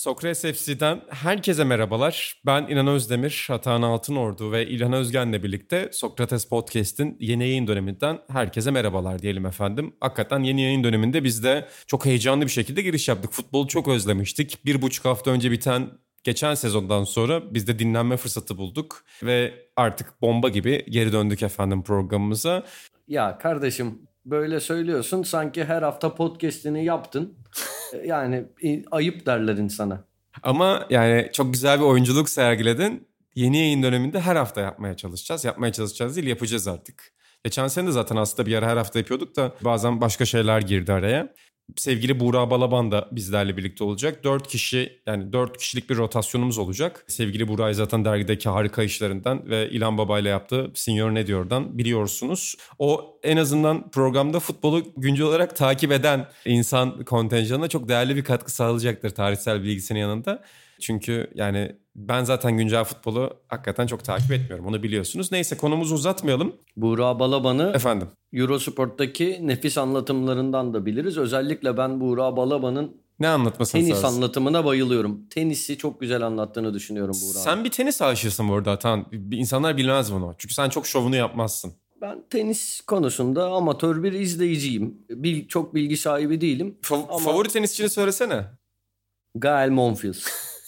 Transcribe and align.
Sokrates 0.00 0.42
FC'den 0.42 1.00
herkese 1.08 1.64
merhabalar. 1.64 2.42
Ben 2.46 2.66
İnan 2.66 2.86
Özdemir, 2.86 3.44
Hatan 3.48 3.82
Altınordu 3.82 4.52
ve 4.52 4.66
İlhan 4.66 4.92
Özgen'le 4.92 5.42
birlikte 5.42 5.88
Sokrates 5.92 6.44
Podcast'in 6.44 7.16
yeni 7.20 7.42
yayın 7.42 7.66
döneminden 7.66 8.18
herkese 8.28 8.70
merhabalar 8.70 9.18
diyelim 9.18 9.46
efendim. 9.46 9.96
Hakikaten 10.00 10.42
yeni 10.42 10.62
yayın 10.62 10.84
döneminde 10.84 11.24
biz 11.24 11.44
de 11.44 11.68
çok 11.86 12.06
heyecanlı 12.06 12.44
bir 12.44 12.50
şekilde 12.50 12.82
giriş 12.82 13.08
yaptık. 13.08 13.32
Futbolu 13.32 13.68
çok 13.68 13.88
özlemiştik. 13.88 14.64
Bir 14.64 14.82
buçuk 14.82 15.04
hafta 15.04 15.30
önce 15.30 15.50
biten 15.50 15.90
geçen 16.24 16.54
sezondan 16.54 17.04
sonra 17.04 17.54
biz 17.54 17.66
de 17.66 17.78
dinlenme 17.78 18.16
fırsatı 18.16 18.58
bulduk 18.58 19.04
ve 19.22 19.54
artık 19.76 20.22
bomba 20.22 20.48
gibi 20.48 20.84
geri 20.90 21.12
döndük 21.12 21.42
efendim 21.42 21.82
programımıza. 21.82 22.64
Ya 23.08 23.38
kardeşim 23.38 24.09
böyle 24.24 24.60
söylüyorsun 24.60 25.22
sanki 25.22 25.64
her 25.64 25.82
hafta 25.82 26.14
podcast'ini 26.14 26.84
yaptın. 26.84 27.34
yani 28.04 28.46
ayıp 28.90 29.26
derler 29.26 29.56
insana. 29.56 30.04
Ama 30.42 30.86
yani 30.90 31.30
çok 31.32 31.52
güzel 31.52 31.80
bir 31.80 31.84
oyunculuk 31.84 32.28
sergiledin. 32.28 33.08
Yeni 33.34 33.58
yayın 33.58 33.82
döneminde 33.82 34.20
her 34.20 34.36
hafta 34.36 34.60
yapmaya 34.60 34.96
çalışacağız. 34.96 35.44
Yapmaya 35.44 35.72
çalışacağız 35.72 36.16
değil 36.16 36.26
yapacağız 36.26 36.68
artık. 36.68 37.12
Geçen 37.44 37.68
sene 37.68 37.86
de 37.86 37.92
zaten 37.92 38.16
aslında 38.16 38.46
bir 38.46 38.54
ara 38.54 38.66
her 38.66 38.76
hafta 38.76 38.98
yapıyorduk 38.98 39.36
da 39.36 39.54
bazen 39.60 40.00
başka 40.00 40.24
şeyler 40.24 40.60
girdi 40.60 40.92
araya 40.92 41.34
sevgili 41.76 42.20
Buğra 42.20 42.50
Balaban 42.50 42.92
da 42.92 43.08
bizlerle 43.12 43.56
birlikte 43.56 43.84
olacak. 43.84 44.24
Dört 44.24 44.48
kişi 44.48 45.00
yani 45.06 45.32
dört 45.32 45.58
kişilik 45.58 45.90
bir 45.90 45.96
rotasyonumuz 45.96 46.58
olacak. 46.58 47.04
Sevgili 47.08 47.48
Buğra'yı 47.48 47.74
zaten 47.74 48.04
dergideki 48.04 48.48
harika 48.48 48.82
işlerinden 48.82 49.50
ve 49.50 49.70
İlhan 49.70 49.98
Baba 49.98 50.18
ile 50.18 50.28
yaptığı 50.28 50.70
Senior 50.74 51.14
Ne 51.14 51.26
Diyor'dan 51.26 51.78
biliyorsunuz. 51.78 52.56
O 52.78 53.18
en 53.22 53.36
azından 53.36 53.90
programda 53.90 54.40
futbolu 54.40 54.82
güncel 54.96 55.26
olarak 55.26 55.56
takip 55.56 55.92
eden 55.92 56.28
insan 56.44 57.04
kontenjanına 57.04 57.68
çok 57.68 57.88
değerli 57.88 58.16
bir 58.16 58.24
katkı 58.24 58.52
sağlayacaktır 58.52 59.10
tarihsel 59.10 59.62
bilgisinin 59.62 59.98
yanında. 59.98 60.42
Çünkü 60.80 61.30
yani 61.34 61.76
ben 61.96 62.24
zaten 62.24 62.56
güncel 62.56 62.84
futbolu 62.84 63.36
hakikaten 63.48 63.86
çok 63.86 64.04
takip 64.04 64.32
etmiyorum. 64.32 64.66
Onu 64.66 64.82
biliyorsunuz. 64.82 65.32
Neyse 65.32 65.56
konumuzu 65.56 65.94
uzatmayalım. 65.94 66.56
Buğra 66.76 67.18
Balaban'ı 67.18 67.72
Efendim. 67.74 68.08
Eurosport'taki 68.32 69.38
nefis 69.42 69.78
anlatımlarından 69.78 70.74
da 70.74 70.86
biliriz. 70.86 71.18
Özellikle 71.18 71.76
ben 71.76 72.00
Buğra 72.00 72.36
Balaban'ın 72.36 72.96
ne 73.20 73.28
anlatmasını 73.28 73.80
Tenis 73.80 73.98
sağlasın. 73.98 74.16
anlatımına 74.16 74.64
bayılıyorum. 74.64 75.28
Tenisi 75.28 75.78
çok 75.78 76.00
güzel 76.00 76.22
anlattığını 76.22 76.74
düşünüyorum 76.74 77.14
Buğra. 77.22 77.38
Sen 77.38 77.64
bir 77.64 77.70
tenis 77.70 78.02
aşığısın 78.02 78.48
bu 78.48 78.54
arada 78.54 78.70
Atan. 78.70 79.06
İnsanlar 79.32 79.76
bilmez 79.76 80.12
bunu. 80.12 80.34
Çünkü 80.38 80.54
sen 80.54 80.68
çok 80.68 80.86
şovunu 80.86 81.16
yapmazsın. 81.16 81.72
Ben 82.00 82.24
tenis 82.30 82.80
konusunda 82.80 83.50
amatör 83.52 84.02
bir 84.02 84.12
izleyiciyim. 84.12 84.98
Bil, 85.10 85.48
çok 85.48 85.74
bilgi 85.74 85.96
sahibi 85.96 86.40
değilim. 86.40 86.78
Fa- 86.82 87.06
ama... 87.08 87.18
Favori 87.18 87.48
tenisçini 87.48 87.88
söylesene. 87.88 88.44
Gael 89.34 89.70
Monfils. 89.70 90.26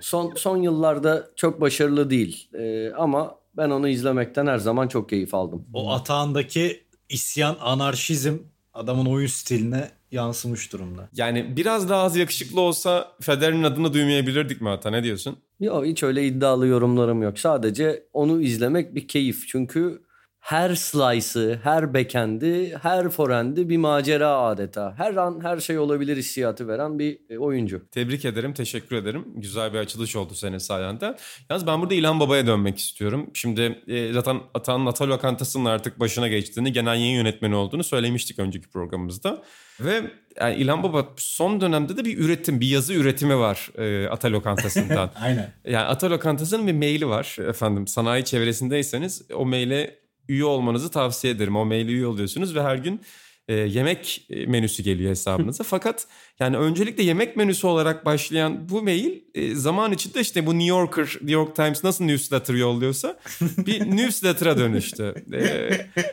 son 0.00 0.32
son 0.36 0.56
yıllarda 0.56 1.30
çok 1.36 1.60
başarılı 1.60 2.10
değil. 2.10 2.48
Ee, 2.54 2.92
ama 2.92 3.34
ben 3.56 3.70
onu 3.70 3.88
izlemekten 3.88 4.46
her 4.46 4.58
zaman 4.58 4.88
çok 4.88 5.08
keyif 5.08 5.34
aldım. 5.34 5.66
O 5.74 5.92
atağındaki 5.92 6.84
isyan, 7.08 7.56
anarşizm 7.60 8.36
adamın 8.74 9.06
oyun 9.06 9.26
stiline 9.26 9.90
yansımış 10.10 10.72
durumda. 10.72 11.08
Yani 11.12 11.56
biraz 11.56 11.88
daha 11.88 12.02
az 12.02 12.16
yakışıklı 12.16 12.60
olsa 12.60 13.12
Federer'in 13.20 13.62
adını 13.62 13.94
duymayabilirdik 13.94 14.60
mi 14.60 14.68
hatta 14.68 14.90
ne 14.90 15.04
diyorsun? 15.04 15.36
Yok 15.60 15.84
hiç 15.84 16.02
öyle 16.02 16.26
iddialı 16.26 16.66
yorumlarım 16.66 17.22
yok. 17.22 17.38
Sadece 17.38 18.06
onu 18.12 18.42
izlemek 18.42 18.94
bir 18.94 19.08
keyif. 19.08 19.48
Çünkü 19.48 20.02
her 20.46 20.74
slice'ı, 20.74 21.60
her 21.62 21.94
bekendi, 21.94 22.78
her 22.82 23.08
forendi 23.08 23.68
bir 23.68 23.76
macera 23.76 24.38
adeta. 24.38 24.94
Her 24.96 25.16
an 25.16 25.40
her 25.42 25.60
şey 25.60 25.78
olabilir 25.78 26.16
hissiyatı 26.16 26.68
veren 26.68 26.98
bir 26.98 27.18
e, 27.30 27.38
oyuncu. 27.38 27.82
Tebrik 27.90 28.24
ederim, 28.24 28.54
teşekkür 28.54 28.96
ederim. 28.96 29.24
Güzel 29.36 29.72
bir 29.72 29.78
açılış 29.78 30.16
oldu 30.16 30.34
senin 30.34 30.58
sayende. 30.58 31.16
Yalnız 31.50 31.66
ben 31.66 31.80
burada 31.80 31.94
İlhan 31.94 32.20
Baba'ya 32.20 32.46
dönmek 32.46 32.78
istiyorum. 32.78 33.30
Şimdi 33.34 33.82
e, 33.88 34.12
zaten 34.12 34.40
Atan 34.54 34.84
Natal 34.84 35.08
Lokantası'nın 35.08 35.64
artık 35.64 36.00
başına 36.00 36.28
geçtiğini, 36.28 36.72
genel 36.72 36.96
yayın 36.96 37.16
yönetmeni 37.16 37.54
olduğunu 37.54 37.84
söylemiştik 37.84 38.38
önceki 38.38 38.68
programımızda. 38.68 39.42
Ve 39.80 40.02
yani 40.40 40.56
İlhan 40.56 40.82
Baba 40.82 41.06
son 41.16 41.60
dönemde 41.60 41.96
de 41.96 42.04
bir 42.04 42.18
üretim, 42.18 42.60
bir 42.60 42.68
yazı 42.68 42.94
üretimi 42.94 43.38
var 43.38 43.70
e, 43.78 44.08
Ata 44.08 44.32
Lokantası'ndan. 44.32 45.10
Aynen. 45.20 45.52
Yani 45.64 45.86
Ata 45.86 46.10
Lokantası'nın 46.10 46.66
bir 46.66 46.72
maili 46.72 47.08
var 47.08 47.36
efendim. 47.48 47.86
Sanayi 47.86 48.24
çevresindeyseniz 48.24 49.22
o 49.34 49.46
maile 49.46 50.05
üye 50.28 50.44
olmanızı 50.44 50.90
tavsiye 50.90 51.32
ederim. 51.32 51.56
O 51.56 51.64
maili 51.64 51.92
üye 51.92 52.06
oluyorsunuz 52.06 52.54
ve 52.54 52.62
her 52.62 52.76
gün 52.76 53.00
e, 53.48 53.54
yemek 53.54 54.26
e, 54.30 54.46
menüsü 54.46 54.82
geliyor 54.82 55.10
hesabınıza. 55.10 55.64
Fakat 55.64 56.06
yani 56.40 56.56
öncelikle 56.56 57.02
yemek 57.02 57.36
menüsü 57.36 57.66
olarak 57.66 58.04
başlayan 58.04 58.68
bu 58.68 58.82
mail 58.82 59.20
e, 59.34 59.54
zaman 59.54 59.92
içinde 59.92 60.20
işte 60.20 60.46
bu 60.46 60.52
New 60.52 60.68
Yorker, 60.68 61.04
New 61.04 61.32
York 61.32 61.56
Times 61.56 61.84
nasıl 61.84 62.04
newsletter 62.04 62.54
yolluyorsa 62.54 63.18
bir 63.40 63.96
newsletter'a 63.96 64.58
dönüştü. 64.58 65.14
E, 65.32 65.70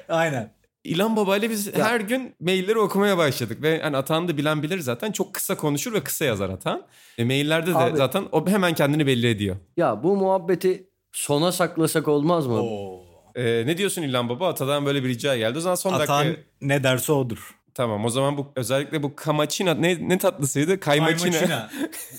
Aynen. 0.10 0.54
İlhan 0.84 1.16
Baba 1.16 1.38
ile 1.38 1.50
biz 1.50 1.68
ya. 1.68 1.74
her 1.74 2.00
gün 2.00 2.36
mailleri 2.40 2.80
okumaya 2.80 3.18
başladık 3.18 3.62
ve 3.62 3.82
hani 3.82 3.98
Atan 3.98 4.28
da 4.28 4.38
bilen 4.38 4.64
bilir 4.64 4.80
zaten 4.80 5.12
çok 5.12 5.34
kısa 5.34 5.58
konuşur 5.58 5.94
ve 5.94 6.04
kısa 6.04 6.26
yazar 6.26 6.50
Atan. 6.50 6.86
E, 7.18 7.26
maillerde 7.26 7.72
de 7.72 7.78
Abi, 7.78 7.98
zaten 7.98 8.24
o 8.32 8.48
hemen 8.48 8.74
kendini 8.74 9.08
belli 9.08 9.28
ediyor. 9.28 9.56
Ya 9.78 10.04
bu 10.04 10.16
muhabbeti 10.16 10.90
sona 11.12 11.52
saklasak 11.52 12.08
olmaz 12.08 12.48
mı? 12.48 12.62
Oo. 12.62 13.03
Ee, 13.36 13.64
ne 13.66 13.78
diyorsun 13.78 14.02
İlhan 14.02 14.30
Baba? 14.30 14.50
Atadan 14.50 14.86
böyle 14.86 15.04
bir 15.04 15.10
rica 15.10 15.38
geldi. 15.38 15.58
O 15.58 15.62
zaman 15.62 15.76
son 15.76 15.94
Atan 15.94 16.28
dakika... 16.28 16.42
ne 16.62 16.84
derse 16.84 17.12
odur. 17.12 17.56
Tamam 17.74 18.06
o 18.06 18.10
zaman 18.10 18.38
bu 18.38 18.52
özellikle 18.56 19.04
bu 19.04 19.16
kamachina 19.16 19.74
ne, 19.74 20.10
ne 20.10 20.18
tatlısıydı? 20.18 20.80
Kaymaçina. 20.80 21.32
Kaymaçina. 21.32 21.72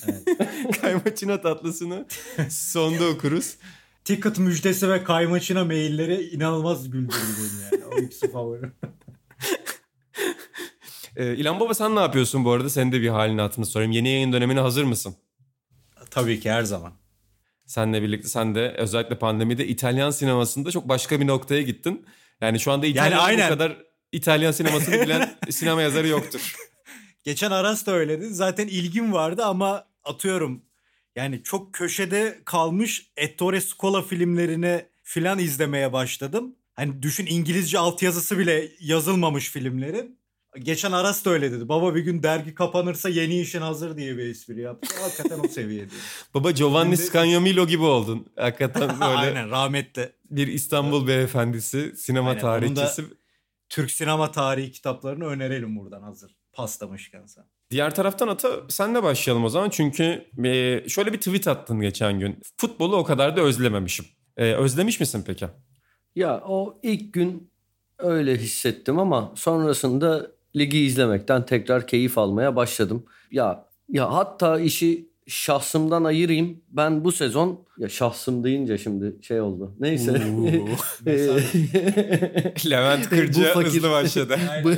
evet. 0.06 0.80
Kaymaçina 0.80 1.40
tatlısını 1.40 2.06
sonda 2.50 3.08
okuruz. 3.08 3.56
Ticket 4.04 4.38
müjdesi 4.38 4.90
ve 4.90 5.04
kaymaçina 5.04 5.64
mailleri 5.64 6.22
inanılmaz 6.22 6.90
güldürdü 6.90 7.16
beni 7.38 7.62
yani. 7.62 7.84
O 7.94 7.98
ikisi 7.98 8.32
favorim. 8.32 8.72
ee, 11.16 11.36
İlhan 11.36 11.60
Baba 11.60 11.74
sen 11.74 11.96
ne 11.96 12.00
yapıyorsun 12.00 12.44
bu 12.44 12.50
arada? 12.50 12.70
Senin 12.70 12.92
de 12.92 13.00
bir 13.00 13.08
halini 13.08 13.40
hatırını 13.40 13.66
sorayım. 13.66 13.92
Yeni 13.92 14.08
yayın 14.08 14.32
dönemine 14.32 14.60
hazır 14.60 14.84
mısın? 14.84 15.16
Tabii 16.10 16.40
ki 16.40 16.50
her 16.50 16.62
zaman. 16.62 16.92
Senle 17.66 18.02
birlikte 18.02 18.28
sen 18.28 18.54
de 18.54 18.74
özellikle 18.78 19.18
pandemide 19.18 19.66
İtalyan 19.66 20.10
sinemasında 20.10 20.70
çok 20.70 20.88
başka 20.88 21.20
bir 21.20 21.26
noktaya 21.26 21.62
gittin. 21.62 22.06
Yani 22.40 22.60
şu 22.60 22.72
anda 22.72 22.86
İtalya'da 22.86 23.32
yani 23.32 23.44
bu 23.44 23.48
kadar 23.48 23.76
İtalyan 24.12 24.52
sinemasını 24.52 25.00
bilen 25.00 25.36
sinema 25.50 25.82
yazarı 25.82 26.08
yoktur. 26.08 26.56
Geçen 27.24 27.50
Aras 27.50 27.86
da 27.86 27.92
öyledi. 27.92 28.28
Zaten 28.28 28.68
ilgim 28.68 29.12
vardı 29.12 29.44
ama 29.44 29.86
atıyorum 30.04 30.62
yani 31.16 31.42
çok 31.42 31.74
köşede 31.74 32.40
kalmış 32.44 33.12
Ettore 33.16 33.60
Scola 33.60 34.02
filmlerini 34.02 34.84
filan 35.02 35.38
izlemeye 35.38 35.92
başladım. 35.92 36.56
Hani 36.74 37.02
düşün 37.02 37.26
İngilizce 37.26 37.78
altyazısı 37.78 38.38
bile 38.38 38.68
yazılmamış 38.80 39.50
filmlerin. 39.50 40.18
Geçen 40.58 40.92
Aras 40.92 41.24
da 41.24 41.30
öyle 41.30 41.52
dedi. 41.52 41.68
Baba 41.68 41.94
bir 41.94 42.00
gün 42.00 42.22
dergi 42.22 42.54
kapanırsa 42.54 43.08
yeni 43.08 43.40
işin 43.40 43.60
hazır 43.60 43.96
diye 43.96 44.16
bir 44.16 44.26
espri 44.26 44.60
yaptı. 44.60 44.94
Hakikaten 45.02 45.40
o 45.44 45.48
seviyede. 45.48 45.92
Baba 46.34 46.50
Giovanni 46.50 46.96
Şimdi... 46.96 47.08
Scagnamilo 47.08 47.66
gibi 47.66 47.82
oldun. 47.82 48.26
Hakikaten 48.36 48.88
böyle. 49.00 49.04
Aynen 49.04 49.50
rahmetli. 49.50 50.12
Bir 50.30 50.46
İstanbul 50.46 51.06
beyefendisi, 51.06 51.96
sinema 51.96 52.28
Aynen, 52.28 52.40
tarihçisi. 52.40 53.04
Türk 53.68 53.90
sinema 53.90 54.30
tarihi 54.30 54.72
kitaplarını 54.72 55.24
önerelim 55.24 55.78
buradan 55.78 56.02
hazır. 56.02 56.36
Paslamışken 56.52 57.26
sen. 57.26 57.44
Diğer 57.70 57.94
taraftan 57.94 58.28
Ata 58.28 58.48
senle 58.68 59.02
başlayalım 59.02 59.44
o 59.44 59.48
zaman. 59.48 59.70
Çünkü 59.70 60.24
e, 60.44 60.84
şöyle 60.88 61.12
bir 61.12 61.18
tweet 61.18 61.48
attın 61.48 61.80
geçen 61.80 62.20
gün. 62.20 62.38
Futbolu 62.56 62.96
o 62.96 63.04
kadar 63.04 63.36
da 63.36 63.40
özlememişim. 63.40 64.06
E, 64.36 64.54
özlemiş 64.54 65.00
misin 65.00 65.24
peki? 65.26 65.46
Ya 66.16 66.42
o 66.46 66.78
ilk 66.82 67.12
gün 67.12 67.50
öyle 67.98 68.36
hissettim 68.36 68.98
ama 68.98 69.32
sonrasında 69.36 70.30
ligi 70.56 70.78
izlemekten 70.78 71.46
tekrar 71.46 71.86
keyif 71.86 72.18
almaya 72.18 72.56
başladım. 72.56 73.04
Ya 73.30 73.66
ya 73.88 74.12
hatta 74.12 74.60
işi 74.60 75.08
şahsımdan 75.26 76.04
ayırayım. 76.04 76.60
Ben 76.68 77.04
bu 77.04 77.12
sezon 77.12 77.66
ya 77.78 77.88
şahsım 77.88 78.44
deyince 78.44 78.78
şimdi 78.78 79.16
şey 79.22 79.40
oldu. 79.40 79.74
Neyse. 79.80 80.12
Levent 82.70 83.08
Kırcı 83.08 83.40
bu 83.40 83.44
fakir, 83.44 83.66
hızlı 83.66 83.90
başladı. 83.90 84.38
bu, 84.64 84.70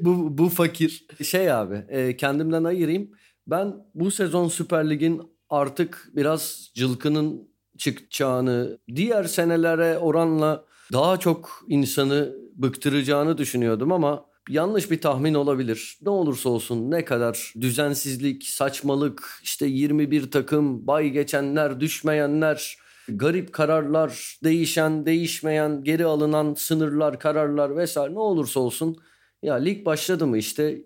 bu, 0.00 0.38
bu 0.38 0.48
fakir. 0.48 1.06
Şey 1.24 1.52
abi 1.52 1.84
e, 1.88 2.16
kendimden 2.16 2.64
ayırayım. 2.64 3.10
Ben 3.46 3.74
bu 3.94 4.10
sezon 4.10 4.48
Süper 4.48 4.90
Lig'in 4.90 5.22
artık 5.50 6.10
biraz 6.16 6.70
cılkının 6.74 7.48
çıkacağını, 7.78 8.78
diğer 8.96 9.24
senelere 9.24 9.98
oranla 9.98 10.64
daha 10.92 11.16
çok 11.16 11.64
insanı 11.68 12.32
bıktıracağını 12.54 13.38
düşünüyordum 13.38 13.92
ama 13.92 14.24
yanlış 14.48 14.90
bir 14.90 15.00
tahmin 15.00 15.34
olabilir. 15.34 15.98
Ne 16.02 16.10
olursa 16.10 16.48
olsun 16.48 16.90
ne 16.90 17.04
kadar 17.04 17.52
düzensizlik, 17.60 18.44
saçmalık, 18.44 19.40
işte 19.42 19.66
21 19.66 20.30
takım, 20.30 20.86
bay 20.86 21.10
geçenler, 21.10 21.80
düşmeyenler, 21.80 22.76
garip 23.08 23.52
kararlar, 23.52 24.38
değişen, 24.44 25.06
değişmeyen, 25.06 25.84
geri 25.84 26.04
alınan 26.04 26.54
sınırlar, 26.54 27.20
kararlar 27.20 27.76
vesaire 27.76 28.14
ne 28.14 28.18
olursa 28.18 28.60
olsun 28.60 28.96
ya 29.42 29.54
lig 29.54 29.86
başladı 29.86 30.26
mı 30.26 30.38
işte 30.38 30.82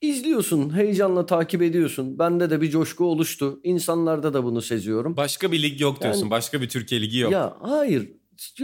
izliyorsun, 0.00 0.76
heyecanla 0.76 1.26
takip 1.26 1.62
ediyorsun. 1.62 2.18
Bende 2.18 2.50
de 2.50 2.60
bir 2.60 2.70
coşku 2.70 3.04
oluştu. 3.04 3.60
İnsanlarda 3.62 4.34
da 4.34 4.44
bunu 4.44 4.62
seziyorum. 4.62 5.16
Başka 5.16 5.52
bir 5.52 5.62
lig 5.62 5.80
yok 5.80 6.02
diyorsun. 6.02 6.20
Yani- 6.20 6.30
Başka 6.30 6.60
bir 6.60 6.68
Türkiye 6.68 7.00
ligi 7.00 7.18
yok. 7.18 7.32
Ya 7.32 7.56
hayır 7.60 8.12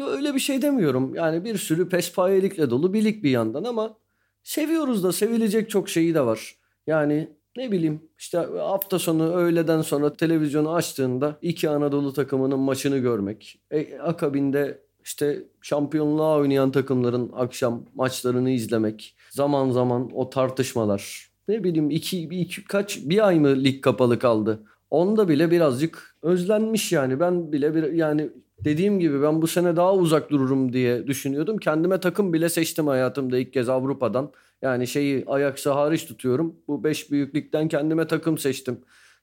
öyle 0.09 0.35
bir 0.35 0.41
şey 0.41 0.63
demiyorum. 0.63 1.15
Yani 1.15 1.45
bir 1.45 1.59
sürü 1.59 1.89
pespayelikle 1.89 2.71
dolu 2.71 2.93
bir 2.95 3.05
lig 3.05 3.23
bir 3.25 3.31
yandan 3.31 3.65
ama 3.65 3.97
seviyoruz 4.43 5.05
da 5.05 5.13
sevilecek 5.13 5.71
çok 5.71 5.89
şeyi 5.89 6.15
de 6.15 6.27
var. 6.27 6.57
Yani 6.87 7.29
ne 7.57 7.73
bileyim 7.73 8.03
işte 8.19 8.39
hafta 8.59 8.99
sonu 8.99 9.33
öğleden 9.33 9.83
sonra 9.83 10.13
televizyonu 10.13 10.75
açtığında 10.75 11.39
iki 11.43 11.71
Anadolu 11.71 12.13
takımının 12.13 12.59
maçını 12.59 12.99
görmek. 12.99 13.61
E, 13.71 13.99
akabinde 13.99 14.83
işte 15.05 15.43
şampiyonluğa 15.63 16.39
oynayan 16.39 16.71
takımların 16.71 17.31
akşam 17.37 17.85
maçlarını 17.95 18.51
izlemek. 18.51 19.17
Zaman 19.31 19.71
zaman 19.71 20.11
o 20.15 20.31
tartışmalar. 20.31 21.31
Ne 21.49 21.65
bileyim 21.65 21.91
iki, 21.91 22.23
iki 22.23 22.65
kaç 22.65 22.99
bir 23.05 23.27
ay 23.27 23.41
mı 23.41 23.65
lig 23.65 23.83
kapalı 23.83 24.19
kaldı? 24.19 24.63
Onda 24.91 25.29
bile 25.29 25.51
birazcık 25.51 26.17
özlenmiş 26.23 26.93
yani. 26.93 27.21
Ben 27.21 27.53
bile 27.53 27.75
bir 27.75 27.93
yani 27.93 28.31
dediğim 28.65 29.01
gibi 29.01 29.23
ben 29.23 29.43
bu 29.43 29.47
sene 29.47 29.77
daha 29.77 29.95
uzak 29.95 30.31
dururum 30.31 30.73
diye 30.73 31.07
düşünüyordum. 31.07 31.59
Kendime 31.59 32.01
takım 32.01 32.33
bile 32.33 32.49
seçtim 32.49 32.87
hayatımda 32.87 33.39
ilk 33.39 33.53
kez 33.53 33.69
Avrupa'dan. 33.69 34.33
Yani 34.63 34.87
şeyi 34.87 35.25
Ajax'ı 35.27 35.71
hariç 35.71 36.07
tutuyorum. 36.07 36.57
Bu 36.69 36.85
beş 36.85 37.11
büyüklükten 37.11 37.69
kendime 37.69 38.07
takım 38.07 38.39
seçtim. 38.39 38.81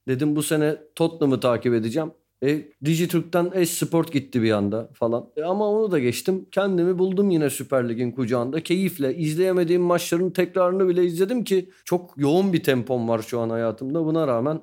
Dedim 0.07 0.35
bu 0.35 0.43
sene 0.43 0.77
Tottenham'ı 0.95 1.39
takip 1.39 1.73
edeceğim. 1.73 2.11
E, 2.43 2.71
Dijitürk'ten 2.85 3.51
Esport 3.53 4.13
gitti 4.13 4.41
bir 4.41 4.51
anda 4.51 4.89
falan. 4.93 5.29
E, 5.37 5.43
ama 5.43 5.69
onu 5.69 5.91
da 5.91 5.99
geçtim. 5.99 6.45
Kendimi 6.51 6.99
buldum 6.99 7.29
yine 7.29 7.49
Süper 7.49 7.89
Lig'in 7.89 8.11
kucağında. 8.11 8.63
Keyifle 8.63 9.15
izleyemediğim 9.15 9.81
maçların 9.81 10.29
tekrarını 10.29 10.87
bile 10.87 11.05
izledim 11.05 11.43
ki 11.43 11.69
çok 11.85 12.13
yoğun 12.17 12.53
bir 12.53 12.63
tempom 12.63 13.09
var 13.09 13.21
şu 13.21 13.39
an 13.39 13.49
hayatımda. 13.49 14.05
Buna 14.05 14.27
rağmen 14.27 14.61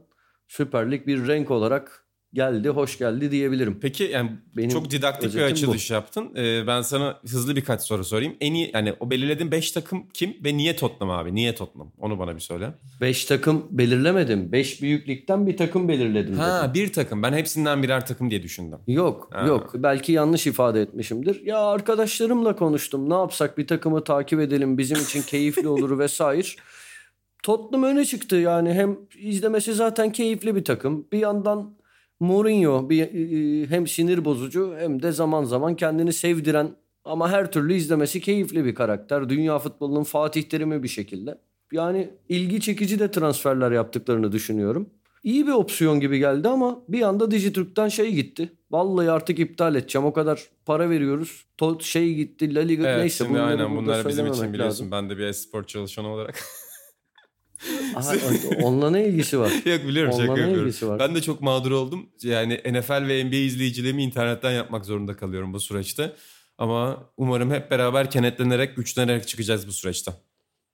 Süper 0.48 0.90
Lig 0.90 1.06
bir 1.06 1.28
renk 1.28 1.50
olarak 1.50 2.03
geldi, 2.34 2.68
hoş 2.68 2.98
geldi 2.98 3.30
diyebilirim. 3.30 3.78
Peki 3.82 4.04
yani 4.04 4.30
Benim 4.56 4.68
çok 4.70 4.90
didaktik 4.90 5.34
bir 5.34 5.42
açılış 5.42 5.90
yaptın. 5.90 6.32
Ee, 6.36 6.66
ben 6.66 6.82
sana 6.82 7.18
hızlı 7.22 7.56
birkaç 7.56 7.82
soru 7.82 8.04
sorayım. 8.04 8.34
En 8.40 8.54
iyi 8.54 8.70
yani 8.74 8.94
o 9.00 9.10
belirlediğin 9.10 9.50
5 9.50 9.72
takım 9.72 10.06
kim 10.14 10.34
ve 10.44 10.56
niye 10.56 10.76
Tottenham 10.76 11.10
abi? 11.10 11.34
Niye 11.34 11.54
Tottenham? 11.54 11.92
Onu 11.98 12.18
bana 12.18 12.34
bir 12.34 12.40
söyle. 12.40 12.70
Beş 13.00 13.24
takım 13.24 13.66
belirlemedim. 13.70 14.52
Beş 14.52 14.82
büyüklükten 14.82 15.46
bir 15.46 15.56
takım 15.56 15.88
belirledim 15.88 16.34
Ha 16.34 16.60
dedim. 16.62 16.74
bir 16.74 16.92
takım. 16.92 17.22
Ben 17.22 17.32
hepsinden 17.32 17.82
birer 17.82 18.06
takım 18.06 18.30
diye 18.30 18.42
düşündüm. 18.42 18.78
Yok 18.86 19.28
Ha. 19.32 19.46
yok 19.46 19.70
belki 19.74 20.12
yanlış 20.12 20.46
ifade 20.46 20.80
etmişimdir. 20.82 21.42
Ya 21.46 21.58
arkadaşlarımla 21.58 22.56
konuştum 22.56 23.10
ne 23.10 23.14
yapsak 23.14 23.58
bir 23.58 23.66
takımı 23.66 24.04
takip 24.04 24.40
edelim 24.40 24.78
bizim 24.78 24.96
için 25.00 25.22
keyifli 25.26 25.68
olur 25.68 25.98
vesaire. 25.98 26.48
Tottenham 27.42 27.82
öne 27.84 28.04
çıktı 28.04 28.36
yani 28.36 28.72
hem 28.72 28.96
izlemesi 29.18 29.74
zaten 29.74 30.12
keyifli 30.12 30.56
bir 30.56 30.64
takım. 30.64 31.06
Bir 31.12 31.18
yandan 31.18 31.74
Mourinho 32.24 32.90
bir, 32.90 33.02
e, 33.02 33.66
hem 33.66 33.86
sinir 33.86 34.24
bozucu 34.24 34.74
hem 34.78 35.02
de 35.02 35.12
zaman 35.12 35.44
zaman 35.44 35.76
kendini 35.76 36.12
sevdiren 36.12 36.70
ama 37.04 37.30
her 37.30 37.52
türlü 37.52 37.74
izlemesi 37.74 38.20
keyifli 38.20 38.64
bir 38.64 38.74
karakter. 38.74 39.28
Dünya 39.28 39.58
futbolunun 39.58 40.04
Fatih 40.04 40.42
Terim'i 40.42 40.82
bir 40.82 40.88
şekilde. 40.88 41.38
Yani 41.72 42.10
ilgi 42.28 42.60
çekici 42.60 42.98
de 42.98 43.10
transferler 43.10 43.72
yaptıklarını 43.72 44.32
düşünüyorum. 44.32 44.90
İyi 45.24 45.46
bir 45.46 45.52
opsiyon 45.52 46.00
gibi 46.00 46.18
geldi 46.18 46.48
ama 46.48 46.82
bir 46.88 47.02
anda 47.02 47.30
Dijitürk'ten 47.30 47.88
şey 47.88 48.12
gitti. 48.12 48.52
Vallahi 48.70 49.10
artık 49.10 49.38
iptal 49.38 49.74
edeceğim. 49.74 50.06
O 50.06 50.12
kadar 50.12 50.42
para 50.66 50.90
veriyoruz. 50.90 51.44
To 51.58 51.80
şey 51.80 52.14
gitti 52.14 52.54
La 52.54 52.60
Liga 52.60 52.88
Evet 52.88 53.00
neyse 53.00 53.16
şimdi 53.16 53.30
bunları 53.30 53.46
aynen 53.46 53.70
burada 53.70 53.86
bunlar 53.86 54.08
bizim 54.08 54.26
için 54.26 54.52
biliyorsun. 54.52 54.66
lazım. 54.66 54.90
Ben 54.90 55.10
de 55.10 55.18
bir 55.18 55.22
espor 55.22 55.64
çalışanı 55.64 56.08
olarak. 56.08 56.38
Aha, 57.96 58.14
onunla 58.62 58.90
ne 58.90 59.06
ilgisi 59.06 59.38
var? 59.38 59.52
Yok 59.64 59.84
biliyorum 59.88 60.12
Onunla 60.12 60.26
şaka 60.26 60.40
yapıyorum. 60.40 60.66
ilgisi 60.66 60.88
var? 60.88 60.98
Ben 60.98 61.14
de 61.14 61.22
çok 61.22 61.40
mağdur 61.40 61.70
oldum. 61.70 62.06
Yani 62.22 62.60
NFL 62.70 63.08
ve 63.08 63.24
NBA 63.24 63.36
izleyicilerimi 63.36 64.02
internetten 64.02 64.50
yapmak 64.52 64.84
zorunda 64.84 65.16
kalıyorum 65.16 65.52
bu 65.52 65.60
süreçte. 65.60 66.12
Ama 66.58 67.10
umarım 67.16 67.50
hep 67.50 67.70
beraber 67.70 68.10
kenetlenerek, 68.10 68.76
güçlenerek 68.76 69.28
çıkacağız 69.28 69.66
bu 69.68 69.72
süreçte. 69.72 70.12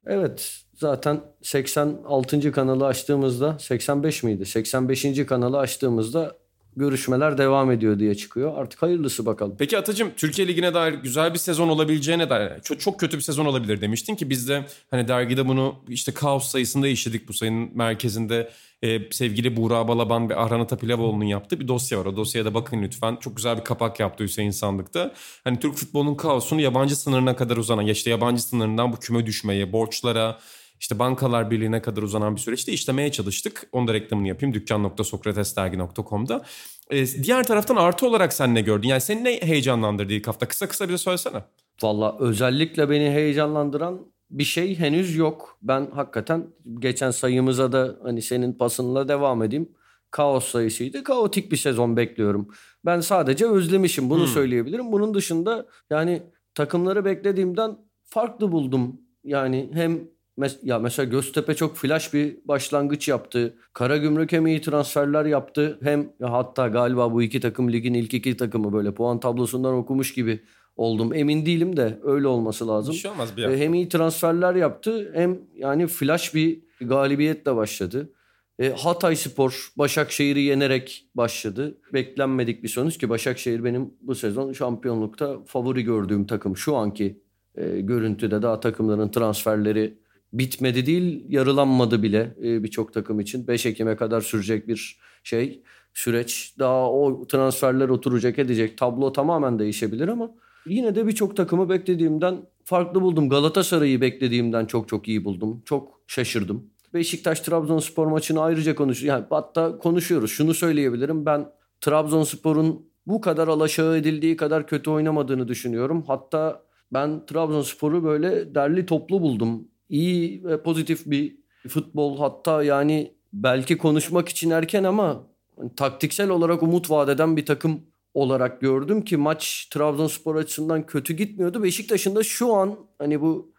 Evet 0.07 0.63
zaten 0.75 1.21
86. 1.43 2.53
kanalı 2.53 2.87
açtığımızda 2.87 3.59
85 3.59 4.23
miydi? 4.23 4.47
85. 4.47 5.27
kanalı 5.27 5.59
açtığımızda 5.59 6.37
görüşmeler 6.77 7.39
devam 7.39 7.71
ediyor 7.71 7.99
diye 7.99 8.15
çıkıyor. 8.15 8.59
Artık 8.59 8.83
hayırlısı 8.83 9.27
bakalım. 9.27 9.57
Peki 9.59 9.79
Atacığım 9.79 10.11
Türkiye 10.17 10.49
Ligi'ne 10.49 10.75
dair 10.75 10.95
güzel 10.95 11.33
bir 11.35 11.39
sezon 11.39 11.69
olabileceğine 11.69 12.31
dair 12.31 12.61
çok, 12.63 12.81
çok 12.81 13.01
kötü 13.01 13.17
bir 13.17 13.23
sezon 13.23 13.47
olabilir 13.47 13.81
demiştin 13.81 14.15
ki 14.15 14.31
biz 14.31 14.49
de 14.49 14.67
hani 14.91 15.09
dergide 15.09 15.49
bunu 15.49 15.75
işte 15.89 16.13
kaos 16.13 16.49
sayısında 16.49 16.89
işledik 16.89 17.29
bu 17.29 17.33
sayının 17.33 17.71
merkezinde 17.75 18.51
e, 18.83 19.13
sevgili 19.13 19.57
Buğra 19.57 19.89
Balaban 19.89 20.31
ve 20.31 20.37
Arhan 20.37 20.61
Atapilavoğlu'nun 20.61 21.25
yaptığı 21.25 21.61
bir 21.61 21.69
dosya 21.69 21.99
var. 21.99 22.07
O 22.07 22.17
dosyaya 22.17 22.45
da 22.45 22.55
bakın 22.55 22.83
lütfen. 22.83 23.17
Çok 23.17 23.37
güzel 23.37 23.59
bir 23.59 23.65
kapak 23.65 24.01
yaptı 24.01 24.25
Hüseyin 24.25 24.51
Sandık'ta. 24.51 25.13
Hani 25.45 25.61
Türk 25.61 25.75
futbolunun 25.75 26.15
kaosunu 26.15 26.61
yabancı 26.61 26.97
sınırına 26.97 27.37
kadar 27.37 27.57
uzanan, 27.57 27.83
ya 27.83 27.93
işte 27.93 28.11
yabancı 28.11 28.43
sınırından 28.43 28.93
bu 28.93 28.97
küme 28.97 29.27
düşmeye, 29.27 29.73
borçlara, 29.73 30.39
işte 30.81 30.99
bankalar 30.99 31.51
birliğine 31.51 31.83
kadar 31.83 32.03
uzanan 32.03 32.37
bir 32.37 32.41
süreçte 32.41 32.73
işlemeye 32.73 33.13
çalıştık. 33.13 33.69
Onu 33.73 33.89
da 33.89 33.95
reklamını 33.95 34.29
yapayım. 34.29 34.55
dükkan.sokratesdergi.com'da. 34.55 36.43
Ee, 36.91 37.07
diğer 37.07 37.47
taraftan 37.47 37.77
artı 37.77 38.07
olarak 38.07 38.33
sen 38.33 38.55
ne 38.55 38.61
gördün? 38.61 38.89
Yani 38.89 39.01
seni 39.01 39.25
ne 39.25 39.41
heyecanlandırdı 39.41 40.13
ilk 40.13 40.27
hafta? 40.29 40.49
Kısa 40.49 40.69
kısa 40.69 40.89
bize 40.89 40.99
söylesene. 40.99 41.45
Valla 41.83 42.17
özellikle 42.19 42.91
beni 42.91 43.11
heyecanlandıran 43.11 44.01
bir 44.31 44.45
şey 44.45 44.79
henüz 44.79 45.17
yok. 45.17 45.59
Ben 45.63 45.91
hakikaten 45.95 46.47
geçen 46.79 47.11
sayımıza 47.11 47.73
da 47.73 47.97
hani 48.03 48.23
senin 48.23 48.53
pasınla 48.53 49.09
devam 49.09 49.43
edeyim. 49.43 49.69
Kaos 50.11 50.45
sayısıydı. 50.45 51.05
Kaotik 51.05 51.53
bir 51.53 51.57
sezon 51.57 51.97
bekliyorum. 51.97 52.49
Ben 52.85 53.01
sadece 53.01 53.47
özlemişim 53.47 54.11
bunu 54.11 54.21
Hmm. 54.21 54.27
söyleyebilirim. 54.33 54.93
Bunun 54.93 55.15
dışında 55.15 55.67
yani 55.91 56.23
takımları 56.55 57.05
beklediğimden 57.05 57.77
farklı 58.05 58.53
buldum. 58.53 59.01
Yani 59.25 59.71
hem 59.73 60.01
mes- 60.41 60.59
ya 60.63 60.79
mesela 60.79 61.11
Göztepe 61.11 61.55
çok 61.55 61.77
flash 61.77 62.15
bir 62.15 62.37
başlangıç 62.45 63.09
yaptı. 63.09 63.55
Karagümrük 63.73 64.33
hem 64.33 64.47
iyi 64.47 64.61
transferler 64.61 65.25
yaptı. 65.25 65.79
Hem 65.83 66.01
ya 66.21 66.33
hatta 66.33 66.69
galiba 66.69 67.13
bu 67.13 67.23
iki 67.23 67.41
takım 67.41 67.73
ligin 67.73 67.95
ilk 67.95 68.15
iki 68.15 68.37
takımı 68.37 68.73
böyle 68.73 68.95
puan 68.95 69.21
tablosundan 69.21 69.75
okumuş 69.75 70.15
gibi 70.15 70.41
oldum. 70.77 71.15
Emin 71.15 71.47
değilim 71.47 71.77
de 71.77 71.99
öyle 72.03 72.27
olması 72.27 72.69
lazım. 72.69 72.95
Bir 72.95 72.99
şey 72.99 73.11
olmaz 73.11 73.37
bir 73.37 73.45
hafta. 73.45 73.59
Hem 73.59 73.75
iyi 73.75 73.89
transferler 73.89 74.55
yaptı 74.55 75.11
hem 75.15 75.39
yani 75.55 75.87
flash 75.87 76.35
bir 76.35 76.63
galibiyetle 76.81 77.57
başladı. 77.57 78.13
E, 78.59 78.71
Hatay 78.71 79.17
Spor 79.17 79.73
Başakşehir'i 79.77 80.41
yenerek 80.41 81.07
başladı. 81.15 81.79
Beklenmedik 81.93 82.63
bir 82.63 82.69
sonuç 82.69 82.99
ki 82.99 83.09
Başakşehir 83.09 83.65
benim 83.65 83.95
bu 84.01 84.15
sezon 84.15 84.53
şampiyonlukta 84.53 85.39
favori 85.47 85.83
gördüğüm 85.83 86.27
takım. 86.27 86.57
Şu 86.57 86.77
anki 86.77 87.21
e, 87.55 87.81
görüntüde 87.81 88.43
daha 88.43 88.61
takımların 88.61 89.11
transferleri 89.11 89.99
bitmedi 90.33 90.87
değil 90.87 91.25
yarılanmadı 91.29 92.03
bile 92.03 92.37
e, 92.45 92.63
birçok 92.63 92.95
takım 92.95 93.21
için. 93.21 93.47
5 93.47 93.67
Ekim'e 93.67 93.97
kadar 93.97 94.21
sürecek 94.21 94.69
bir 94.69 94.99
şey 95.25 95.63
süreç. 95.95 96.55
Daha 96.59 96.91
o 96.93 97.27
transferler 97.27 97.89
oturacak 97.89 98.39
edecek. 98.39 98.79
Tablo 98.79 99.13
tamamen 99.13 99.59
değişebilir 99.59 100.09
ama 100.09 100.31
yine 100.67 100.95
de 100.95 101.07
birçok 101.07 101.37
takımı 101.37 101.69
beklediğimden 101.69 102.37
farklı 102.65 103.03
buldum. 103.03 103.29
Galatasaray'ı 103.29 104.01
beklediğimden 104.01 104.67
çok 104.67 104.89
çok 104.89 105.09
iyi 105.09 105.25
buldum. 105.25 105.63
Çok 105.65 106.01
şaşırdım. 106.07 106.71
Beşiktaş 106.95 107.41
Trabzonspor 107.41 108.07
maçını 108.07 108.41
ayrıca 108.41 108.75
konuş 108.75 109.03
yani 109.03 109.25
hatta 109.31 109.79
konuşuyoruz. 109.79 110.31
Şunu 110.31 110.55
söyleyebilirim. 110.55 111.27
Ben 111.27 111.49
Trabzonspor'un 111.81 112.91
bu 113.07 113.21
kadar 113.21 113.49
alaşağı 113.49 113.97
edildiği 113.97 114.37
kadar 114.37 114.67
kötü 114.67 114.91
oynamadığını 114.91 115.49
düşünüyorum. 115.49 116.05
Hatta 116.07 116.63
ben 116.93 117.27
Trabzonspor'u 117.27 118.05
böyle 118.05 118.55
derli 118.55 118.87
toplu 118.87 119.21
buldum. 119.21 119.69
İyi 119.91 120.45
ve 120.45 120.63
pozitif 120.63 121.07
bir 121.07 121.37
futbol 121.69 122.19
hatta 122.19 122.63
yani 122.63 123.15
belki 123.33 123.79
konuşmak 123.79 124.29
için 124.29 124.51
erken 124.51 124.85
ama 124.85 125.27
hani 125.57 125.75
taktiksel 125.75 126.31
olarak 126.31 126.63
umut 126.63 126.91
vaat 126.91 127.09
eden 127.09 127.37
bir 127.37 127.47
takım 127.47 127.81
olarak 128.15 128.61
gördüm 128.61 129.05
ki 129.05 129.17
maç 129.17 129.69
Trabzonspor 129.73 130.37
açısından 130.37 130.87
kötü 130.87 131.15
gitmiyordu. 131.15 131.63
Beşiktaş'ın 131.63 132.17
da 132.17 132.23
şu 132.23 132.55
an 132.55 132.77
hani 132.99 133.21
bu 133.21 133.55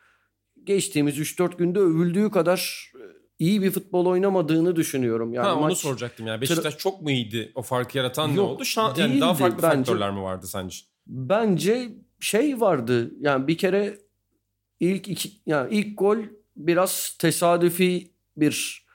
geçtiğimiz 0.64 1.20
3-4 1.20 1.58
günde 1.58 1.80
övüldüğü 1.80 2.32
kadar 2.32 2.92
e, 2.96 3.04
iyi 3.40 3.62
bir 3.62 3.72
futbol 3.72 4.06
oynamadığını 4.06 4.76
düşünüyorum. 4.76 5.34
Yani 5.34 5.46
ha, 5.46 5.54
onu 5.56 5.62
maç 5.62 5.78
soracaktım 5.78 6.28
yani. 6.28 6.42
Beşiktaş 6.42 6.78
çok 6.78 7.02
mu 7.02 7.12
iyiydi? 7.12 7.52
O 7.56 7.62
farkı 7.62 7.98
yaratan 7.98 8.32
ne 8.32 8.36
Yok, 8.36 8.50
oldu? 8.50 8.66
Şan, 8.66 8.94
yani 8.98 9.22
daha 9.22 9.30
değildi 9.30 9.40
farklı 9.40 9.64
bence. 9.64 9.78
faktörler 9.78 10.12
mi 10.12 10.22
vardı 10.22 10.48
sence? 10.48 10.78
bence 11.08 11.90
şey 12.20 12.62
vardı. 12.62 13.12
Yani 13.20 13.48
bir 13.48 13.58
kere 13.58 13.98
ilk 14.82 15.08
iki 15.08 15.30
yani 15.46 15.76
ilk 15.76 15.98
gol 15.98 16.18
biraz 16.56 17.18
tesadüfi 17.20 18.12
bir 18.38 18.86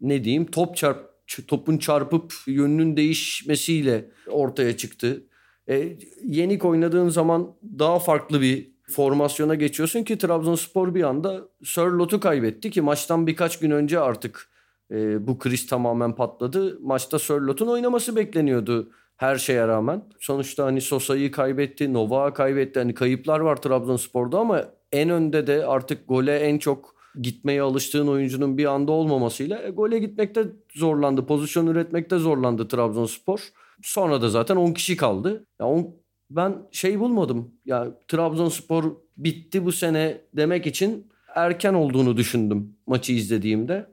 ne 0.00 0.24
diyeyim 0.24 0.46
top 0.46 0.76
çarp 0.76 1.14
topun 1.48 1.78
çarpıp 1.78 2.34
yönünün 2.46 2.96
değişmesiyle 2.96 4.10
ortaya 4.28 4.76
çıktı. 4.76 5.26
E, 5.68 5.96
yenik 6.22 6.64
oynadığın 6.64 7.08
zaman 7.08 7.56
daha 7.78 7.98
farklı 7.98 8.40
bir 8.40 8.74
formasyona 8.90 9.54
geçiyorsun 9.54 10.02
ki 10.02 10.18
Trabzonspor 10.18 10.94
bir 10.94 11.02
anda 11.02 11.48
Sörlot'u 11.64 12.20
kaybetti 12.20 12.70
ki 12.70 12.80
maçtan 12.80 13.26
birkaç 13.26 13.58
gün 13.58 13.70
önce 13.70 14.00
artık 14.00 14.50
e, 14.90 15.26
bu 15.26 15.38
kriz 15.38 15.66
tamamen 15.66 16.14
patladı. 16.14 16.78
Maçta 16.80 17.18
Sörlot'un 17.18 17.66
oynaması 17.66 18.16
bekleniyordu 18.16 18.90
her 19.16 19.36
şeye 19.36 19.68
rağmen. 19.68 20.02
Sonuçta 20.20 20.64
hani 20.64 20.80
Sosa'yı 20.80 21.30
kaybetti, 21.30 21.92
Nova'yı 21.92 22.34
kaybetti. 22.34 22.78
Hani 22.78 22.94
kayıplar 22.94 23.40
var 23.40 23.56
Trabzonspor'da 23.56 24.38
ama 24.38 24.64
en 24.94 25.10
önde 25.10 25.46
de 25.46 25.66
artık 25.66 26.08
gole 26.08 26.38
en 26.38 26.58
çok 26.58 26.94
gitmeye 27.22 27.62
alıştığın 27.62 28.06
oyuncunun 28.06 28.58
bir 28.58 28.64
anda 28.64 28.92
olmamasıyla 28.92 29.62
e, 29.62 29.70
gole 29.70 29.98
gitmekte 29.98 30.46
zorlandı. 30.74 31.26
Pozisyon 31.26 31.66
üretmekte 31.66 32.18
zorlandı 32.18 32.68
Trabzonspor. 32.68 33.48
Sonra 33.82 34.22
da 34.22 34.28
zaten 34.28 34.56
10 34.56 34.72
kişi 34.72 34.96
kaldı. 34.96 35.46
Ya 35.60 35.66
on, 35.66 35.96
ben 36.30 36.54
şey 36.72 37.00
bulmadım. 37.00 37.54
Ya 37.64 37.98
Trabzonspor 38.08 38.84
bitti 39.16 39.64
bu 39.64 39.72
sene 39.72 40.20
demek 40.36 40.66
için 40.66 41.06
erken 41.34 41.74
olduğunu 41.74 42.16
düşündüm 42.16 42.76
maçı 42.86 43.12
izlediğimde. 43.12 43.86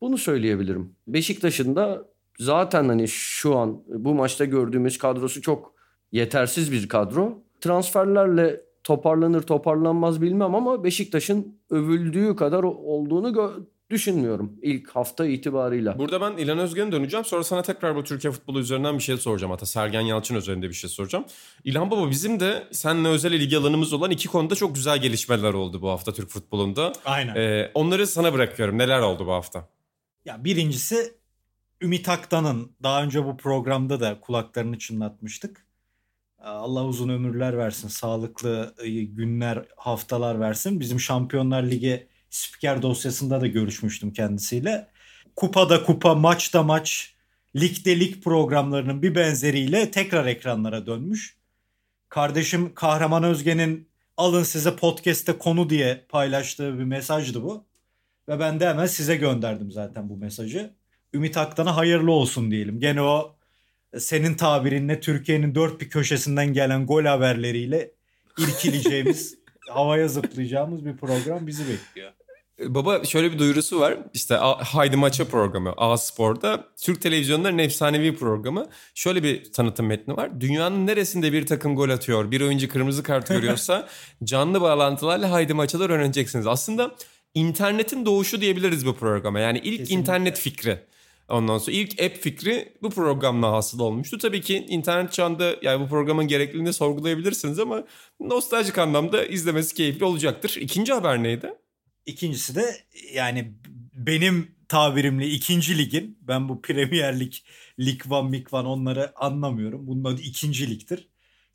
Bunu 0.00 0.18
söyleyebilirim. 0.18 0.96
Beşiktaş'ın 1.06 1.76
da 1.76 2.08
zaten 2.38 2.88
hani 2.88 3.08
şu 3.08 3.56
an 3.56 3.82
bu 3.86 4.14
maçta 4.14 4.44
gördüğümüz 4.44 4.98
kadrosu 4.98 5.42
çok 5.42 5.74
yetersiz 6.12 6.72
bir 6.72 6.88
kadro. 6.88 7.42
Transferlerle 7.60 8.60
toparlanır 8.84 9.42
toparlanmaz 9.42 10.22
bilmem 10.22 10.54
ama 10.54 10.84
Beşiktaş'ın 10.84 11.58
övüldüğü 11.70 12.36
kadar 12.36 12.62
olduğunu 12.62 13.66
düşünmüyorum 13.90 14.52
ilk 14.62 14.90
hafta 14.90 15.26
itibarıyla. 15.26 15.98
Burada 15.98 16.20
ben 16.20 16.36
İlhan 16.36 16.58
Özgen'e 16.58 16.92
döneceğim. 16.92 17.24
Sonra 17.24 17.44
sana 17.44 17.62
tekrar 17.62 17.96
bu 17.96 18.04
Türkiye 18.04 18.32
futbolu 18.32 18.60
üzerinden 18.60 18.98
bir 18.98 19.02
şey 19.02 19.16
soracağım. 19.16 19.50
Hatta 19.50 19.66
Sergen 19.66 20.00
Yalçın 20.00 20.34
üzerinde 20.34 20.68
bir 20.68 20.74
şey 20.74 20.90
soracağım. 20.90 21.24
İlhan 21.64 21.90
Baba 21.90 22.10
bizim 22.10 22.40
de 22.40 22.64
seninle 22.70 23.08
özel 23.08 23.32
ilgi 23.32 23.58
alanımız 23.58 23.92
olan 23.92 24.10
iki 24.10 24.28
konuda 24.28 24.54
çok 24.54 24.74
güzel 24.74 25.02
gelişmeler 25.02 25.54
oldu 25.54 25.82
bu 25.82 25.88
hafta 25.88 26.12
Türk 26.12 26.28
futbolunda. 26.28 26.92
Aynen. 27.04 27.34
Ee, 27.34 27.70
onları 27.74 28.06
sana 28.06 28.32
bırakıyorum. 28.32 28.78
Neler 28.78 29.00
oldu 29.00 29.26
bu 29.26 29.32
hafta? 29.32 29.68
Ya 30.24 30.44
birincisi 30.44 31.14
Ümit 31.82 32.08
Aktan'ın 32.08 32.72
daha 32.82 33.02
önce 33.02 33.24
bu 33.24 33.36
programda 33.36 34.00
da 34.00 34.20
kulaklarını 34.20 34.78
çınlatmıştık. 34.78 35.66
Allah 36.42 36.84
uzun 36.84 37.08
ömürler 37.08 37.58
versin, 37.58 37.88
sağlıklı 37.88 38.74
e, 38.78 38.90
günler, 38.90 39.64
haftalar 39.76 40.40
versin. 40.40 40.80
Bizim 40.80 41.00
Şampiyonlar 41.00 41.62
Ligi 41.62 42.08
spiker 42.30 42.82
dosyasında 42.82 43.40
da 43.40 43.46
görüşmüştüm 43.46 44.12
kendisiyle. 44.12 44.88
Kupada 45.36 45.84
kupa, 45.84 46.14
maçta 46.14 46.62
maç, 46.62 47.14
ligde 47.56 48.00
lig 48.00 48.24
programlarının 48.24 49.02
bir 49.02 49.14
benzeriyle 49.14 49.90
tekrar 49.90 50.26
ekranlara 50.26 50.86
dönmüş. 50.86 51.36
Kardeşim 52.08 52.74
Kahraman 52.74 53.24
Özge'nin 53.24 53.88
alın 54.16 54.42
size 54.42 54.76
podcast'te 54.76 55.38
konu 55.38 55.70
diye 55.70 56.06
paylaştığı 56.08 56.78
bir 56.78 56.84
mesajdı 56.84 57.42
bu. 57.42 57.64
Ve 58.28 58.40
ben 58.40 58.60
de 58.60 58.68
hemen 58.68 58.86
size 58.86 59.16
gönderdim 59.16 59.70
zaten 59.70 60.08
bu 60.08 60.16
mesajı. 60.16 60.74
Ümit 61.14 61.36
Aktan'a 61.36 61.76
hayırlı 61.76 62.12
olsun 62.12 62.50
diyelim. 62.50 62.80
Gene 62.80 63.02
o 63.02 63.36
senin 63.98 64.34
tabirinle 64.34 65.00
Türkiye'nin 65.00 65.54
dört 65.54 65.80
bir 65.80 65.90
köşesinden 65.90 66.52
gelen 66.52 66.86
gol 66.86 67.04
haberleriyle 67.04 67.90
irkileceğimiz, 68.38 69.38
havaya 69.68 70.08
zıplayacağımız 70.08 70.86
bir 70.86 70.96
program 70.96 71.46
bizi 71.46 71.62
bekliyor. 71.68 72.12
Baba 72.60 73.04
şöyle 73.04 73.32
bir 73.32 73.38
duyurusu 73.38 73.80
var. 73.80 73.98
İşte 74.14 74.34
Haydi 74.60 74.96
Maça 74.96 75.24
programı 75.24 75.74
A 75.76 75.96
Spor'da 75.96 76.64
Türk 76.80 77.00
televizyonlarının 77.00 77.58
efsanevi 77.58 78.16
programı. 78.16 78.66
Şöyle 78.94 79.22
bir 79.22 79.52
tanıtım 79.52 79.86
metni 79.86 80.16
var. 80.16 80.40
Dünyanın 80.40 80.86
neresinde 80.86 81.32
bir 81.32 81.46
takım 81.46 81.76
gol 81.76 81.90
atıyor, 81.90 82.30
bir 82.30 82.40
oyuncu 82.40 82.68
kırmızı 82.68 83.02
kart 83.02 83.28
görüyorsa 83.28 83.88
canlı 84.24 84.60
bağlantılarla 84.60 85.30
Haydi 85.30 85.54
Maçalar 85.54 85.90
öğreneceksiniz. 85.90 86.46
Aslında 86.46 86.94
internetin 87.34 88.06
doğuşu 88.06 88.40
diyebiliriz 88.40 88.86
bu 88.86 88.96
programa. 88.96 89.40
Yani 89.40 89.58
ilk 89.58 89.78
Kesinlikle. 89.78 89.94
internet 89.94 90.38
fikri. 90.38 90.78
Ondan 91.28 91.58
sonra 91.58 91.76
ilk 91.76 92.02
app 92.02 92.16
fikri 92.16 92.72
bu 92.82 92.90
programla 92.90 93.52
hasıl 93.52 93.78
olmuştu. 93.78 94.18
Tabii 94.18 94.40
ki 94.40 94.66
internet 94.68 95.12
çağında 95.12 95.56
yani 95.62 95.84
bu 95.84 95.88
programın 95.88 96.28
gerekliliğini 96.28 96.72
sorgulayabilirsiniz 96.72 97.58
ama 97.58 97.84
nostaljik 98.20 98.78
anlamda 98.78 99.24
izlemesi 99.24 99.74
keyifli 99.74 100.04
olacaktır. 100.04 100.56
İkinci 100.60 100.92
haber 100.92 101.22
neydi? 101.22 101.54
İkincisi 102.06 102.54
de 102.54 102.76
yani 103.14 103.54
benim 103.94 104.54
tabirimle 104.68 105.26
ikinci 105.26 105.78
ligin 105.78 106.18
ben 106.20 106.48
bu 106.48 106.62
Premier 106.62 107.20
Lig, 107.20 107.32
Lig 107.80 108.12
One, 108.12 108.30
Mik 108.30 108.52
One 108.52 108.68
onları 108.68 109.12
anlamıyorum. 109.16 109.86
Bunun 109.86 110.04
adı 110.04 110.20
ikinci 110.20 110.70
ligdir. 110.70 111.08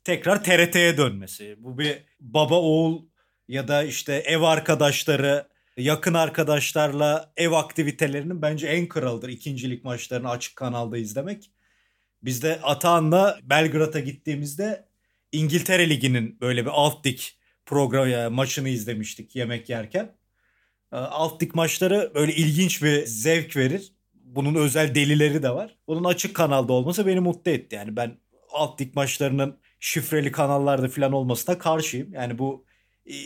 Tekrar 0.04 0.44
TRT'ye 0.44 0.96
dönmesi. 0.96 1.56
Bu 1.58 1.78
bir 1.78 2.04
baba 2.20 2.54
oğul 2.54 3.02
ya 3.48 3.68
da 3.68 3.84
işte 3.84 4.14
ev 4.14 4.40
arkadaşları 4.40 5.48
yakın 5.78 6.14
arkadaşlarla 6.14 7.32
ev 7.36 7.52
aktivitelerinin 7.52 8.42
bence 8.42 8.66
en 8.66 8.88
kralıdır 8.88 9.28
ikincilik 9.28 9.84
maçlarını 9.84 10.30
açık 10.30 10.56
kanalda 10.56 10.98
izlemek. 10.98 11.50
Biz 12.22 12.42
de 12.42 12.60
Atahan'la 12.62 13.38
Belgrad'a 13.42 14.00
gittiğimizde 14.00 14.88
İngiltere 15.32 15.90
Ligi'nin 15.90 16.40
böyle 16.40 16.64
bir 16.64 16.70
alt 16.70 17.06
lig 17.06 17.18
program 17.66 18.32
maçını 18.32 18.68
izlemiştik 18.68 19.36
yemek 19.36 19.68
yerken. 19.68 20.16
Ee, 20.92 20.96
alt 20.96 21.42
lig 21.42 21.54
maçları 21.54 22.12
böyle 22.14 22.34
ilginç 22.34 22.82
bir 22.82 23.06
zevk 23.06 23.56
verir. 23.56 23.92
Bunun 24.14 24.54
özel 24.54 24.94
delileri 24.94 25.42
de 25.42 25.50
var. 25.50 25.76
Bunun 25.88 26.04
açık 26.04 26.36
kanalda 26.36 26.72
olması 26.72 27.06
beni 27.06 27.20
mutlu 27.20 27.50
etti. 27.50 27.76
Yani 27.76 27.96
ben 27.96 28.18
alt 28.52 28.80
lig 28.80 28.94
maçlarının 28.94 29.58
şifreli 29.80 30.32
kanallarda 30.32 30.88
falan 30.88 31.12
olmasına 31.12 31.58
karşıyım. 31.58 32.12
Yani 32.12 32.38
bu 32.38 32.67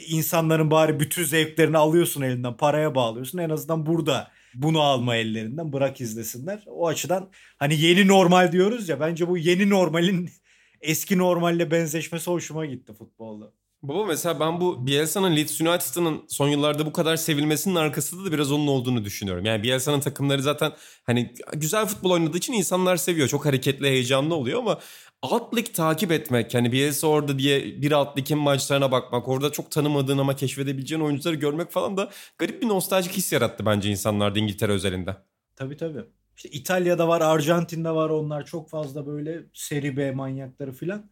insanların 0.08 0.70
bari 0.70 1.00
bütün 1.00 1.24
zevklerini 1.24 1.78
alıyorsun 1.78 2.22
elinden 2.22 2.56
paraya 2.56 2.94
bağlıyorsun 2.94 3.38
en 3.38 3.50
azından 3.50 3.86
burada 3.86 4.30
bunu 4.54 4.80
alma 4.80 5.16
ellerinden 5.16 5.72
bırak 5.72 6.00
izlesinler. 6.00 6.64
O 6.66 6.88
açıdan 6.88 7.30
hani 7.58 7.80
yeni 7.80 8.08
normal 8.08 8.52
diyoruz 8.52 8.88
ya 8.88 9.00
bence 9.00 9.28
bu 9.28 9.38
yeni 9.38 9.70
normalin 9.70 10.30
eski 10.80 11.18
normalle 11.18 11.70
benzeşmesi 11.70 12.30
hoşuma 12.30 12.66
gitti 12.66 12.92
futbolda. 12.92 13.52
Baba 13.82 14.06
mesela 14.06 14.40
ben 14.40 14.60
bu 14.60 14.86
Bielsa'nın 14.86 15.36
Leeds 15.36 15.60
United'ın 15.60 16.24
son 16.28 16.48
yıllarda 16.48 16.86
bu 16.86 16.92
kadar 16.92 17.16
sevilmesinin 17.16 17.74
arkasında 17.74 18.24
da 18.24 18.32
biraz 18.32 18.52
onun 18.52 18.66
olduğunu 18.66 19.04
düşünüyorum. 19.04 19.44
Yani 19.44 19.62
Bielsa'nın 19.62 20.00
takımları 20.00 20.42
zaten 20.42 20.72
hani 21.04 21.34
güzel 21.52 21.86
futbol 21.86 22.10
oynadığı 22.10 22.36
için 22.36 22.52
insanlar 22.52 22.96
seviyor. 22.96 23.28
Çok 23.28 23.46
hareketli, 23.46 23.86
heyecanlı 23.86 24.34
oluyor 24.34 24.58
ama 24.58 24.78
alt 25.22 25.56
lig 25.56 25.74
takip 25.74 26.12
etmek 26.12 26.54
hani 26.54 26.72
Bielsa 26.72 27.06
orada 27.06 27.38
diye 27.38 27.82
bir 27.82 27.92
alt 27.92 28.18
ligin 28.18 28.38
maçlarına 28.38 28.92
bakmak 28.92 29.28
orada 29.28 29.52
çok 29.52 29.70
tanımadığın 29.70 30.18
ama 30.18 30.36
keşfedebileceğin 30.36 31.02
oyuncuları 31.02 31.36
görmek 31.36 31.70
falan 31.70 31.96
da 31.96 32.10
garip 32.38 32.62
bir 32.62 32.68
nostaljik 32.68 33.12
his 33.12 33.32
yarattı 33.32 33.66
bence 33.66 33.90
insanlarda 33.90 34.38
İngiltere 34.38 34.72
özelinde. 34.72 35.16
Tabii 35.56 35.76
tabii. 35.76 36.04
İşte 36.36 36.48
İtalya'da 36.48 37.08
var, 37.08 37.20
Arjantin'de 37.20 37.90
var 37.90 38.10
onlar 38.10 38.44
çok 38.46 38.70
fazla 38.70 39.06
böyle 39.06 39.42
seri 39.54 39.96
B 39.96 40.10
manyakları 40.10 40.72
filan. 40.72 41.10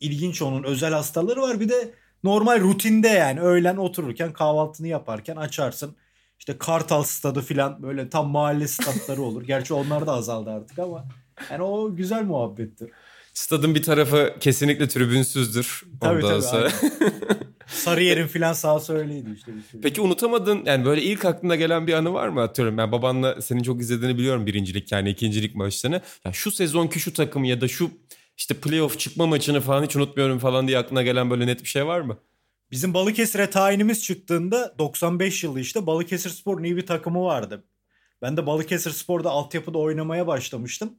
İlginç 0.00 0.42
onun 0.42 0.62
özel 0.62 0.92
hastaları 0.92 1.42
var. 1.42 1.60
Bir 1.60 1.68
de 1.68 1.94
normal 2.24 2.60
rutinde 2.60 3.08
yani 3.08 3.40
öğlen 3.40 3.76
otururken 3.76 4.32
kahvaltını 4.32 4.88
yaparken 4.88 5.36
açarsın. 5.36 5.96
İşte 6.38 6.58
Kartal 6.58 7.02
stadı 7.02 7.40
filan 7.40 7.82
böyle 7.82 8.10
tam 8.10 8.30
mahalle 8.30 8.68
statları 8.68 9.22
olur. 9.22 9.42
Gerçi 9.42 9.74
onlar 9.74 10.06
da 10.06 10.12
azaldı 10.12 10.50
artık 10.50 10.78
ama 10.78 11.04
yani 11.50 11.62
o 11.62 11.96
güzel 11.96 12.22
muhabbettir. 12.22 12.90
Stadın 13.38 13.74
bir 13.74 13.82
tarafı 13.82 14.34
kesinlikle 14.40 14.88
tribünsüzdür. 14.88 15.82
Tabii 16.00 16.24
Ondan 16.24 16.40
tabii. 16.40 16.42
Sonra... 16.42 16.70
Sarıyer'in 17.66 18.26
filan 18.26 18.52
sahası 18.52 18.98
öyleydi 18.98 19.28
işte. 19.36 19.56
Bir 19.56 19.62
şey. 19.70 19.80
Peki 19.80 20.00
unutamadın 20.00 20.62
yani 20.64 20.84
böyle 20.84 21.02
ilk 21.02 21.24
aklına 21.24 21.56
gelen 21.56 21.86
bir 21.86 21.92
anı 21.92 22.12
var 22.12 22.28
mı 22.28 22.42
atıyorum? 22.42 22.78
Ben 22.78 22.92
babanla 22.92 23.42
senin 23.42 23.62
çok 23.62 23.80
izlediğini 23.80 24.18
biliyorum 24.18 24.46
birincilik 24.46 24.92
yani 24.92 25.10
ikincilik 25.10 25.54
maçlarını. 25.54 26.02
Ya 26.24 26.32
şu 26.32 26.50
sezonki 26.50 27.00
şu 27.00 27.12
takım 27.12 27.44
ya 27.44 27.60
da 27.60 27.68
şu 27.68 27.90
işte 28.36 28.54
playoff 28.54 28.98
çıkma 28.98 29.26
maçını 29.26 29.60
falan 29.60 29.84
hiç 29.84 29.96
unutmuyorum 29.96 30.38
falan 30.38 30.68
diye 30.68 30.78
aklına 30.78 31.02
gelen 31.02 31.30
böyle 31.30 31.46
net 31.46 31.62
bir 31.62 31.68
şey 31.68 31.86
var 31.86 32.00
mı? 32.00 32.18
Bizim 32.70 32.94
Balıkesir'e 32.94 33.50
tayinimiz 33.50 34.04
çıktığında 34.04 34.74
95 34.78 35.44
yılı 35.44 35.60
işte 35.60 35.86
Balıkesir 35.86 36.30
Spor'un 36.30 36.64
iyi 36.64 36.76
bir 36.76 36.86
takımı 36.86 37.24
vardı. 37.24 37.64
Ben 38.22 38.36
de 38.36 38.46
Balıkesir 38.46 38.90
Spor'da 38.90 39.30
altyapıda 39.30 39.78
oynamaya 39.78 40.26
başlamıştım. 40.26 40.92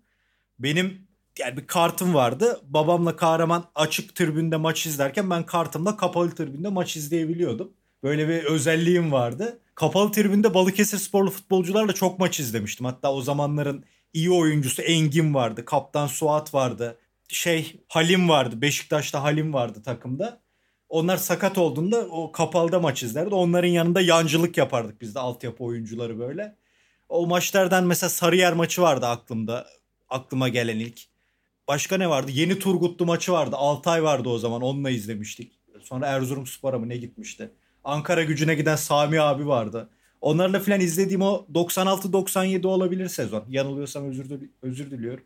Benim 0.59 1.08
yani 1.39 1.57
bir 1.57 1.67
kartım 1.67 2.13
vardı. 2.13 2.59
Babamla 2.63 3.15
kahraman 3.15 3.65
açık 3.75 4.15
tribünde 4.15 4.57
maç 4.57 4.85
izlerken 4.85 5.29
ben 5.29 5.45
kartımla 5.45 5.97
kapalı 5.97 6.35
tribünde 6.35 6.69
maç 6.69 6.95
izleyebiliyordum. 6.97 7.73
Böyle 8.03 8.29
bir 8.29 8.43
özelliğim 8.43 9.11
vardı. 9.11 9.59
Kapalı 9.75 10.11
tribünde 10.11 10.53
Balıkesir 10.53 10.97
sporlu 10.97 11.31
futbolcularla 11.31 11.93
çok 11.93 12.19
maç 12.19 12.39
izlemiştim. 12.39 12.85
Hatta 12.85 13.13
o 13.13 13.21
zamanların 13.21 13.83
iyi 14.13 14.31
oyuncusu 14.31 14.81
Engin 14.81 15.33
vardı. 15.33 15.65
Kaptan 15.65 16.07
Suat 16.07 16.53
vardı. 16.53 16.97
Şey 17.29 17.79
Halim 17.87 18.29
vardı. 18.29 18.61
Beşiktaş'ta 18.61 19.23
Halim 19.23 19.53
vardı 19.53 19.83
takımda. 19.83 20.41
Onlar 20.89 21.17
sakat 21.17 21.57
olduğunda 21.57 22.07
o 22.07 22.31
kapalıda 22.31 22.79
maç 22.79 23.03
izlerdi. 23.03 23.35
Onların 23.35 23.67
yanında 23.67 24.01
yancılık 24.01 24.57
yapardık 24.57 25.01
biz 25.01 25.15
de 25.15 25.19
altyapı 25.19 25.63
oyuncuları 25.63 26.19
böyle. 26.19 26.55
O 27.09 27.27
maçlardan 27.27 27.83
mesela 27.83 28.09
Sarıyer 28.09 28.53
maçı 28.53 28.81
vardı 28.81 29.05
aklımda. 29.07 29.67
Aklıma 30.09 30.49
gelen 30.49 30.79
ilk. 30.79 31.08
Başka 31.69 31.97
ne 31.97 32.09
vardı? 32.09 32.31
Yeni 32.33 32.59
Turgutlu 32.59 33.05
maçı 33.05 33.31
vardı. 33.31 33.55
Altay 33.55 34.03
vardı 34.03 34.29
o 34.29 34.37
zaman. 34.37 34.61
Onunla 34.61 34.89
izlemiştik. 34.89 35.59
Sonra 35.81 36.07
Erzurum 36.07 36.47
Spor'a 36.47 36.79
mı 36.79 36.89
ne 36.89 36.97
gitmişti? 36.97 37.51
Ankara 37.83 38.23
gücüne 38.23 38.55
giden 38.55 38.75
Sami 38.75 39.21
abi 39.21 39.47
vardı. 39.47 39.89
Onlarla 40.21 40.59
falan 40.59 40.79
izlediğim 40.79 41.21
o 41.21 41.45
96-97 41.53 42.67
olabilir 42.67 43.07
sezon. 43.07 43.45
Yanılıyorsam 43.49 44.05
özür, 44.09 44.29
dil- 44.29 44.49
özür 44.61 44.91
diliyorum. 44.91 45.23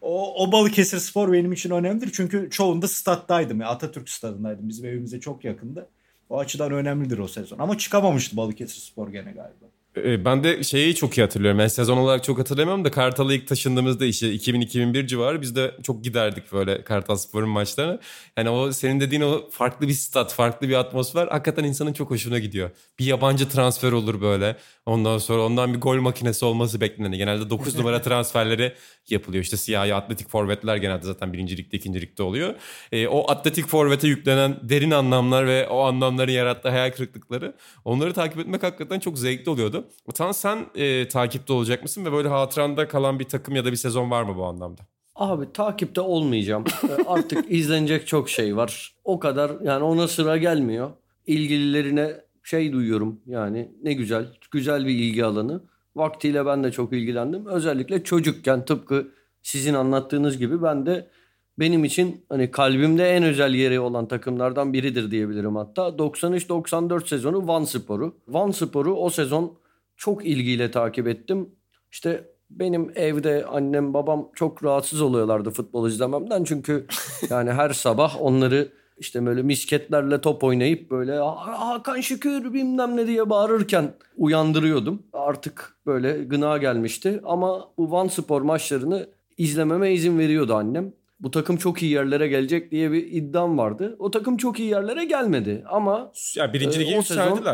O, 0.00 0.44
o 0.44 0.52
Balıkesir 0.52 0.98
Spor 0.98 1.32
benim 1.32 1.52
için 1.52 1.70
önemlidir. 1.70 2.10
Çünkü 2.12 2.48
çoğunda 2.50 2.88
stat'taydım. 2.88 3.60
ya, 3.60 3.68
Atatürk 3.68 4.08
stadındaydım. 4.08 4.68
Bizim 4.68 4.86
evimize 4.86 5.20
çok 5.20 5.44
yakındı. 5.44 5.88
O 6.28 6.38
açıdan 6.38 6.72
önemlidir 6.72 7.18
o 7.18 7.28
sezon. 7.28 7.58
Ama 7.58 7.78
çıkamamıştı 7.78 8.36
Balıkesir 8.36 8.80
Spor 8.80 9.08
gene 9.08 9.32
galiba. 9.32 9.66
Ee, 9.96 10.24
Ben 10.24 10.44
de 10.44 10.62
şeyi 10.64 10.94
çok 10.94 11.18
iyi 11.18 11.22
hatırlıyorum. 11.22 11.58
Ben 11.58 11.68
sezon 11.68 11.96
olarak 11.96 12.24
çok 12.24 12.38
hatırlamıyorum 12.38 12.84
da 12.84 12.90
Kartal'a 12.90 13.34
ilk 13.34 13.48
taşındığımızda 13.48 14.04
işte 14.04 14.34
2000-2001 14.34 15.06
civarı 15.06 15.42
biz 15.42 15.56
de 15.56 15.74
çok 15.82 16.04
giderdik 16.04 16.52
böyle 16.52 16.84
Kartal 16.84 17.16
Spor'un 17.16 17.48
maçlarına. 17.48 17.98
Yani 18.36 18.50
o 18.50 18.72
senin 18.72 19.00
dediğin 19.00 19.22
o 19.22 19.50
farklı 19.50 19.88
bir 19.88 19.92
stat, 19.92 20.32
farklı 20.34 20.68
bir 20.68 20.74
atmosfer 20.74 21.26
hakikaten 21.28 21.64
insanın 21.64 21.92
çok 21.92 22.10
hoşuna 22.10 22.38
gidiyor. 22.38 22.70
Bir 22.98 23.04
yabancı 23.04 23.48
transfer 23.48 23.92
olur 23.92 24.20
böyle. 24.20 24.56
Ondan 24.86 25.18
sonra 25.18 25.42
ondan 25.44 25.74
bir 25.74 25.80
gol 25.80 25.96
makinesi 26.00 26.44
olması 26.44 26.80
bekleniyor. 26.80 27.14
Genelde 27.14 27.50
9 27.50 27.76
numara 27.76 28.02
transferleri 28.02 28.72
yapılıyor. 29.10 29.44
İşte 29.44 29.56
siyahi 29.56 29.94
atletik 29.94 30.28
forvetler 30.30 30.76
genelde 30.76 31.06
zaten 31.06 31.32
birinci 31.32 31.56
ligde, 31.56 31.76
ikinci 31.76 32.00
ligde 32.00 32.22
oluyor. 32.22 32.54
Ee, 32.92 33.06
o 33.08 33.30
atletik 33.30 33.66
forvete 33.66 34.08
yüklenen 34.08 34.56
derin 34.62 34.90
anlamlar 34.90 35.46
ve 35.46 35.68
o 35.68 35.80
anlamların 35.80 36.32
yarattığı 36.32 36.68
hayal 36.68 36.90
kırıklıkları 36.90 37.54
onları 37.84 38.12
takip 38.12 38.38
etmek 38.38 38.62
hakikaten 38.62 39.00
çok 39.00 39.18
zevkli 39.18 39.50
oluyordu. 39.50 39.79
Utan 40.06 40.32
sen 40.32 40.66
e, 40.74 41.08
takipte 41.08 41.52
olacak 41.52 41.82
mısın 41.82 42.04
ve 42.04 42.12
böyle 42.12 42.28
hatıranda 42.28 42.88
kalan 42.88 43.18
bir 43.18 43.24
takım 43.24 43.56
ya 43.56 43.64
da 43.64 43.70
bir 43.70 43.76
sezon 43.76 44.10
var 44.10 44.22
mı 44.22 44.36
bu 44.36 44.44
anlamda? 44.44 44.82
Abi 45.14 45.52
takipte 45.52 46.00
olmayacağım. 46.00 46.64
Ee, 46.84 47.04
Artık 47.06 47.44
izlenecek 47.52 48.06
çok 48.06 48.30
şey 48.30 48.56
var. 48.56 48.94
O 49.04 49.18
kadar 49.18 49.52
yani 49.62 49.84
ona 49.84 50.08
sıra 50.08 50.36
gelmiyor. 50.36 50.90
İlgililerine 51.26 52.20
şey 52.42 52.72
duyuyorum 52.72 53.20
yani 53.26 53.68
ne 53.82 53.92
güzel, 53.92 54.26
güzel 54.50 54.86
bir 54.86 54.94
ilgi 54.94 55.24
alanı. 55.24 55.62
Vaktiyle 55.96 56.46
ben 56.46 56.64
de 56.64 56.72
çok 56.72 56.92
ilgilendim. 56.92 57.46
Özellikle 57.46 58.04
çocukken 58.04 58.64
tıpkı 58.64 59.08
sizin 59.42 59.74
anlattığınız 59.74 60.38
gibi 60.38 60.62
ben 60.62 60.86
de 60.86 61.10
benim 61.58 61.84
için 61.84 62.24
hani 62.28 62.50
kalbimde 62.50 63.10
en 63.10 63.22
özel 63.22 63.54
yeri 63.54 63.80
olan 63.80 64.08
takımlardan 64.08 64.72
biridir 64.72 65.10
diyebilirim 65.10 65.56
hatta. 65.56 65.82
93-94 65.88 67.08
sezonu 67.08 67.48
Van 67.48 67.64
Spor'u. 67.64 68.14
Van 68.28 68.50
Spor'u 68.50 68.94
o 68.94 69.10
sezon 69.10 69.52
çok 70.00 70.26
ilgiyle 70.26 70.70
takip 70.70 71.08
ettim. 71.08 71.48
İşte 71.92 72.24
benim 72.50 72.92
evde 72.94 73.44
annem 73.46 73.94
babam 73.94 74.28
çok 74.34 74.64
rahatsız 74.64 75.00
oluyorlardı 75.02 75.50
futbol 75.50 75.88
izlememden. 75.88 76.44
Çünkü 76.44 76.86
yani 77.30 77.52
her 77.52 77.70
sabah 77.70 78.22
onları 78.22 78.68
işte 78.98 79.26
böyle 79.26 79.42
misketlerle 79.42 80.20
top 80.20 80.44
oynayıp 80.44 80.90
böyle 80.90 81.12
"Ha- 81.18 81.68
Hakan 81.68 82.00
Şükür 82.00 82.52
bilmem 82.54 82.96
ne 82.96 83.06
diye 83.06 83.30
bağırırken 83.30 83.92
uyandırıyordum. 84.16 85.02
Artık 85.12 85.76
böyle 85.86 86.24
gına 86.24 86.58
gelmişti 86.58 87.20
ama 87.24 87.68
bu 87.78 87.90
Van 87.90 88.08
Spor 88.08 88.42
maçlarını 88.42 89.06
izlememe 89.38 89.92
izin 89.92 90.18
veriyordu 90.18 90.54
annem. 90.54 90.92
Bu 91.20 91.30
takım 91.30 91.56
çok 91.56 91.82
iyi 91.82 91.92
yerlere 91.92 92.28
gelecek 92.28 92.70
diye 92.70 92.92
bir 92.92 93.06
iddiam 93.12 93.58
vardı. 93.58 93.96
O 93.98 94.10
takım 94.10 94.36
çok 94.36 94.60
iyi 94.60 94.70
yerlere 94.70 95.04
gelmedi 95.04 95.64
ama 95.68 96.12
Ya 96.36 96.52
birinci 96.52 96.80
Ee, 96.80 96.86
lige 96.86 96.98
o 96.98 97.02
sezon-. 97.02 97.44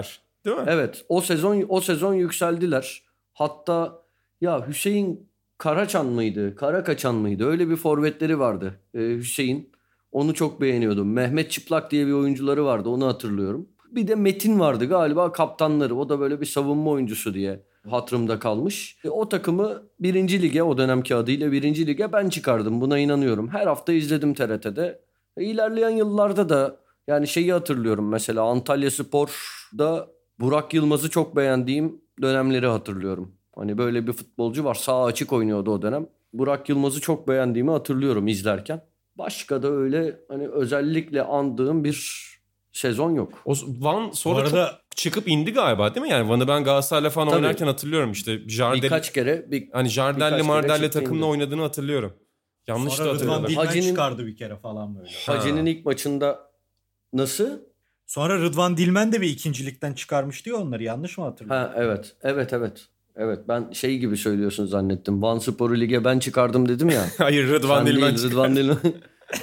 Değil 0.47 0.57
mi? 0.57 0.65
Evet 0.67 1.05
o 1.09 1.21
sezon 1.21 1.65
o 1.69 1.81
sezon 1.81 2.15
yükseldiler. 2.15 3.03
Hatta 3.33 4.03
ya 4.41 4.69
Hüseyin 4.69 5.29
Karaçan 5.59 6.07
mıydı? 6.07 6.57
Karakaçan 6.57 7.15
mıydı? 7.15 7.47
Öyle 7.47 7.69
bir 7.69 7.77
forvetleri 7.77 8.39
vardı 8.39 8.81
ee, 8.95 9.01
Hüseyin. 9.01 9.73
Onu 10.13 10.35
çok 10.35 10.61
beğeniyordum. 10.61 11.13
Mehmet 11.13 11.51
Çıplak 11.51 11.91
diye 11.91 12.07
bir 12.07 12.13
oyuncuları 12.13 12.65
vardı 12.65 12.89
onu 12.89 13.07
hatırlıyorum. 13.07 13.69
Bir 13.91 14.09
de 14.09 14.15
Metin 14.15 14.61
vardı 14.61 14.85
galiba 14.85 15.33
kaptanları. 15.33 15.97
O 15.97 16.09
da 16.09 16.21
böyle 16.21 16.41
bir 16.41 16.47
savunma 16.47 16.91
oyuncusu 16.91 17.35
diye 17.35 17.63
hatırımda 17.91 18.39
kalmış. 18.39 18.99
E, 19.05 19.09
o 19.09 19.29
takımı 19.29 19.83
birinci 20.01 20.43
lige 20.43 20.63
o 20.63 20.79
dönemki 20.79 21.15
adıyla 21.15 21.53
birinci 21.53 21.87
lige 21.87 22.13
ben 22.13 22.29
çıkardım. 22.29 22.81
Buna 22.81 22.99
inanıyorum. 22.99 23.49
Her 23.49 23.67
hafta 23.67 23.93
izledim 23.93 24.35
TRT'de. 24.35 25.01
E, 25.37 25.45
ilerleyen 25.45 25.91
yıllarda 25.91 26.49
da 26.49 26.77
yani 27.07 27.29
şeyi 27.29 27.53
hatırlıyorum 27.53 28.09
mesela 28.09 28.43
Antalya 28.43 28.91
Spor'da 28.91 30.16
Burak 30.41 30.75
Yılmaz'ı 30.75 31.11
çok 31.11 31.37
beğendiğim 31.37 32.01
dönemleri 32.23 32.67
hatırlıyorum. 32.67 33.33
Hani 33.55 33.79
böyle 33.79 34.07
bir 34.07 34.13
futbolcu 34.13 34.65
var 34.65 34.75
sağ 34.75 35.05
açık 35.05 35.33
oynuyordu 35.33 35.71
o 35.71 35.83
dönem. 35.83 36.07
Burak 36.33 36.69
Yılmaz'ı 36.69 37.01
çok 37.01 37.29
beğendiğimi 37.29 37.71
hatırlıyorum 37.71 38.29
izlerken. 38.29 38.81
Başka 39.19 39.63
da 39.63 39.69
öyle 39.73 40.21
hani 40.29 40.49
özellikle 40.49 41.23
andığım 41.23 41.85
bir 41.85 42.27
sezon 42.73 43.11
yok. 43.11 43.33
O 43.45 43.53
Van 43.81 44.11
Bu 44.11 44.17
sonra 44.17 44.41
arada 44.41 44.67
çok 44.71 44.97
çıkıp 44.97 45.29
indi 45.29 45.53
galiba 45.53 45.95
değil 45.95 46.07
mi? 46.07 46.13
Yani 46.13 46.29
Van'ı 46.29 46.49
ben 46.49 46.65
Galatasaray'la 46.65 47.11
falan 47.11 47.29
Tabii. 47.29 47.37
oynarken 47.37 47.67
hatırlıyorum 47.67 48.13
işte. 48.13 48.49
Jardel, 48.49 48.83
Birkaç 48.83 49.13
kere 49.13 49.51
bir 49.51 49.69
hani 49.73 49.89
Jardel'le 49.89 50.43
Mardel'le 50.43 50.91
takımla 50.91 51.17
indi. 51.17 51.25
oynadığını 51.25 51.63
hatırlıyorum. 51.63 52.13
Yanlış 52.67 52.93
da 52.93 52.97
sonra 52.97 53.09
Rıdvan 53.09 53.19
hatırlıyorum. 53.29 53.51
Dilmen 53.51 53.67
Hacı'nin- 53.67 53.89
çıkardı 53.89 54.27
bir 54.27 54.37
kere 54.37 54.57
falan 54.57 54.97
böyle. 54.97 55.09
Hacı'nın 55.27 55.67
ilk 55.67 55.85
maçında 55.87 56.51
nasıl? 57.13 57.59
Sonra 58.07 58.39
Rıdvan 58.39 58.77
Dilmen 58.77 59.13
de 59.13 59.21
bir 59.21 59.29
ikincilikten 59.29 59.93
çıkarmıştı 59.93 60.49
ya 60.51 60.57
onları 60.57 60.83
yanlış 60.83 61.19
mı 61.19 61.25
hatırlıyorum? 61.25 61.73
Ha 61.73 61.75
evet. 61.77 62.17
Evet 62.23 62.53
evet. 62.53 62.89
Evet 63.17 63.39
ben 63.49 63.71
şey 63.73 63.99
gibi 63.99 64.17
söylüyorsun 64.17 64.67
zannettim. 64.67 65.23
Van 65.23 65.39
Spor'u 65.39 65.81
lige 65.81 66.05
ben 66.05 66.19
çıkardım 66.19 66.69
dedim 66.69 66.89
ya. 66.89 67.07
Hayır 67.19 67.49
Rıdvan 67.49 67.79
Sen 67.79 67.87
Dilmen 67.87 68.17
değil. 68.17 68.31
Rıdvan 68.31 68.57
Dilmen. 68.57 68.79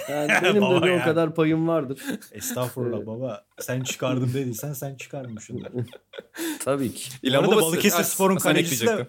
Yani 0.09 0.29
benim 0.43 0.55
de 0.55 0.81
bir 0.83 0.89
o 0.89 1.03
kadar 1.03 1.35
payım 1.35 1.67
vardır. 1.67 2.01
Estağfurullah 2.31 3.05
baba. 3.05 3.45
Sen 3.59 3.83
çıkardım 3.83 4.33
dediysen 4.33 4.73
sen 4.73 4.95
çıkarmışsındır. 4.95 5.71
Tabii 6.65 6.93
ki. 6.93 7.09
Bu 7.23 7.27
İlan 7.27 7.39
arada 7.39 7.51
babası- 7.51 7.61
Balıkesir 7.65 8.03
Spor'un 8.03 8.35
kalecisi 8.37 8.87
de. 8.87 9.07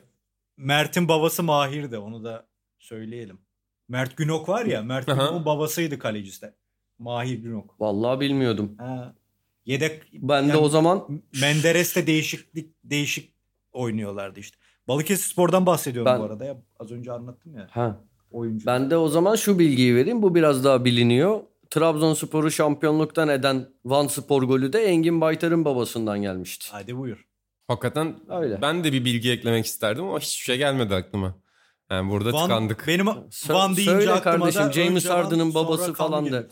Mert'in 0.56 1.08
babası 1.08 1.42
Mahir 1.42 1.90
de 1.90 1.98
onu 1.98 2.24
da 2.24 2.46
söyleyelim. 2.78 3.38
Mert 3.88 4.16
Günok 4.16 4.48
var 4.48 4.64
ya 4.66 4.82
Mert. 4.82 5.06
Günok'un 5.06 5.44
babasıydı 5.44 5.98
kalecisi 5.98 6.42
de. 6.42 6.54
Mahir 6.98 7.38
Günok. 7.38 7.80
Vallahi 7.80 8.20
bilmiyordum. 8.20 8.74
Ha. 8.78 9.14
Yedek 9.66 10.02
Ben 10.12 10.44
de 10.44 10.48
Yani- 10.48 10.60
o 10.60 10.68
zaman 10.68 11.22
Menderes'te 11.40 12.06
değişiklik 12.06 12.74
değişik 12.84 13.34
oynuyorlardı 13.72 14.40
işte. 14.40 14.56
Balıkesir 14.88 15.24
Spor'dan 15.32 15.66
bahsediyorum 15.66 16.12
Ben- 16.12 16.20
bu 16.20 16.24
arada 16.24 16.44
ya. 16.44 16.56
Az 16.80 16.90
önce 16.90 17.12
anlattım 17.12 17.54
ya. 17.56 17.68
ha 17.70 18.00
Oyuncu. 18.30 18.66
ben 18.66 18.90
de 18.90 18.96
o 18.96 19.08
zaman 19.08 19.36
şu 19.36 19.58
bilgiyi 19.58 19.94
vereyim. 19.96 20.22
Bu 20.22 20.34
biraz 20.34 20.64
daha 20.64 20.84
biliniyor. 20.84 21.40
Trabzonspor'u 21.70 22.50
şampiyonluktan 22.50 23.28
eden 23.28 23.68
Van 23.84 24.06
Spor 24.06 24.42
golü 24.42 24.72
de 24.72 24.84
Engin 24.84 25.20
Baytar'ın 25.20 25.64
babasından 25.64 26.22
gelmişti. 26.22 26.66
Hadi 26.70 26.96
buyur. 26.96 27.26
Hakikaten 27.68 28.16
Öyle. 28.28 28.62
ben 28.62 28.84
de 28.84 28.92
bir 28.92 29.04
bilgi 29.04 29.30
eklemek 29.30 29.66
isterdim 29.66 30.04
ama 30.04 30.18
hiçbir 30.20 30.44
şey 30.44 30.58
gelmedi 30.58 30.94
aklıma. 30.94 31.34
Yani 31.90 32.10
burada 32.10 32.32
Van, 32.32 32.42
tıkandık. 32.42 32.84
benim 32.86 33.06
Van 33.48 33.76
deyince 33.76 33.84
söyle 33.84 34.12
aklıma 34.12 34.38
kardeşim, 34.38 34.62
da 34.62 34.72
James 34.72 35.08
Harden'ın 35.10 35.54
babası 35.54 35.94
falan 35.94 36.32
de. 36.32 36.46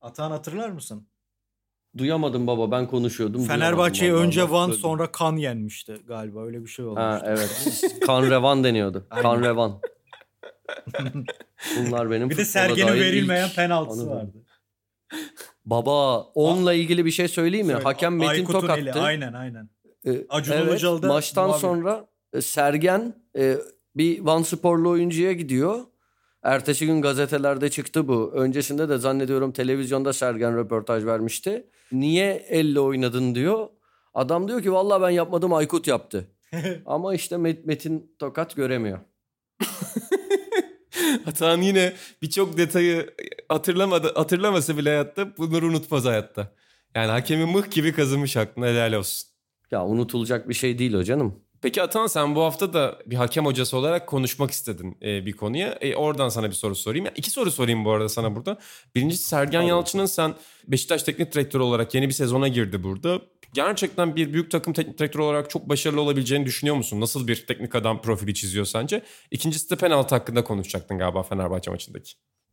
Atan 0.00 0.30
hatırlar 0.30 0.68
mısın? 0.68 1.08
Duyamadım 1.98 2.46
baba 2.46 2.70
ben 2.70 2.86
konuşuyordum. 2.86 3.44
Fenerbahçe'yi 3.44 4.14
önce. 4.14 4.50
Van 4.50 4.70
sonra 4.70 5.12
Kan 5.12 5.36
yenmişti 5.36 5.96
galiba 6.06 6.44
öyle 6.44 6.62
bir 6.62 6.68
şey 6.68 6.84
olmuş. 6.84 7.00
Ha 7.00 7.22
evet. 7.26 7.82
Kan 8.06 8.22
Revan 8.22 8.64
deniyordu. 8.64 9.06
Kan 9.22 9.42
Revan. 9.42 9.80
Bunlar 11.78 12.10
benim 12.10 12.30
bir 12.30 12.36
de 12.36 12.44
Sergen'in 12.44 12.92
verilmeyen 12.92 13.50
penaltısı 13.50 14.10
vardı. 14.10 14.44
Baba 15.64 16.22
onunla 16.22 16.72
ilgili 16.72 17.04
bir 17.04 17.10
şey 17.10 17.28
söyleyeyim 17.28 17.66
mi? 17.66 17.72
Söyle. 17.72 17.84
Hakem 17.84 18.16
Metin 18.16 18.28
Aykut'un 18.28 18.60
Tokattı. 18.60 18.80
eli, 18.80 18.92
Aynen 18.92 19.32
aynen. 19.32 19.70
Ee, 20.06 20.26
Acun 20.28 20.52
evet, 20.52 20.68
Ilıcalı 20.68 21.02
da 21.02 21.06
maçtan 21.08 21.52
sonra 21.52 22.08
e, 22.32 22.40
Sergen 22.40 23.14
e, 23.38 23.56
bir 23.96 24.20
Van 24.20 24.42
Sporlu 24.42 24.90
oyuncuya 24.90 25.32
gidiyor. 25.32 25.80
Ertesi 26.42 26.86
gün 26.86 27.02
gazetelerde 27.02 27.70
çıktı 27.70 28.08
bu. 28.08 28.32
Öncesinde 28.34 28.88
de 28.88 28.98
zannediyorum 28.98 29.52
televizyonda 29.52 30.12
Sergen 30.12 30.56
röportaj 30.56 31.04
vermişti. 31.04 31.66
Niye 31.92 32.46
elle 32.48 32.80
oynadın 32.80 33.34
diyor. 33.34 33.68
Adam 34.14 34.48
diyor 34.48 34.62
ki 34.62 34.72
vallahi 34.72 35.02
ben 35.02 35.10
yapmadım 35.10 35.52
Aykut 35.52 35.86
yaptı. 35.86 36.28
Ama 36.86 37.14
işte 37.14 37.36
Met- 37.36 37.64
Metin 37.66 38.14
Tokat 38.18 38.56
göremiyor. 38.56 38.98
Hatan 41.24 41.60
yine 41.60 41.92
birçok 42.22 42.56
detayı 42.56 43.14
hatırlamadı, 43.48 44.12
hatırlamasa 44.14 44.76
bile 44.76 44.88
hayatta 44.88 45.36
bunları 45.36 45.66
unutmaz 45.66 46.04
hayatta. 46.04 46.52
Yani 46.94 47.10
hakemi 47.10 47.44
mıh 47.44 47.70
gibi 47.70 47.92
kazımış 47.92 48.36
aklına 48.36 48.66
helal 48.66 48.92
olsun. 48.92 49.28
Ya 49.70 49.86
unutulacak 49.86 50.48
bir 50.48 50.54
şey 50.54 50.78
değil 50.78 50.94
o 50.94 51.02
canım. 51.04 51.40
Peki 51.62 51.82
Atan 51.82 52.06
sen 52.06 52.34
bu 52.34 52.42
hafta 52.42 52.72
da 52.72 52.98
bir 53.06 53.16
hakem 53.16 53.46
hocası 53.46 53.76
olarak 53.76 54.06
konuşmak 54.06 54.50
istedin 54.50 54.96
e, 55.02 55.26
bir 55.26 55.32
konuya. 55.32 55.78
E, 55.80 55.96
oradan 55.96 56.28
sana 56.28 56.48
bir 56.50 56.54
soru 56.54 56.74
sorayım. 56.74 57.06
Yani 57.06 57.14
iki 57.16 57.30
soru 57.30 57.50
sorayım 57.50 57.84
bu 57.84 57.90
arada 57.90 58.08
sana 58.08 58.36
burada. 58.36 58.58
Birincisi 58.94 59.24
Sergen 59.28 59.62
Yalçın'ın 59.62 60.06
sen 60.06 60.34
Beşiktaş 60.68 61.02
teknik 61.02 61.32
direktörü 61.32 61.62
olarak 61.62 61.94
yeni 61.94 62.08
bir 62.08 62.14
sezona 62.14 62.48
girdi 62.48 62.82
burada. 62.82 63.20
Gerçekten 63.52 64.16
bir 64.16 64.32
büyük 64.32 64.50
takım 64.50 64.72
teknik 64.72 64.98
direktörü 64.98 65.22
olarak 65.22 65.50
çok 65.50 65.68
başarılı 65.68 66.00
olabileceğini 66.00 66.46
düşünüyor 66.46 66.76
musun? 66.76 67.00
Nasıl 67.00 67.28
bir 67.28 67.46
teknik 67.46 67.74
adam 67.74 68.02
profili 68.02 68.34
çiziyor 68.34 68.64
sence? 68.64 69.02
İkincisi 69.30 69.70
de 69.70 69.76
penaltı 69.76 70.14
hakkında 70.14 70.44
konuşacaktın 70.44 70.98
galiba 70.98 71.22
Fenerbahçe 71.22 71.70
maçındaki. 71.70 72.12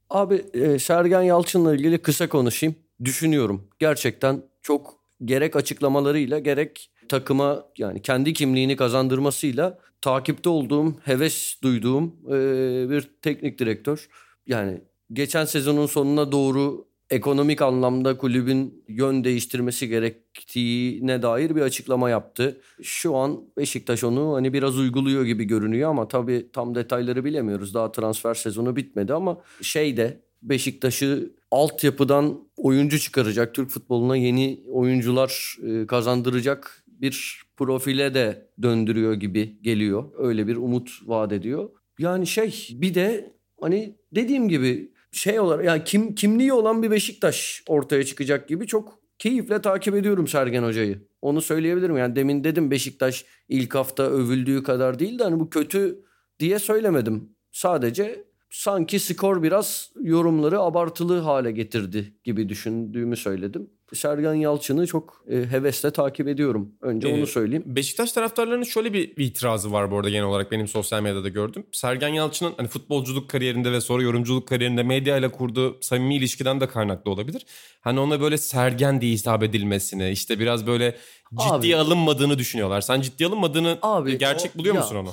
Abi 0.10 0.46
e, 0.54 0.80
Sergen 0.80 1.22
Yalçın'la 1.22 1.76
ilgili 1.76 1.98
kısa 1.98 2.30
konuşayım. 2.30 2.76
Düşünüyorum. 3.04 3.68
Gerçekten 3.80 4.44
çok 4.62 5.00
gerek 5.26 5.56
açıklamalarıyla 5.56 6.40
gerek 6.40 6.92
takıma 7.10 7.66
yani 7.78 8.02
kendi 8.02 8.34
kimliğini 8.34 8.76
kazandırmasıyla 8.76 9.80
takipte 10.02 10.50
olduğum, 10.50 10.94
heves 11.04 11.56
duyduğum 11.64 12.16
e, 12.28 12.90
bir 12.90 13.10
teknik 13.22 13.60
direktör. 13.60 14.08
Yani 14.48 14.82
geçen 15.14 15.46
sezonun 15.46 15.86
sonuna 15.86 16.32
doğru 16.32 16.88
ekonomik 17.10 17.62
anlamda 17.62 18.18
kulübün 18.18 18.84
yön 18.88 19.24
değiştirmesi 19.24 19.88
gerektiğine 19.88 21.22
dair 21.22 21.56
bir 21.56 21.62
açıklama 21.62 22.10
yaptı. 22.10 22.62
Şu 22.82 23.16
an 23.16 23.42
Beşiktaş 23.58 24.04
onu 24.04 24.34
hani 24.34 24.54
biraz 24.54 24.78
uyguluyor 24.78 25.26
gibi 25.26 25.44
görünüyor 25.44 25.90
ama 25.90 26.08
tabii 26.08 26.48
tam 26.54 26.76
detayları 26.76 27.26
bilemiyoruz. 27.26 27.74
Daha 27.74 27.92
transfer 27.92 28.34
sezonu 28.34 28.76
bitmedi 28.76 29.14
ama 29.14 29.42
şeyde 29.62 30.22
Beşiktaş'ı 30.42 31.34
altyapıdan 31.52 32.40
oyuncu 32.58 33.00
çıkaracak, 33.00 33.56
Türk 33.56 33.70
futboluna 33.70 34.18
yeni 34.18 34.60
oyuncular 34.72 35.58
kazandıracak 35.88 36.85
bir 37.02 37.42
profile 37.58 38.14
de 38.14 38.50
döndürüyor 38.62 39.14
gibi 39.14 39.62
geliyor. 39.62 40.12
Öyle 40.18 40.48
bir 40.48 40.56
umut 40.56 40.92
vaat 41.06 41.32
ediyor. 41.32 41.70
Yani 42.00 42.28
şey 42.28 42.70
bir 42.72 42.96
de 42.96 43.36
hani 43.62 43.96
dediğim 44.12 44.50
gibi 44.50 44.92
şey 45.12 45.40
olarak 45.40 45.66
yani 45.66 45.84
kim 45.84 46.16
kimliği 46.16 46.54
olan 46.54 46.84
bir 46.84 46.92
Beşiktaş 46.92 47.64
ortaya 47.68 48.04
çıkacak 48.04 48.48
gibi 48.48 48.68
çok 48.68 49.00
keyifle 49.20 49.62
takip 49.62 49.96
ediyorum 49.96 50.28
Sergen 50.28 50.64
Hoca'yı. 50.64 51.08
Onu 51.22 51.42
söyleyebilirim. 51.42 51.98
Yani 51.98 52.16
demin 52.16 52.44
dedim 52.44 52.72
Beşiktaş 52.72 53.26
ilk 53.50 53.76
hafta 53.76 54.04
övüldüğü 54.04 54.64
kadar 54.64 55.00
değil 55.00 55.20
de 55.20 55.24
hani 55.24 55.40
bu 55.40 55.50
kötü 55.50 56.04
diye 56.40 56.60
söylemedim. 56.60 57.30
Sadece 57.52 58.26
sanki 58.50 59.00
skor 59.00 59.44
biraz 59.44 59.92
yorumları 60.02 60.60
abartılı 60.60 61.20
hale 61.20 61.52
getirdi 61.52 62.14
gibi 62.24 62.50
düşündüğümü 62.50 63.18
söyledim. 63.18 63.70
Sergen 63.94 64.34
Yalçın'ı 64.34 64.88
çok 64.88 65.24
e, 65.30 65.36
hevesle 65.36 65.92
takip 65.92 66.28
ediyorum. 66.28 66.72
Önce 66.82 67.10
ee, 67.10 67.18
onu 67.18 67.28
söyleyeyim. 67.28 67.64
Beşiktaş 67.66 68.12
taraftarlarının 68.12 68.64
şöyle 68.64 68.94
bir, 68.94 69.18
bir 69.18 69.26
itirazı 69.26 69.72
var 69.72 69.92
bu 69.92 69.98
arada 69.98 70.10
genel 70.10 70.26
olarak 70.26 70.52
benim 70.52 70.68
sosyal 70.68 71.02
medyada 71.02 71.30
gördüm. 71.30 71.66
Sergen 71.72 72.08
Yalçın'ın 72.08 72.54
hani 72.58 72.68
futbolculuk 72.68 73.30
kariyerinde 73.30 73.72
ve 73.72 73.82
sonra 73.82 74.04
yorumculuk 74.04 74.48
kariyerinde 74.48 74.84
medyayla 74.84 75.32
kurduğu 75.32 75.82
samimi 75.82 76.16
ilişkiden 76.16 76.62
de 76.62 76.68
kaynaklı 76.68 77.12
olabilir. 77.12 77.46
Hani 77.82 78.00
ona 78.00 78.22
böyle 78.22 78.38
Sergen 78.38 79.02
diye 79.02 79.14
hitap 79.14 79.44
edilmesini 79.44 80.10
işte 80.10 80.40
biraz 80.40 80.68
böyle 80.68 80.98
ciddiye 81.32 81.76
Abi, 81.76 81.86
alınmadığını 81.86 82.40
düşünüyorlar. 82.40 82.82
Sen 82.82 83.02
ciddiye 83.02 83.30
alınmadığını 83.30 83.78
Abi, 83.82 84.18
gerçek 84.18 84.52
o, 84.56 84.60
buluyor 84.60 84.76
ya, 84.76 84.82
musun 84.82 84.96
onu? 84.96 85.10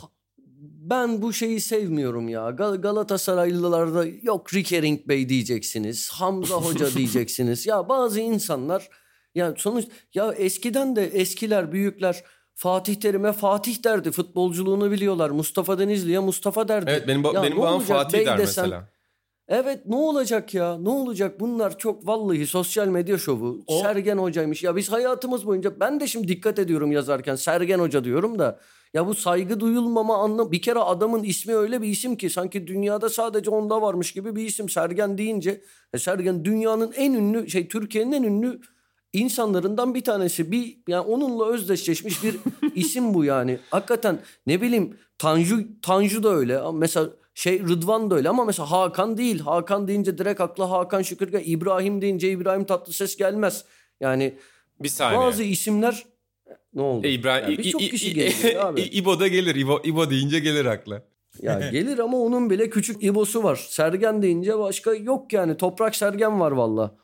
Ben 0.92 1.22
bu 1.22 1.32
şeyi 1.32 1.60
sevmiyorum 1.60 2.28
ya. 2.28 2.50
Gal 2.50 2.74
Galatasaraylılarda 2.74 4.04
yok 4.22 4.54
Rickering 4.54 5.08
Bey 5.08 5.28
diyeceksiniz. 5.28 6.10
Hamza 6.10 6.54
Hoca 6.54 6.94
diyeceksiniz. 6.94 7.66
Ya 7.66 7.88
bazı 7.88 8.20
insanlar 8.20 8.88
ya 9.34 9.54
sonuç 9.56 9.84
ya 10.14 10.32
eskiden 10.32 10.96
de 10.96 11.06
eskiler 11.06 11.72
büyükler 11.72 12.22
Fatih 12.54 12.94
Terim'e 12.94 13.32
Fatih 13.32 13.84
derdi. 13.84 14.10
Futbolculuğunu 14.10 14.90
biliyorlar. 14.90 15.30
Mustafa 15.30 15.78
Denizli'ye 15.78 16.18
Mustafa 16.18 16.68
derdi. 16.68 16.90
Evet 16.90 17.08
benim, 17.08 17.22
ba- 17.22 17.34
ya 17.34 17.42
benim 17.42 17.58
babam 17.58 17.80
Fatih 17.80 18.18
Bey 18.18 18.26
der 18.26 18.38
desen, 18.38 18.64
mesela. 18.64 18.88
Evet 19.48 19.86
ne 19.86 19.96
olacak 19.96 20.54
ya? 20.54 20.78
Ne 20.78 20.88
olacak? 20.88 21.40
Bunlar 21.40 21.78
çok 21.78 22.06
vallahi 22.06 22.46
sosyal 22.46 22.88
medya 22.88 23.18
şovu. 23.18 23.64
O... 23.66 23.80
Sergen 23.80 24.18
hocaymış. 24.18 24.62
Ya 24.62 24.76
biz 24.76 24.92
hayatımız 24.92 25.46
boyunca 25.46 25.80
ben 25.80 26.00
de 26.00 26.06
şimdi 26.06 26.28
dikkat 26.28 26.58
ediyorum 26.58 26.92
yazarken 26.92 27.34
Sergen 27.34 27.78
hoca 27.78 28.04
diyorum 28.04 28.38
da 28.38 28.58
ya 28.94 29.06
bu 29.06 29.14
saygı 29.14 29.60
duyulmama 29.60 30.16
anlam 30.16 30.52
bir 30.52 30.62
kere 30.62 30.78
adamın 30.78 31.22
ismi 31.22 31.54
öyle 31.54 31.82
bir 31.82 31.88
isim 31.88 32.16
ki 32.16 32.30
sanki 32.30 32.66
dünyada 32.66 33.08
sadece 33.08 33.50
onda 33.50 33.82
varmış 33.82 34.12
gibi 34.12 34.36
bir 34.36 34.46
isim 34.46 34.68
Sergen 34.68 35.18
deyince 35.18 35.62
e 35.92 35.98
Sergen 35.98 36.44
dünyanın 36.44 36.92
en 36.96 37.12
ünlü 37.12 37.50
şey 37.50 37.68
Türkiye'nin 37.68 38.12
en 38.12 38.22
ünlü 38.22 38.60
insanlarından 39.12 39.94
bir 39.94 40.04
tanesi. 40.04 40.52
Bir 40.52 40.78
yani 40.88 41.00
onunla 41.00 41.46
özdeşleşmiş 41.46 42.24
bir 42.24 42.36
isim 42.74 43.14
bu 43.14 43.24
yani. 43.24 43.58
Hakikaten 43.70 44.18
ne 44.46 44.62
bileyim 44.62 44.96
Tanju 45.18 45.80
Tanju 45.82 46.22
da 46.22 46.28
öyle. 46.28 46.60
Mesela 46.72 47.10
şey 47.34 47.60
Rıdvan 47.60 48.10
da 48.10 48.14
öyle 48.14 48.28
ama 48.28 48.44
mesela 48.44 48.70
Hakan 48.70 49.16
değil. 49.16 49.40
Hakan 49.40 49.88
deyince 49.88 50.18
direkt 50.18 50.40
akla 50.40 50.70
Hakan 50.70 51.02
Şükür 51.02 51.42
İbrahim 51.44 52.02
deyince 52.02 52.30
İbrahim 52.30 52.64
Tatlıses 52.64 53.16
gelmez. 53.16 53.64
Yani 54.00 54.34
bir 54.80 54.88
saniye. 54.88 55.20
bazı 55.20 55.42
isimler 55.42 56.04
ne 56.74 56.82
oldu? 56.82 57.06
E, 57.06 57.10
İbrahim, 57.10 57.44
yani 57.44 57.58
Birçok 57.58 57.80
kişi 57.80 58.14
gelir 58.14 58.66
abi. 58.66 58.80
İbo 58.92 59.20
da 59.20 59.28
gelir. 59.28 59.54
İbo, 59.54 59.80
İbo 59.84 60.10
deyince 60.10 60.38
gelir 60.38 60.64
akla. 60.64 61.02
Ya 61.42 61.70
gelir 61.72 61.98
ama 61.98 62.18
onun 62.18 62.50
bile 62.50 62.70
küçük 62.70 63.04
İbo'su 63.04 63.42
var. 63.42 63.66
Sergen 63.68 64.22
deyince 64.22 64.58
başka 64.58 64.94
yok 64.94 65.32
yani. 65.32 65.56
Toprak 65.56 65.96
Sergen 65.96 66.40
var 66.40 66.52
valla. 66.52 66.96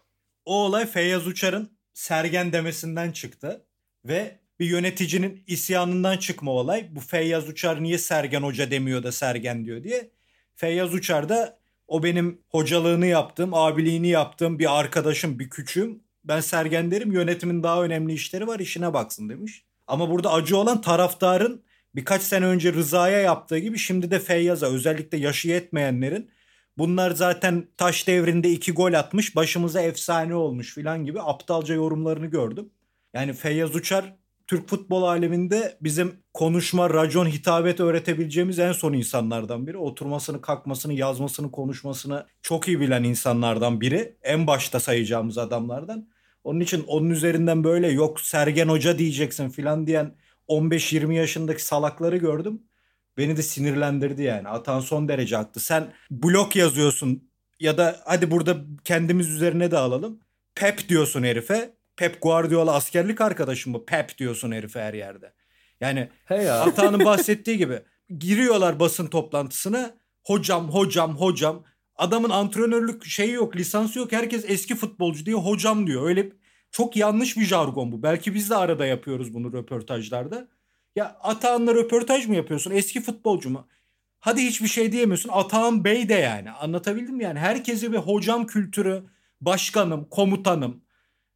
O 0.45 0.65
olay 0.65 0.87
Feyyaz 0.87 1.27
Uçar'ın 1.27 1.71
Sergen 1.95 2.53
demesinden 2.53 3.13
çıktı. 3.13 3.65
Ve 4.05 4.39
bir 4.61 4.67
yöneticinin 4.67 5.45
isyanından 5.47 6.17
çıkma 6.17 6.51
olay. 6.51 6.89
Bu 6.91 7.01
Feyyaz 7.01 7.49
Uçar 7.49 7.83
niye 7.83 7.99
Sergen 7.99 8.43
Hoca 8.43 8.71
demiyor 8.71 9.03
da 9.03 9.13
Sergen 9.13 9.65
diyor 9.65 9.85
diye. 9.85 10.11
Feyyaz 10.55 10.95
Uçar 10.95 11.29
da 11.29 11.59
o 11.89 12.03
benim 12.03 12.41
hocalığını 12.49 13.07
yaptığım, 13.07 13.55
abiliğini 13.55 14.09
yaptığım 14.09 14.59
bir 14.59 14.79
arkadaşım, 14.79 15.39
bir 15.39 15.51
küçüğüm. 15.51 16.03
Ben 16.29 16.41
Sergen 16.41 16.91
derim 16.91 17.13
yönetimin 17.13 17.63
daha 17.63 17.85
önemli 17.85 18.13
işleri 18.13 18.47
var 18.47 18.59
işine 18.59 18.95
baksın 18.95 19.29
demiş. 19.29 19.65
Ama 19.87 20.11
burada 20.11 20.33
acı 20.33 20.57
olan 20.57 20.81
taraftarın 20.81 21.63
birkaç 21.95 22.23
sene 22.23 22.47
önce 22.47 22.73
Rıza'ya 22.73 23.21
yaptığı 23.21 23.59
gibi 23.59 23.79
şimdi 23.79 24.11
de 24.11 24.19
Feyyaz'a 24.19 24.67
özellikle 24.67 25.19
yaşı 25.19 25.49
yetmeyenlerin 25.49 26.31
bunlar 26.79 27.11
zaten 27.11 27.69
taş 27.77 28.07
devrinde 28.07 28.51
iki 28.51 28.73
gol 28.73 28.93
atmış 28.93 29.37
başımıza 29.37 29.83
efsane 29.83 30.35
olmuş 30.35 30.75
filan 30.75 31.05
gibi 31.05 31.21
aptalca 31.21 31.75
yorumlarını 31.75 32.27
gördüm. 32.27 32.71
Yani 33.15 33.33
Feyyaz 33.33 33.77
Uçar 33.77 34.15
Türk 34.49 34.69
futbol 34.69 35.03
aleminde 35.03 35.79
bizim 35.81 36.17
konuşma, 36.35 36.91
racon, 36.91 37.27
hitabet 37.27 37.81
öğretebileceğimiz 37.81 38.59
en 38.59 38.73
son 38.73 38.93
insanlardan 38.93 39.67
biri. 39.67 39.77
Oturmasını, 39.77 40.41
kalkmasını, 40.41 40.93
yazmasını, 40.93 41.51
konuşmasını 41.51 42.27
çok 42.43 42.69
iyi 42.69 42.81
bilen 42.81 43.03
insanlardan 43.05 43.81
biri. 43.81 44.17
En 44.23 44.47
başta 44.47 44.81
sayacağımız 44.81 45.39
adamlardan. 45.39 46.09
Onun 46.49 46.61
için 46.61 46.85
onun 46.87 47.11
üzerinden 47.11 47.65
böyle 47.65 47.89
yok 47.89 48.21
Sergen 48.21 48.69
Hoca 48.69 48.99
diyeceksin 48.99 49.49
filan 49.49 49.87
diyen 49.87 50.15
15-20 50.49 51.13
yaşındaki 51.15 51.65
salakları 51.65 52.17
gördüm. 52.17 52.63
Beni 53.17 53.37
de 53.37 53.43
sinirlendirdi 53.43 54.23
yani. 54.23 54.49
Atan 54.49 54.81
son 54.81 55.09
derece 55.09 55.37
haklı. 55.37 55.61
Sen 55.61 55.93
blok 56.11 56.57
yazıyorsun 56.57 57.31
ya 57.61 57.79
da 57.79 58.01
hadi 58.05 58.31
burada 58.31 58.57
kendimiz 58.85 59.29
üzerine 59.29 59.71
de 59.71 59.79
alalım. 59.79 60.21
Pep 60.55 60.89
diyorsun 60.89 61.23
herife. 61.23 61.75
Pep 61.97 62.23
Guardiola 62.23 62.75
askerlik 62.75 63.21
arkadaşım 63.21 63.75
bu. 63.75 63.87
Pep 63.87 64.19
diyorsun 64.19 64.53
herife 64.53 64.81
her 64.81 64.95
yerde. 64.95 65.33
Yani 65.81 66.09
hey 66.25 66.45
ya. 66.45 66.61
Atan'ın 66.61 67.05
bahsettiği 67.05 67.59
gibi 67.59 67.83
giriyorlar 68.19 68.81
basın 68.81 69.07
toplantısına. 69.07 69.95
Hocam, 70.25 70.71
hocam, 70.71 71.17
hocam. 71.17 71.65
Adamın 71.97 72.31
antrenörlük 72.31 73.05
şeyi 73.05 73.33
yok, 73.33 73.57
lisansı 73.57 73.99
yok. 73.99 74.13
Herkes 74.13 74.45
eski 74.49 74.75
futbolcu 74.75 75.27
diye 75.27 75.37
hocam 75.37 75.87
diyor. 75.87 76.09
Öyle 76.09 76.38
çok 76.71 76.97
yanlış 76.97 77.37
bir 77.37 77.45
jargon 77.45 77.93
bu. 77.93 78.03
Belki 78.03 78.35
biz 78.35 78.51
de 78.51 78.57
arada 78.57 78.87
yapıyoruz 78.87 79.35
bunu 79.35 79.53
röportajlarda. 79.53 80.49
Ya 80.97 81.17
Atahan'la 81.23 81.75
röportaj 81.75 82.27
mı 82.27 82.35
yapıyorsun? 82.35 82.71
Eski 82.71 83.01
futbolcu 83.01 83.51
mu? 83.51 83.67
Hadi 84.21 84.43
hiçbir 84.43 84.69
şey 84.69 84.93
diyemiyorsun. 84.93 85.31
Atahan 85.33 85.85
Bey 85.85 86.09
de 86.09 86.15
yani. 86.15 86.51
Anlatabildim 86.51 87.17
mi? 87.17 87.25
Yani 87.25 87.39
herkese 87.39 87.93
bir 87.93 87.99
hocam 87.99 88.47
kültürü, 88.47 89.05
başkanım, 89.41 90.07
komutanım. 90.11 90.81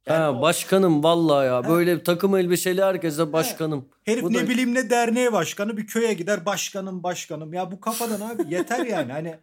Yani 0.07 0.19
ha, 0.19 0.41
başkanım 0.41 1.03
vallahi 1.03 1.45
ya. 1.45 1.55
Ha. 1.55 1.69
Böyle 1.69 2.03
takım 2.03 2.35
elbiseli 2.35 2.83
herkese 2.83 3.33
başkanım. 3.33 3.79
Ha. 3.79 3.97
Herif 4.03 4.23
bu 4.23 4.33
ne 4.33 4.43
da... 4.43 4.49
bileyim 4.49 4.73
ne 4.73 4.89
derneğe 4.89 5.33
başkanı 5.33 5.77
bir 5.77 5.87
köye 5.87 6.13
gider 6.13 6.45
başkanım 6.45 7.03
başkanım. 7.03 7.53
Ya 7.53 7.71
bu 7.71 7.81
kafadan 7.81 8.21
abi 8.21 8.53
yeter 8.53 8.85
yani. 8.85 9.11
Hani 9.11 9.35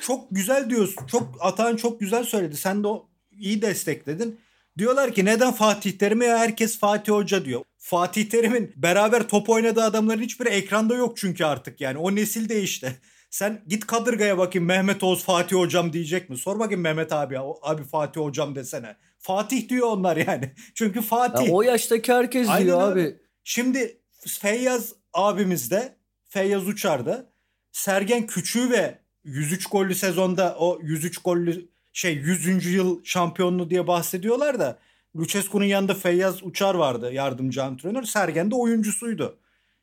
çok 0.00 0.26
güzel 0.30 0.70
diyorsun. 0.70 1.06
Çok 1.06 1.28
Atahan 1.40 1.76
çok 1.76 2.00
güzel 2.00 2.24
söyledi. 2.24 2.56
Sen 2.56 2.84
de 2.84 2.88
o 2.88 3.08
iyi 3.32 3.62
destekledin. 3.62 4.40
Diyorlar 4.78 5.14
ki 5.14 5.24
neden 5.24 5.52
Fatih 5.52 5.98
Terim'e 5.98 6.28
herkes 6.28 6.78
Fatih 6.78 7.12
Hoca 7.12 7.44
diyor. 7.44 7.62
Fatih 7.78 8.30
Terim'in 8.30 8.72
beraber 8.76 9.28
top 9.28 9.50
oynadığı 9.50 9.82
adamların 9.82 10.22
hiçbiri 10.22 10.48
ekranda 10.48 10.94
yok 10.94 11.16
çünkü 11.16 11.44
artık 11.44 11.80
yani. 11.80 11.98
O 11.98 12.14
nesil 12.14 12.48
değişti. 12.48 13.00
Sen 13.30 13.64
git 13.66 13.86
Kadırga'ya 13.86 14.38
bakayım 14.38 14.68
Mehmet 14.68 15.02
Oğuz 15.02 15.24
Fatih 15.24 15.56
Hocam 15.56 15.92
diyecek 15.92 16.30
mi? 16.30 16.36
Sor 16.36 16.58
bakayım 16.58 16.80
Mehmet 16.80 17.12
abi 17.12 17.38
abi 17.62 17.84
Fatih 17.84 18.20
Hocam 18.20 18.54
desene. 18.54 18.96
Fatih 19.18 19.68
diyor 19.68 19.88
onlar 19.88 20.16
yani. 20.16 20.54
Çünkü 20.74 21.02
Fatih. 21.02 21.46
Ya 21.46 21.52
o 21.52 21.62
yaştaki 21.62 22.12
herkes 22.12 22.48
Aynen 22.48 22.66
diyor 22.66 22.92
abi. 22.92 23.16
Şimdi 23.44 24.00
Feyyaz 24.28 24.92
abimiz 25.12 25.70
de 25.70 25.96
Feyyaz 26.28 26.68
Uçar 26.68 27.06
da 27.06 27.32
Sergen 27.72 28.26
Küçüğü 28.26 28.70
ve 28.70 28.98
103 29.24 29.66
gollü 29.66 29.94
sezonda 29.94 30.56
o 30.58 30.78
103 30.82 31.18
gollü 31.18 31.68
şey 31.94 32.14
100. 32.14 32.74
yıl 32.74 33.04
şampiyonluğu 33.04 33.70
diye 33.70 33.86
bahsediyorlar 33.86 34.58
da 34.58 34.78
Lucescu'nun 35.16 35.64
yanında 35.64 35.94
Feyyaz 35.94 36.42
Uçar 36.42 36.74
vardı 36.74 37.12
yardımcı 37.12 37.64
antrenör. 37.64 38.02
Sergen 38.02 38.50
de 38.50 38.54
oyuncusuydu. 38.54 39.36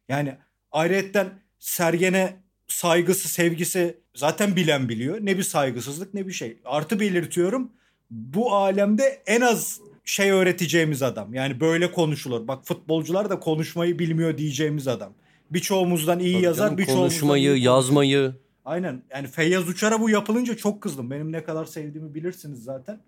Yani 0.09 0.35
ayrıyetten 0.71 1.29
Sergen'e 1.59 2.37
saygısı, 2.67 3.29
sevgisi 3.29 3.97
zaten 4.15 4.55
bilen 4.55 4.89
biliyor. 4.89 5.17
Ne 5.21 5.37
bir 5.37 5.43
saygısızlık 5.43 6.13
ne 6.13 6.27
bir 6.27 6.31
şey. 6.31 6.57
Artı 6.65 6.99
belirtiyorum. 6.99 7.71
Bu 8.09 8.55
alemde 8.55 9.21
en 9.25 9.41
az 9.41 9.79
şey 10.05 10.31
öğreteceğimiz 10.31 11.03
adam. 11.03 11.33
Yani 11.33 11.59
böyle 11.59 11.91
konuşulur. 11.91 12.47
Bak 12.47 12.65
futbolcular 12.65 13.29
da 13.29 13.39
konuşmayı 13.39 13.99
bilmiyor 13.99 14.37
diyeceğimiz 14.37 14.87
adam. 14.87 15.13
Birçoğumuzdan 15.51 16.19
iyi 16.19 16.33
Tabii 16.33 16.43
yazar, 16.43 16.77
birçoğumuzdan 16.77 17.09
konuşmayı, 17.09 17.55
iyi 17.55 17.63
yazmayı. 17.63 18.33
Aynen. 18.65 19.01
Yani 19.13 19.27
Feyyaz 19.27 19.69
Uçar'a 19.69 20.01
bu 20.01 20.09
yapılınca 20.09 20.57
çok 20.57 20.81
kızdım. 20.81 21.11
Benim 21.11 21.31
ne 21.31 21.43
kadar 21.43 21.65
sevdiğimi 21.65 22.13
bilirsiniz 22.13 22.63
zaten. 22.63 22.99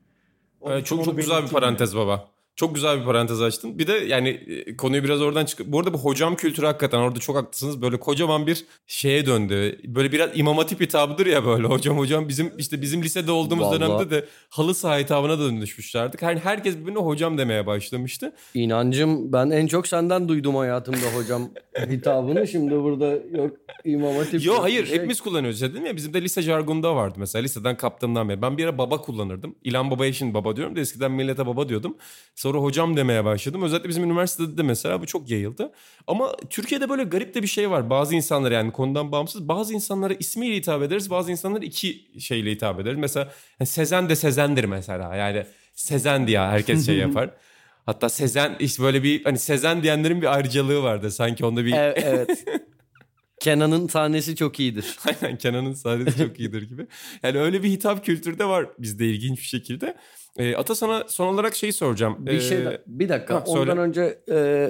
Onun 0.62 0.78
için 0.78 0.96
çok 0.96 1.06
çok 1.06 1.18
güzel 1.18 1.44
bir 1.44 1.50
parantez 1.50 1.96
baba. 1.96 2.33
Çok 2.56 2.76
güzel 2.76 3.00
bir 3.00 3.06
parantez 3.06 3.42
açtın. 3.42 3.80
Bir 3.80 3.88
de 3.88 3.94
yani 3.94 4.30
e, 4.30 4.78
konuyu 4.78 5.04
biraz 5.04 5.22
oradan 5.22 5.46
çıkıp... 5.46 5.68
Bu 5.68 5.80
arada 5.80 5.94
bu 5.94 5.98
hocam 5.98 6.36
kültürü 6.36 6.66
hakikaten 6.66 6.98
orada 6.98 7.20
çok 7.20 7.36
haklısınız. 7.36 7.82
Böyle 7.82 8.00
kocaman 8.00 8.48
bir 8.48 8.66
şeye 8.88 9.26
döndü. 9.26 9.80
Böyle 9.84 10.12
biraz 10.12 10.30
imam 10.34 10.58
hatip 10.58 10.82
hitabıdır 10.82 11.26
ya 11.26 11.46
böyle. 11.46 11.68
Hocam 11.74 11.98
hocam 11.98 12.28
bizim 12.28 12.52
işte 12.58 12.82
bizim 12.82 13.04
lisede 13.04 13.32
olduğumuz 13.32 13.66
Vallahi. 13.66 13.82
dönemde 13.82 14.10
de 14.10 14.26
halı 14.50 14.76
saha 14.76 14.98
hitabına 14.98 15.40
da 15.40 15.44
dönüşmüşlerdik. 15.44 16.22
Yani 16.22 16.40
herkes 16.40 16.78
birbirine 16.78 17.00
hocam 17.00 17.38
demeye 17.38 17.66
başlamıştı. 17.66 18.34
İnancım 18.54 19.34
ben 19.34 19.50
en 19.50 19.68
çok 19.68 19.88
senden 19.88 20.28
duydum 20.28 20.56
hayatımda 20.56 21.16
hocam 21.16 21.50
hitabını. 21.90 22.48
Şimdi 22.48 22.76
burada 22.76 23.06
yok 23.38 23.58
İmam 23.86 24.16
Hatip. 24.16 24.46
Yo 24.46 24.54
yok 24.54 24.64
hayır 24.64 24.86
şey. 24.86 24.96
hepimiz 24.96 25.22
kullanıyoruz. 25.22 25.62
Ya 25.62 25.72
dedim 25.72 25.86
ya 25.86 25.96
bizim 25.96 26.14
de 26.14 26.22
lise 26.22 26.42
jargonunda 26.42 26.96
vardı 26.96 27.16
mesela 27.18 27.44
liseden 27.44 27.78
kaptığımdan 27.78 28.30
beri. 28.30 28.42
Ben 28.42 28.58
bir 28.58 28.66
ara 28.66 28.78
baba 28.78 29.02
kullanırdım. 29.02 29.56
İlan 29.64 29.92
babaya 29.92 30.14
şimdi 30.14 30.34
baba 30.34 30.56
diyorum 30.56 30.76
da 30.76 30.80
eskiden 30.80 31.12
millete 31.12 31.46
baba 31.46 31.70
diyordum. 31.70 31.98
Sonra 32.44 32.58
hocam 32.58 32.98
demeye 32.98 33.26
başladım. 33.26 33.64
Özellikle 33.64 33.90
bizim 33.90 34.04
üniversitede 34.04 34.58
de 34.58 34.64
mesela 34.64 35.02
bu 35.02 35.06
çok 35.06 35.30
yayıldı. 35.30 35.72
Ama 36.08 36.36
Türkiye'de 36.50 36.90
böyle 36.90 37.04
garip 37.04 37.36
de 37.36 37.42
bir 37.42 37.48
şey 37.48 37.70
var. 37.70 37.90
Bazı 37.90 38.16
insanlar 38.16 38.52
yani 38.52 38.72
konudan 38.72 39.12
bağımsız 39.12 39.48
bazı 39.48 39.74
insanlara 39.74 40.14
ismiyle 40.14 40.56
hitap 40.56 40.82
ederiz. 40.82 41.10
Bazı 41.10 41.32
insanlara 41.32 41.66
iki 41.66 42.02
şeyle 42.20 42.52
hitap 42.52 42.80
ederiz. 42.80 42.98
Mesela 42.98 43.32
yani 43.60 43.68
Sezen 43.68 44.10
de 44.10 44.16
Sezen'dir 44.16 44.64
mesela. 44.64 45.16
Yani 45.16 45.46
Sezen 45.74 46.28
diye 46.28 46.40
herkes 46.40 46.86
şey 46.86 46.98
yapar. 47.08 47.30
Hatta 47.86 48.10
Sezen 48.10 48.56
işte 48.60 48.84
böyle 48.84 49.04
bir 49.04 49.24
hani 49.24 49.40
Sezen 49.40 49.84
diyenlerin 49.84 50.22
bir 50.22 50.34
ayrıcalığı 50.34 50.84
vardı. 50.84 51.12
Sanki 51.12 51.46
onda 51.46 51.66
bir 51.66 51.74
Evet. 51.74 52.04
evet. 52.06 52.46
Kenan'ın 53.40 53.88
sahnesi 53.88 54.36
çok 54.36 54.60
iyidir. 54.60 54.98
Aynen 55.22 55.38
Kenan'ın 55.38 55.74
sahnesi 55.74 56.18
çok 56.18 56.40
iyidir 56.40 56.62
gibi. 56.62 56.88
Yani 57.24 57.40
öyle 57.40 57.64
bir 57.64 57.70
hitap 57.70 58.06
kültürü 58.06 58.40
de 58.40 58.46
var 58.46 58.66
bizde 58.80 59.06
ilginç 59.10 59.38
bir 59.38 59.44
şekilde. 59.46 59.96
Ee, 60.38 60.56
Ata 60.56 60.76
sana 60.76 61.04
son 61.08 61.34
olarak 61.34 61.56
şeyi 61.56 61.74
soracağım. 61.74 62.16
Bir 62.20 62.40
şey 62.40 62.58
Ee, 62.58 62.82
bir 62.88 63.10
dakika. 63.10 63.36
ha, 63.36 63.44
söyle. 63.46 63.60
Ondan 63.72 63.78
önce 63.78 64.20
e, 64.32 64.70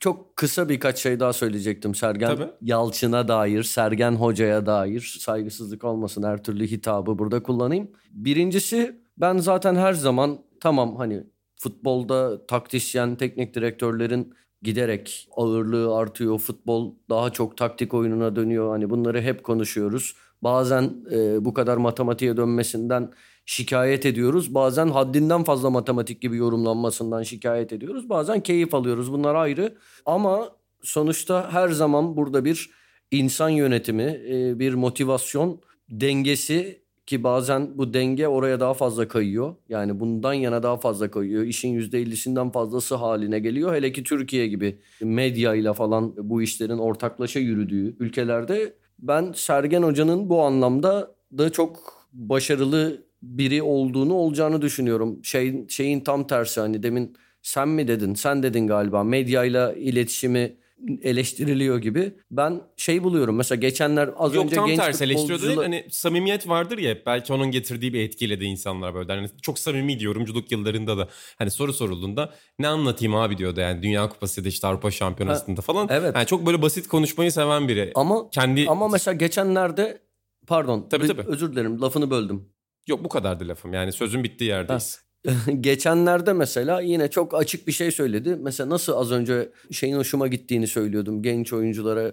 çok 0.00 0.36
kısa 0.36 0.68
birkaç 0.68 0.98
şey 0.98 1.20
daha 1.20 1.32
söyleyecektim 1.32 1.94
Sergen 1.94 2.36
Tabii. 2.36 2.50
Yalçın'a 2.62 3.28
dair, 3.28 3.62
Sergen 3.62 4.12
Hoca'ya 4.12 4.66
dair 4.66 5.16
saygısızlık 5.20 5.84
olmasın 5.84 6.22
her 6.22 6.42
türlü 6.42 6.66
hitabı 6.66 7.18
burada 7.18 7.42
kullanayım. 7.42 7.90
Birincisi 8.10 9.00
ben 9.18 9.38
zaten 9.38 9.74
her 9.74 9.92
zaman 9.92 10.38
tamam 10.60 10.96
hani 10.96 11.24
futbolda 11.56 12.46
taktisyen, 12.46 13.16
teknik 13.16 13.54
direktörlerin 13.54 14.34
giderek 14.62 15.28
ağırlığı 15.36 15.96
artıyor. 15.96 16.38
Futbol 16.38 16.94
daha 17.10 17.30
çok 17.30 17.56
taktik 17.56 17.94
oyununa 17.94 18.36
dönüyor. 18.36 18.70
Hani 18.70 18.90
bunları 18.90 19.20
hep 19.20 19.44
konuşuyoruz. 19.44 20.14
Bazen 20.42 20.92
e, 21.12 21.44
bu 21.44 21.54
kadar 21.54 21.76
matematiğe 21.76 22.36
dönmesinden 22.36 23.12
şikayet 23.46 24.06
ediyoruz. 24.06 24.54
Bazen 24.54 24.88
haddinden 24.88 25.44
fazla 25.44 25.70
matematik 25.70 26.20
gibi 26.22 26.36
yorumlanmasından 26.36 27.22
şikayet 27.22 27.72
ediyoruz. 27.72 28.08
Bazen 28.08 28.40
keyif 28.40 28.74
alıyoruz. 28.74 29.12
Bunlar 29.12 29.34
ayrı. 29.34 29.76
Ama 30.06 30.56
sonuçta 30.82 31.52
her 31.52 31.68
zaman 31.68 32.16
burada 32.16 32.44
bir 32.44 32.70
insan 33.10 33.48
yönetimi, 33.48 34.20
e, 34.30 34.58
bir 34.58 34.74
motivasyon 34.74 35.60
dengesi 35.90 36.86
ki 37.06 37.24
bazen 37.24 37.78
bu 37.78 37.94
denge 37.94 38.28
oraya 38.28 38.60
daha 38.60 38.74
fazla 38.74 39.08
kayıyor. 39.08 39.54
Yani 39.68 40.00
bundan 40.00 40.32
yana 40.32 40.62
daha 40.62 40.76
fazla 40.76 41.10
kayıyor. 41.10 41.44
İşin 41.44 41.80
%50'sinden 41.80 42.52
fazlası 42.52 42.94
haline 42.94 43.38
geliyor. 43.38 43.74
Hele 43.74 43.92
ki 43.92 44.02
Türkiye 44.02 44.46
gibi 44.46 44.78
medyayla 45.00 45.72
falan 45.72 46.14
bu 46.30 46.42
işlerin 46.42 46.78
ortaklaşa 46.78 47.40
yürüdüğü 47.40 47.96
ülkelerde 47.98 48.74
ben 48.98 49.32
Sergen 49.32 49.82
Hoca'nın 49.82 50.30
bu 50.30 50.42
anlamda 50.42 51.14
da 51.38 51.52
çok 51.52 52.06
başarılı 52.12 53.05
biri 53.22 53.62
olduğunu 53.62 54.14
olacağını 54.14 54.62
düşünüyorum. 54.62 55.24
Şey, 55.24 55.68
şeyin 55.68 56.00
tam 56.00 56.26
tersi 56.26 56.60
hani 56.60 56.82
demin 56.82 57.16
sen 57.42 57.68
mi 57.68 57.88
dedin? 57.88 58.14
Sen 58.14 58.42
dedin 58.42 58.66
galiba 58.66 59.04
medyayla 59.04 59.72
iletişimi 59.72 60.56
eleştiriliyor 61.02 61.78
gibi. 61.78 62.12
Ben 62.30 62.60
şey 62.76 63.04
buluyorum 63.04 63.36
mesela 63.36 63.60
geçenler 63.60 64.10
az 64.16 64.34
Yok 64.34 64.44
önce 64.44 64.54
tam 64.56 64.66
genç 64.66 64.78
tersi 64.78 65.04
eleştiriyor 65.04 65.42
değil. 65.42 65.56
Hani 65.56 65.86
samimiyet 65.90 66.48
vardır 66.48 66.78
ya 66.78 66.96
belki 67.06 67.32
onun 67.32 67.50
getirdiği 67.50 67.92
bir 67.92 68.00
etkiyle 68.00 68.40
de 68.40 68.44
insanlar 68.44 68.94
böyle. 68.94 69.12
Hani 69.12 69.28
çok 69.42 69.58
samimi 69.58 70.02
yorumculuk 70.02 70.52
yıllarında 70.52 70.98
da 70.98 71.08
hani 71.38 71.50
soru 71.50 71.72
sorulduğunda 71.72 72.34
ne 72.58 72.68
anlatayım 72.68 73.14
abi 73.14 73.38
diyordu 73.38 73.60
yani 73.60 73.82
Dünya 73.82 74.08
Kupası 74.08 74.40
ya 74.40 74.44
da 74.44 74.48
işte 74.48 74.66
Avrupa 74.66 74.90
Şampiyonası'nda 74.90 75.60
falan. 75.60 75.88
evet. 75.90 76.16
Yani 76.16 76.26
çok 76.26 76.46
böyle 76.46 76.62
basit 76.62 76.88
konuşmayı 76.88 77.32
seven 77.32 77.68
biri. 77.68 77.92
Ama 77.94 78.30
Kendi 78.30 78.66
ama 78.68 78.88
mesela 78.88 79.14
geçenlerde 79.14 80.02
pardon 80.46 80.86
Tabii, 80.90 81.06
tabii. 81.06 81.22
özür 81.26 81.52
dilerim 81.52 81.80
lafını 81.80 82.10
böldüm. 82.10 82.48
Yok 82.88 83.04
bu 83.04 83.08
kadardı 83.08 83.48
lafım. 83.48 83.72
Yani 83.72 83.92
sözün 83.92 84.24
bittiği 84.24 84.50
yerdeyiz. 84.50 85.06
Geçenlerde 85.60 86.32
mesela 86.32 86.80
yine 86.80 87.10
çok 87.10 87.34
açık 87.34 87.66
bir 87.66 87.72
şey 87.72 87.90
söyledi. 87.90 88.36
Mesela 88.40 88.70
nasıl 88.70 88.92
az 88.92 89.12
önce 89.12 89.52
şeyin 89.72 89.96
hoşuma 89.96 90.28
gittiğini 90.28 90.66
söylüyordum. 90.66 91.22
Genç 91.22 91.52
oyunculara 91.52 92.12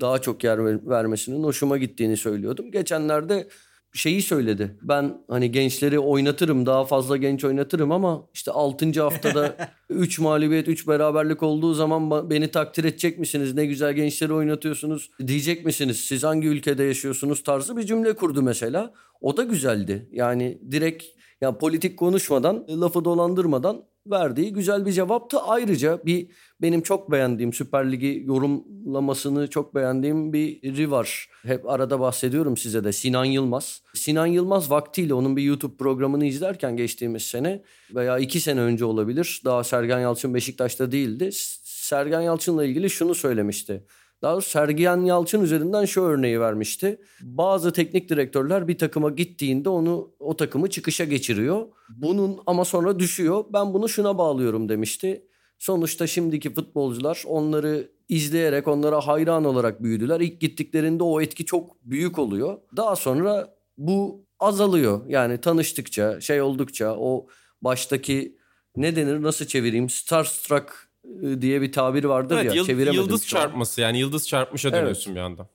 daha 0.00 0.18
çok 0.18 0.44
yer 0.44 0.64
ver- 0.64 0.86
vermesinin 0.86 1.44
hoşuma 1.44 1.78
gittiğini 1.78 2.16
söylüyordum. 2.16 2.70
Geçenlerde 2.70 3.48
şeyi 3.92 4.22
söyledi. 4.22 4.76
Ben 4.82 5.18
hani 5.28 5.52
gençleri 5.52 5.98
oynatırım, 5.98 6.66
daha 6.66 6.84
fazla 6.84 7.16
genç 7.16 7.44
oynatırım 7.44 7.92
ama 7.92 8.28
işte 8.34 8.50
6. 8.50 9.02
haftada 9.02 9.56
3 9.90 10.18
mağlubiyet, 10.18 10.68
3 10.68 10.88
beraberlik 10.88 11.42
olduğu 11.42 11.74
zaman 11.74 12.30
beni 12.30 12.48
takdir 12.50 12.84
edecek 12.84 13.18
misiniz? 13.18 13.54
Ne 13.54 13.66
güzel 13.66 13.92
gençleri 13.92 14.32
oynatıyorsunuz 14.32 15.10
diyecek 15.26 15.66
misiniz? 15.66 16.00
Siz 16.00 16.24
hangi 16.24 16.48
ülkede 16.48 16.84
yaşıyorsunuz 16.84 17.42
tarzı 17.42 17.76
bir 17.76 17.82
cümle 17.82 18.12
kurdu 18.12 18.42
mesela. 18.42 18.94
O 19.20 19.36
da 19.36 19.42
güzeldi. 19.42 20.08
Yani 20.12 20.58
direkt 20.70 21.04
ya 21.40 21.58
politik 21.58 21.98
konuşmadan, 21.98 22.66
lafı 22.68 23.04
dolandırmadan 23.04 23.84
verdiği 24.06 24.52
güzel 24.52 24.86
bir 24.86 24.92
cevaptı. 24.92 25.38
Ayrıca 25.40 26.00
bir 26.06 26.28
benim 26.62 26.82
çok 26.82 27.10
beğendiğim 27.10 27.52
Süper 27.52 27.92
Lig'i 27.92 28.22
yorumlamasını 28.26 29.50
çok 29.50 29.74
beğendiğim 29.74 30.32
biri 30.32 30.90
var. 30.90 31.28
Hep 31.42 31.68
arada 31.68 32.00
bahsediyorum 32.00 32.56
size 32.56 32.84
de 32.84 32.92
Sinan 32.92 33.24
Yılmaz. 33.24 33.82
Sinan 33.94 34.26
Yılmaz 34.26 34.70
vaktiyle 34.70 35.14
onun 35.14 35.36
bir 35.36 35.42
YouTube 35.42 35.76
programını 35.76 36.24
izlerken 36.24 36.76
geçtiğimiz 36.76 37.22
sene 37.22 37.62
veya 37.94 38.18
iki 38.18 38.40
sene 38.40 38.60
önce 38.60 38.84
olabilir. 38.84 39.42
Daha 39.44 39.64
Sergen 39.64 40.00
Yalçın 40.00 40.34
Beşiktaş'ta 40.34 40.92
değildi. 40.92 41.30
Sergen 41.64 42.20
Yalçın'la 42.20 42.64
ilgili 42.64 42.90
şunu 42.90 43.14
söylemişti. 43.14 43.84
Daha 44.22 44.32
doğrusu 44.32 44.50
Sergen 44.50 45.00
Yalçın 45.00 45.42
üzerinden 45.42 45.84
şu 45.84 46.02
örneği 46.02 46.40
vermişti. 46.40 47.00
Bazı 47.22 47.72
teknik 47.72 48.08
direktörler 48.08 48.68
bir 48.68 48.78
takıma 48.78 49.10
gittiğinde 49.10 49.68
onu 49.68 50.10
o 50.18 50.36
takımı 50.36 50.70
çıkışa 50.70 51.04
geçiriyor. 51.04 51.66
Bunun 51.96 52.38
ama 52.46 52.64
sonra 52.64 52.98
düşüyor. 52.98 53.44
Ben 53.52 53.74
bunu 53.74 53.88
şuna 53.88 54.18
bağlıyorum 54.18 54.68
demişti. 54.68 55.26
Sonuçta 55.58 56.06
şimdiki 56.06 56.54
futbolcular 56.54 57.22
onları 57.26 57.92
izleyerek 58.08 58.68
onlara 58.68 59.00
hayran 59.06 59.44
olarak 59.44 59.82
büyüdüler. 59.82 60.20
İlk 60.20 60.40
gittiklerinde 60.40 61.02
o 61.02 61.20
etki 61.20 61.44
çok 61.44 61.84
büyük 61.84 62.18
oluyor. 62.18 62.58
Daha 62.76 62.96
sonra 62.96 63.54
bu 63.78 64.26
azalıyor. 64.40 65.00
Yani 65.08 65.40
tanıştıkça, 65.40 66.20
şey 66.20 66.42
oldukça 66.42 66.96
o 66.98 67.26
baştaki 67.62 68.36
ne 68.76 68.96
denir 68.96 69.22
nasıl 69.22 69.44
çevireyim? 69.44 69.88
Starstruck 69.88 70.91
diye 71.40 71.62
bir 71.62 71.72
tabir 71.72 72.04
vardır 72.04 72.34
Evet, 72.36 72.46
ya. 72.46 72.52
yıl- 72.54 72.66
çeviremedim 72.66 73.00
yıldız 73.02 73.26
çarpması 73.26 73.80
yani 73.80 73.98
yıldız 73.98 74.28
çarpmışa 74.28 74.68
Evet. 74.68 74.78
dönüyorsun 74.78 75.14
bir 75.14 75.20
anda. 75.20 75.48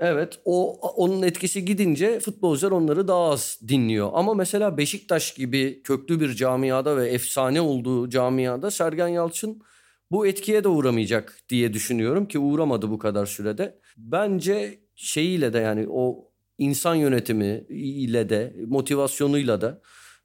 Evet 0.00 0.40
o 0.44 0.72
onun 0.80 1.22
etkisi 1.22 1.64
gidince 1.64 2.20
futbolcular 2.20 2.70
onları 2.72 3.08
daha 3.08 3.30
az 3.30 3.58
dinliyor. 3.68 4.10
Ama 4.12 4.34
mesela 4.34 4.76
Beşiktaş 4.76 5.34
gibi 5.34 5.82
köklü 5.84 6.20
bir 6.20 6.34
camiada 6.34 6.96
ve 6.96 7.08
efsane 7.08 7.60
olduğu 7.60 8.08
camiada 8.10 8.70
Sergen 8.70 9.08
Yalçın 9.08 9.62
bu 10.10 10.26
etkiye 10.26 10.64
de 10.64 10.68
uğramayacak 10.68 11.38
diye 11.48 11.72
düşünüyorum 11.72 12.26
ki 12.28 12.38
uğramadı 12.38 12.90
bu 12.90 12.98
kadar 12.98 13.26
sürede. 13.26 13.78
Bence 13.96 14.78
şeyiyle 14.94 15.52
de 15.52 15.58
yani 15.58 15.86
o 15.90 16.30
insan 16.58 16.94
yönetimi 16.94 17.64
ile 17.70 18.28
de 18.28 18.56
motivasyonuyla 18.66 19.60
da 19.60 19.80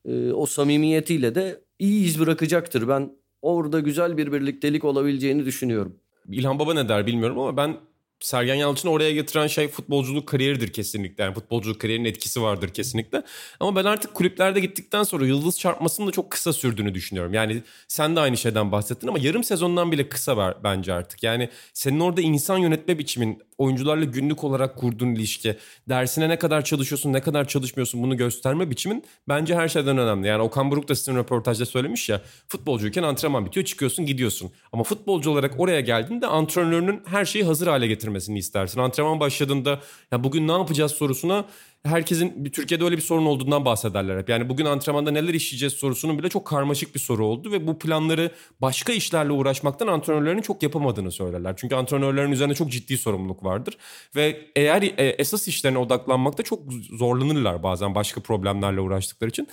e, 0.06 0.32
o 0.32 0.46
samimiyetiyle 0.46 1.36
de 1.36 1.62
iyi 1.80 2.06
iz 2.06 2.20
bırakacaktır. 2.20 2.88
Ben 2.88 3.12
orada 3.44 3.80
güzel 3.80 4.18
bir 4.18 4.32
birliktelik 4.32 4.84
olabileceğini 4.86 5.46
düşünüyorum. 5.46 5.96
İlhan 6.30 6.60
Baba 6.60 6.74
ne 6.74 6.90
der 6.90 7.06
bilmiyorum 7.08 7.40
ama 7.40 7.58
ben 7.58 7.78
Sergen 8.24 8.56
Yalçın'ı 8.56 8.92
oraya 8.92 9.12
getiren 9.12 9.48
şey 9.48 9.68
futbolculuk 9.68 10.28
kariyeridir 10.28 10.74
kesinlikle. 10.74 11.24
Yani 11.24 11.34
futbolculuk 11.34 11.82
kariyerinin 11.82 12.10
etkisi 12.10 12.42
vardır 12.42 12.70
kesinlikle. 12.70 13.24
Ama 13.60 13.76
ben 13.76 13.86
artık 13.86 14.14
kulüplerde 14.14 14.60
gittikten 14.60 15.04
sonra 15.04 15.26
yıldız 15.26 15.60
çarpmasının 15.60 16.08
da 16.08 16.12
çok 16.12 16.32
kısa 16.32 16.54
sürdüğünü 16.54 16.94
düşünüyorum. 16.94 17.34
Yani 17.34 17.64
sen 17.88 18.16
de 18.16 18.20
aynı 18.20 18.38
şeyden 18.38 18.72
bahsettin 18.72 19.08
ama 19.08 19.20
yarım 19.20 19.44
sezondan 19.44 19.92
bile 19.92 20.10
kısa 20.10 20.38
var 20.38 20.58
bence 20.64 20.94
artık. 20.94 21.24
Yani 21.24 21.50
senin 21.74 22.00
orada 22.00 22.22
insan 22.22 22.58
yönetme 22.58 23.00
biçimin, 23.00 23.42
oyuncularla 23.58 24.06
günlük 24.06 24.44
olarak 24.44 24.78
kurduğun 24.78 25.16
ilişki, 25.16 25.58
dersine 25.90 26.30
ne 26.30 26.40
kadar 26.40 26.64
çalışıyorsun, 26.64 27.14
ne 27.14 27.22
kadar 27.22 27.48
çalışmıyorsun 27.48 28.04
bunu 28.04 28.18
gösterme 28.18 28.70
biçimin 28.70 29.04
bence 29.30 29.56
her 29.56 29.68
şeyden 29.68 29.98
önemli. 29.98 30.28
Yani 30.28 30.42
Okan 30.42 30.72
Buruk 30.72 30.88
da 30.88 30.96
sizin 30.96 31.16
röportajda 31.16 31.66
söylemiş 31.66 32.10
ya, 32.10 32.22
futbolcuyken 32.48 33.04
antrenman 33.04 33.46
bitiyor, 33.46 33.66
çıkıyorsun, 33.66 34.06
gidiyorsun. 34.06 34.52
Ama 34.72 34.84
futbolcu 34.84 35.32
olarak 35.32 35.60
oraya 35.60 35.82
geldiğinde 35.82 36.28
antrenörünün 36.28 37.02
her 37.06 37.26
şeyi 37.26 37.46
hazır 37.46 37.68
hale 37.68 37.88
getirmesini 38.14 38.40
istersin. 38.40 38.80
Antrenman 38.80 39.20
başladığında 39.20 39.80
ya 40.12 40.24
bugün 40.24 40.48
ne 40.48 40.52
yapacağız 40.52 40.92
sorusuna 40.92 41.46
herkesin 41.84 42.44
Türkiye'de 42.54 42.84
öyle 42.84 42.98
bir 42.98 43.02
sorun 43.02 43.26
olduğundan 43.26 43.66
bahsederler 43.66 44.20
hep. 44.20 44.30
Yani 44.30 44.50
bugün 44.50 44.66
antrenmanda 44.66 45.12
neler 45.12 45.34
işleyeceğiz 45.34 45.74
sorusunun 45.74 46.18
bile 46.18 46.30
çok 46.30 46.46
karmaşık 46.48 46.96
bir 46.96 47.00
soru 47.00 47.26
oldu 47.26 47.52
ve 47.52 47.68
bu 47.68 47.80
planları 47.80 48.32
başka 48.62 48.94
işlerle 48.94 49.32
uğraşmaktan 49.32 49.88
antrenörlerin 49.88 50.42
çok 50.42 50.64
yapamadığını 50.64 51.12
söylerler. 51.12 51.54
Çünkü 51.58 51.76
antrenörlerin 51.76 52.32
üzerinde 52.32 52.56
çok 52.56 52.72
ciddi 52.72 52.98
sorumluluk 52.98 53.44
vardır 53.44 53.78
ve 54.16 54.48
eğer 54.56 54.82
e, 54.82 55.16
esas 55.20 55.48
işlerine 55.48 55.78
odaklanmakta 55.78 56.44
çok 56.44 56.60
zorlanırlar 56.92 57.64
bazen 57.64 57.96
başka 57.96 58.22
problemlerle 58.22 58.80
uğraştıkları 58.80 59.30
için. 59.30 59.48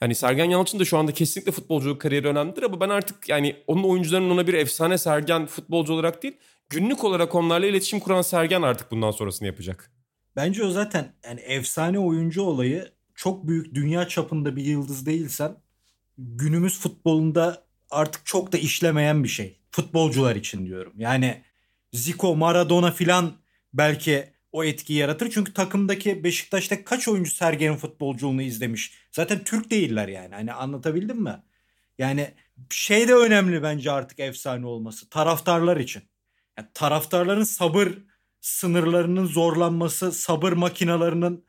Yani 0.00 0.14
Sergen 0.14 0.50
Yalçın 0.50 0.78
da 0.78 0.84
şu 0.84 0.98
anda 0.98 1.12
kesinlikle 1.12 1.52
futbolculuk 1.52 2.00
kariyeri 2.00 2.28
önemlidir 2.28 2.62
ama 2.62 2.80
ben 2.80 2.88
artık 2.88 3.28
yani 3.28 3.56
onun 3.66 3.82
oyuncularının 3.82 4.30
ona 4.30 4.46
bir 4.46 4.54
efsane 4.54 4.98
Sergen 4.98 5.46
futbolcu 5.46 5.92
olarak 5.92 6.22
değil 6.22 6.36
günlük 6.68 7.04
olarak 7.04 7.34
onlarla 7.34 7.66
iletişim 7.66 8.00
kuran 8.00 8.22
Sergen 8.22 8.62
artık 8.62 8.90
bundan 8.90 9.10
sonrasını 9.10 9.46
yapacak. 9.46 9.92
Bence 10.36 10.64
o 10.64 10.70
zaten 10.70 11.14
yani 11.24 11.40
efsane 11.40 11.98
oyuncu 11.98 12.42
olayı 12.42 12.92
çok 13.14 13.48
büyük 13.48 13.74
dünya 13.74 14.08
çapında 14.08 14.56
bir 14.56 14.64
yıldız 14.64 15.06
değilsen 15.06 15.56
günümüz 16.18 16.78
futbolunda 16.80 17.66
artık 17.90 18.26
çok 18.26 18.52
da 18.52 18.58
işlemeyen 18.58 19.24
bir 19.24 19.28
şey. 19.28 19.60
Futbolcular 19.70 20.36
için 20.36 20.66
diyorum. 20.66 20.92
Yani 20.96 21.42
Zico, 21.92 22.36
Maradona 22.36 22.90
filan 22.90 23.32
belki 23.74 24.24
o 24.52 24.64
etkiyi 24.64 24.98
yaratır. 24.98 25.30
Çünkü 25.30 25.52
takımdaki 25.52 26.24
Beşiktaş'ta 26.24 26.84
kaç 26.84 27.08
oyuncu 27.08 27.30
Sergen'in 27.30 27.76
futbolculuğunu 27.76 28.42
izlemiş. 28.42 28.94
Zaten 29.12 29.44
Türk 29.44 29.70
değiller 29.70 30.08
yani. 30.08 30.34
Hani 30.34 30.52
anlatabildim 30.52 31.22
mi? 31.22 31.42
Yani 31.98 32.34
şey 32.70 33.08
de 33.08 33.14
önemli 33.14 33.62
bence 33.62 33.92
artık 33.92 34.20
efsane 34.20 34.66
olması. 34.66 35.08
Taraftarlar 35.08 35.76
için. 35.76 36.02
Yani 36.58 36.68
taraftarların 36.74 37.44
sabır 37.44 37.88
sınırlarının 38.40 39.26
zorlanması, 39.26 40.12
sabır 40.12 40.52
makinalarının 40.52 41.44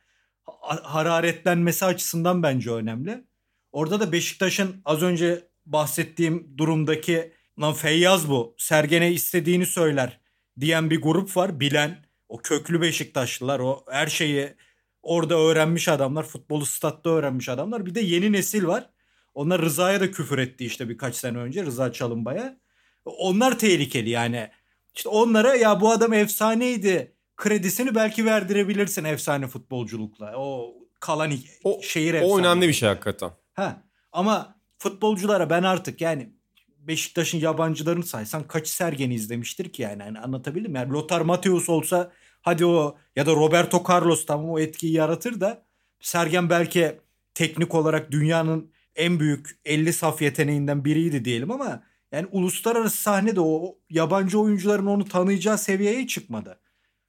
hararetlenmesi 0.83 1.85
açısından 1.85 2.43
bence 2.43 2.71
önemli. 2.71 3.23
Orada 3.71 3.99
da 3.99 4.11
Beşiktaş'ın 4.11 4.81
az 4.85 5.03
önce 5.03 5.47
bahsettiğim 5.65 6.57
durumdaki 6.57 7.33
lan 7.59 7.73
Feyyaz 7.73 8.29
bu. 8.29 8.55
Sergen'e 8.57 9.11
istediğini 9.11 9.65
söyler 9.65 10.19
diyen 10.59 10.89
bir 10.89 11.01
grup 11.01 11.37
var. 11.37 11.59
Bilen 11.59 12.05
o 12.29 12.37
köklü 12.37 12.81
Beşiktaşlılar 12.81 13.59
o 13.59 13.85
her 13.91 14.07
şeyi 14.07 14.55
orada 15.01 15.35
öğrenmiş 15.35 15.87
adamlar. 15.87 16.23
Futbolu 16.23 16.65
statta 16.65 17.09
öğrenmiş 17.09 17.49
adamlar. 17.49 17.85
Bir 17.85 17.95
de 17.95 17.99
yeni 17.99 18.31
nesil 18.31 18.65
var. 18.65 18.89
Onlar 19.33 19.61
Rıza'ya 19.61 19.99
da 19.99 20.11
küfür 20.11 20.37
etti 20.37 20.65
işte 20.65 20.89
birkaç 20.89 21.15
sene 21.15 21.37
önce 21.37 21.65
Rıza 21.65 21.91
Çalınbay'a. 21.91 22.57
Onlar 23.05 23.59
tehlikeli 23.59 24.09
yani. 24.09 24.49
İşte 24.97 25.09
onlara 25.09 25.55
ya 25.55 25.81
bu 25.81 25.91
adam 25.91 26.13
efsaneydi 26.13 27.15
kredisini 27.35 27.95
belki 27.95 28.25
verdirebilirsin 28.25 29.03
efsane 29.03 29.47
futbolculukla. 29.47 30.33
O 30.37 30.73
kalan 30.99 31.31
o, 31.63 31.81
şehir 31.81 32.13
efsane. 32.13 32.33
O 32.33 32.39
önemli 32.39 32.67
bir 32.67 32.73
şey 32.73 32.89
hakikaten. 32.89 33.31
Ha. 33.53 33.83
Ama 34.11 34.55
futbolculara 34.77 35.49
ben 35.49 35.63
artık 35.63 36.01
yani 36.01 36.33
Beşiktaş'ın 36.79 37.37
yabancılarını 37.37 38.03
saysan 38.03 38.47
kaç 38.47 38.67
Sergen'i 38.67 39.13
izlemiştir 39.13 39.69
ki 39.69 39.81
yani, 39.81 40.03
yani 40.03 40.19
anlatabildim 40.19 40.75
yani 40.75 40.93
Lothar 40.93 41.21
Matthäus 41.21 41.71
olsa 41.71 42.11
hadi 42.41 42.65
o 42.65 42.97
ya 43.15 43.25
da 43.25 43.31
Roberto 43.31 43.83
Carlos 43.89 44.25
tamam 44.25 44.49
o 44.49 44.59
etkiyi 44.59 44.93
yaratır 44.93 45.41
da 45.41 45.65
Sergen 45.99 46.49
belki 46.49 46.99
teknik 47.33 47.75
olarak 47.75 48.11
dünyanın 48.11 48.71
en 48.95 49.19
büyük 49.19 49.59
50 49.65 49.93
saf 49.93 50.21
yeteneğinden 50.21 50.85
biriydi 50.85 51.25
diyelim 51.25 51.51
ama 51.51 51.83
yani 52.11 52.27
uluslararası 52.31 52.97
sahnede 52.97 53.41
o 53.41 53.77
yabancı 53.89 54.39
oyuncuların 54.39 54.85
onu 54.85 55.05
tanıyacağı 55.05 55.57
seviyeye 55.57 56.07
çıkmadı. 56.07 56.59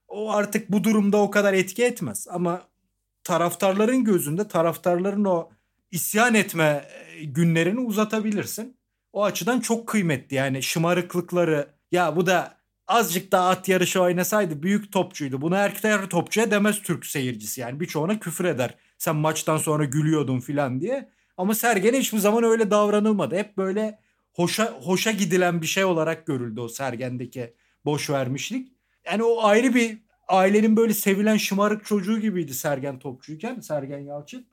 O 0.07 0.31
artık 0.31 0.71
bu 0.71 0.83
durumda 0.83 1.17
o 1.17 1.31
kadar 1.31 1.53
etki 1.53 1.83
etmez 1.83 2.27
ama 2.29 2.61
taraftarların 3.23 4.03
gözünde 4.03 4.47
taraftarların 4.47 5.25
o 5.25 5.49
isyan 5.91 6.35
etme 6.35 6.85
e, 7.15 7.23
günlerini 7.23 7.79
uzatabilirsin. 7.79 8.77
O 9.13 9.23
açıdan 9.23 9.59
çok 9.59 9.87
kıymetli 9.87 10.35
yani 10.35 10.63
şımarıklıkları 10.63 11.67
ya 11.91 12.15
bu 12.15 12.25
da 12.25 12.57
azıcık 12.87 13.31
daha 13.31 13.49
at 13.49 13.69
yarışı 13.69 14.01
oynasaydı 14.01 14.63
büyük 14.63 14.91
topçuydu. 14.91 15.41
Bunu 15.41 15.55
her 15.55 16.09
topçuya 16.09 16.51
demez 16.51 16.81
Türk 16.81 17.05
seyircisi 17.05 17.61
yani 17.61 17.79
birçoğuna 17.79 18.19
küfür 18.19 18.45
eder. 18.45 18.75
Sen 18.97 19.15
maçtan 19.15 19.57
sonra 19.57 19.85
gülüyordun 19.85 20.39
filan 20.39 20.81
diye. 20.81 21.09
Ama 21.37 21.55
Sergen'e 21.55 21.99
hiçbir 21.99 22.17
zaman 22.17 22.43
öyle 22.43 22.71
davranılmadı. 22.71 23.35
Hep 23.35 23.57
böyle 23.57 23.99
hoşa 24.39 24.79
hoşa 24.81 25.11
gidilen 25.11 25.61
bir 25.61 25.67
şey 25.67 25.85
olarak 25.85 26.25
görüldü 26.25 26.59
o 26.59 26.67
Sergen'deki 26.67 27.53
boş 27.85 28.09
vermişlik. 28.09 28.67
Yani 29.05 29.23
o 29.23 29.43
ayrı 29.43 29.75
bir 29.75 29.97
ailenin 30.27 30.77
böyle 30.77 30.93
sevilen 30.93 31.37
şımarık 31.37 31.85
çocuğu 31.85 32.19
gibiydi 32.19 32.53
Sergen 32.53 32.99
topçuyken 32.99 33.59
Sergen 33.59 33.99
Yalçın. 33.99 34.47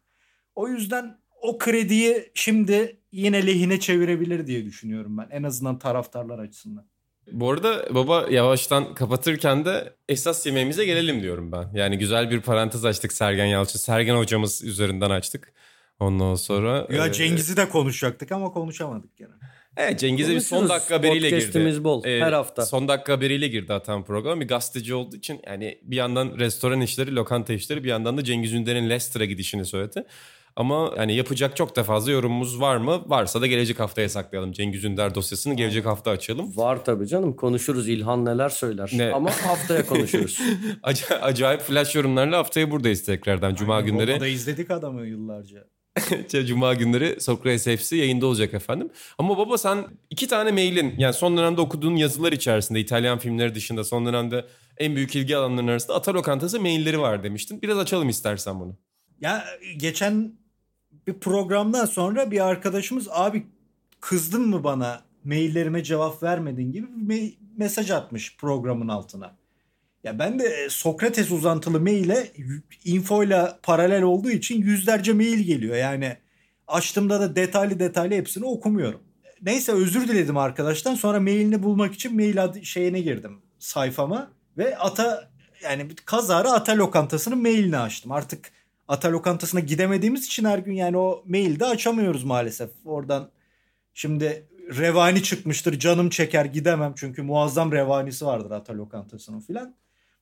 O 0.54 0.68
yüzden 0.68 1.18
o 1.42 1.58
krediyi 1.58 2.30
şimdi 2.34 3.00
yine 3.12 3.46
lehine 3.46 3.80
çevirebilir 3.80 4.46
diye 4.46 4.64
düşünüyorum 4.64 5.18
ben. 5.18 5.28
En 5.30 5.42
azından 5.42 5.78
taraftarlar 5.78 6.38
açısından. 6.38 6.86
Bu 7.32 7.50
arada 7.50 7.94
baba 7.94 8.26
yavaştan 8.30 8.94
kapatırken 8.94 9.64
de 9.64 9.96
esas 10.08 10.46
yemeğimize 10.46 10.84
gelelim 10.84 11.22
diyorum 11.22 11.52
ben. 11.52 11.70
Yani 11.74 11.98
güzel 11.98 12.30
bir 12.30 12.40
parantez 12.40 12.84
açtık 12.84 13.12
Sergen 13.12 13.46
Yalçın. 13.46 13.78
Sergen 13.78 14.16
hocamız 14.16 14.64
üzerinden 14.64 15.10
açtık. 15.10 15.52
Ondan 16.00 16.34
sonra... 16.34 16.86
Ya 16.90 17.12
Cengiz'i 17.12 17.56
de 17.56 17.68
konuşacaktık 17.68 18.32
ama 18.32 18.52
konuşamadık 18.52 19.16
gene. 19.16 19.32
Evet 19.76 20.00
Cengiz'e 20.00 20.34
bir 20.34 20.40
son 20.40 20.68
dakika 20.68 20.94
haberiyle 20.94 21.30
girdi. 21.30 21.84
bol 21.84 22.04
ee, 22.04 22.20
her 22.20 22.32
hafta. 22.32 22.66
Son 22.66 22.88
dakika 22.88 23.12
haberiyle 23.12 23.48
girdi 23.48 23.72
atan 23.72 24.04
program. 24.04 24.40
Bir 24.40 24.48
gazeteci 24.48 24.94
olduğu 24.94 25.16
için 25.16 25.40
yani 25.46 25.78
bir 25.82 25.96
yandan 25.96 26.38
restoran 26.38 26.80
işleri, 26.80 27.16
lokanta 27.16 27.52
işleri 27.52 27.84
bir 27.84 27.88
yandan 27.88 28.18
da 28.18 28.24
Cengiz 28.24 28.52
Ünder'in 28.52 28.90
Leicester'a 28.90 29.24
gidişini 29.24 29.64
söyledi. 29.64 30.04
Ama 30.56 30.92
yani 30.96 31.14
yapacak 31.14 31.56
çok 31.56 31.76
da 31.76 31.84
fazla 31.84 32.12
yorumumuz 32.12 32.60
var 32.60 32.76
mı? 32.76 33.02
Varsa 33.06 33.40
da 33.40 33.46
gelecek 33.46 33.80
haftaya 33.80 34.08
saklayalım. 34.08 34.52
Cengiz 34.52 34.84
Ünder 34.84 35.14
dosyasını 35.14 35.54
gelecek 35.54 35.86
hafta 35.86 36.10
açalım. 36.10 36.56
Var 36.56 36.84
tabii 36.84 37.06
canım. 37.06 37.36
Konuşuruz. 37.36 37.88
İlhan 37.88 38.24
neler 38.24 38.48
söyler. 38.48 38.90
Ne? 38.94 39.12
Ama 39.12 39.30
haftaya 39.30 39.86
konuşuruz. 39.86 40.40
Acayip 41.22 41.60
flash 41.60 41.94
yorumlarla 41.94 42.38
haftaya 42.38 42.70
buradayız 42.70 43.04
tekrardan. 43.04 43.54
Cuma 43.54 43.74
Aynen, 43.74 43.90
günleri. 43.90 44.20
da 44.20 44.26
izledik 44.26 44.70
adamı 44.70 45.06
yıllarca. 45.06 45.75
Cuma 46.46 46.74
günleri 46.74 47.20
Sokrates 47.20 47.64
FC 47.64 47.96
yayında 47.96 48.26
olacak 48.26 48.54
efendim. 48.54 48.90
Ama 49.18 49.38
baba 49.38 49.58
sen 49.58 49.86
iki 50.10 50.28
tane 50.28 50.52
mailin 50.52 50.94
yani 50.98 51.14
son 51.14 51.36
dönemde 51.36 51.60
okuduğun 51.60 51.96
yazılar 51.96 52.32
içerisinde 52.32 52.80
İtalyan 52.80 53.18
filmleri 53.18 53.54
dışında 53.54 53.84
son 53.84 54.06
dönemde 54.06 54.46
en 54.78 54.96
büyük 54.96 55.16
ilgi 55.16 55.36
alanlarının 55.36 55.72
arasında 55.72 55.96
Ata 55.96 56.14
Lokantası 56.14 56.60
mailleri 56.60 57.00
var 57.00 57.22
demiştin. 57.22 57.62
Biraz 57.62 57.78
açalım 57.78 58.08
istersen 58.08 58.60
bunu. 58.60 58.76
Ya 59.20 59.44
geçen 59.76 60.32
bir 61.06 61.14
programdan 61.14 61.84
sonra 61.84 62.30
bir 62.30 62.46
arkadaşımız 62.46 63.08
abi 63.10 63.46
kızdın 64.00 64.48
mı 64.48 64.64
bana 64.64 65.00
maillerime 65.24 65.84
cevap 65.84 66.22
vermedin 66.22 66.72
gibi 66.72 66.86
bir 66.90 67.38
mesaj 67.56 67.90
atmış 67.90 68.36
programın 68.36 68.88
altına. 68.88 69.36
Ya 70.06 70.18
ben 70.18 70.38
de 70.38 70.44
e, 70.44 70.68
Sokrates 70.68 71.30
uzantılı 71.30 71.80
maile 71.80 72.32
infoyla 72.84 73.58
paralel 73.62 74.02
olduğu 74.02 74.30
için 74.30 74.62
yüzlerce 74.62 75.12
mail 75.12 75.38
geliyor. 75.38 75.76
Yani 75.76 76.16
açtığımda 76.68 77.20
da 77.20 77.36
detaylı 77.36 77.78
detaylı 77.78 78.14
hepsini 78.14 78.44
okumuyorum. 78.44 79.02
Neyse 79.42 79.72
özür 79.72 80.08
diledim 80.08 80.36
arkadaştan. 80.36 80.94
Sonra 80.94 81.20
mailini 81.20 81.62
bulmak 81.62 81.94
için 81.94 82.14
mail 82.16 82.44
adı, 82.44 82.64
şeyine 82.64 83.00
girdim 83.00 83.42
sayfama 83.58 84.30
ve 84.58 84.78
ata 84.78 85.30
yani 85.62 85.88
kazara 86.04 86.52
ata 86.52 86.76
lokantasının 86.76 87.42
mailini 87.42 87.78
açtım. 87.78 88.12
Artık 88.12 88.52
ata 88.88 89.12
lokantasına 89.12 89.60
gidemediğimiz 89.60 90.26
için 90.26 90.44
her 90.44 90.58
gün 90.58 90.72
yani 90.72 90.96
o 90.96 91.24
mailde 91.26 91.64
açamıyoruz 91.64 92.24
maalesef. 92.24 92.70
Oradan 92.84 93.30
şimdi 93.94 94.46
revani 94.78 95.22
çıkmıştır 95.22 95.78
canım 95.78 96.10
çeker 96.10 96.44
gidemem 96.44 96.92
çünkü 96.96 97.22
muazzam 97.22 97.72
revanisi 97.72 98.26
vardır 98.26 98.50
ata 98.50 98.74
lokantasının 98.74 99.40
filan 99.40 99.74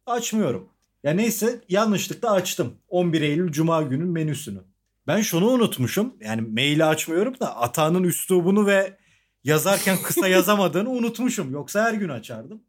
açmıyorum. 0.07 0.69
Ya 1.03 1.13
neyse 1.13 1.61
yanlışlıkla 1.69 2.31
açtım. 2.31 2.75
11 2.89 3.21
Eylül 3.23 3.53
Cuma 3.53 3.83
günün 3.83 4.09
menüsünü. 4.09 4.61
Ben 5.07 5.21
şunu 5.21 5.47
unutmuşum. 5.47 6.15
Yani 6.21 6.41
maili 6.41 6.85
açmıyorum 6.85 7.41
da 7.41 7.57
Ata'nın 7.57 8.03
üslubunu 8.03 8.67
ve 8.67 8.99
yazarken 9.45 9.99
kısa 10.03 10.29
yazamadığını 10.29 10.91
unutmuşum. 10.91 11.53
Yoksa 11.53 11.85
her 11.85 11.95
gün 11.95 12.09
açardım. 12.09 12.63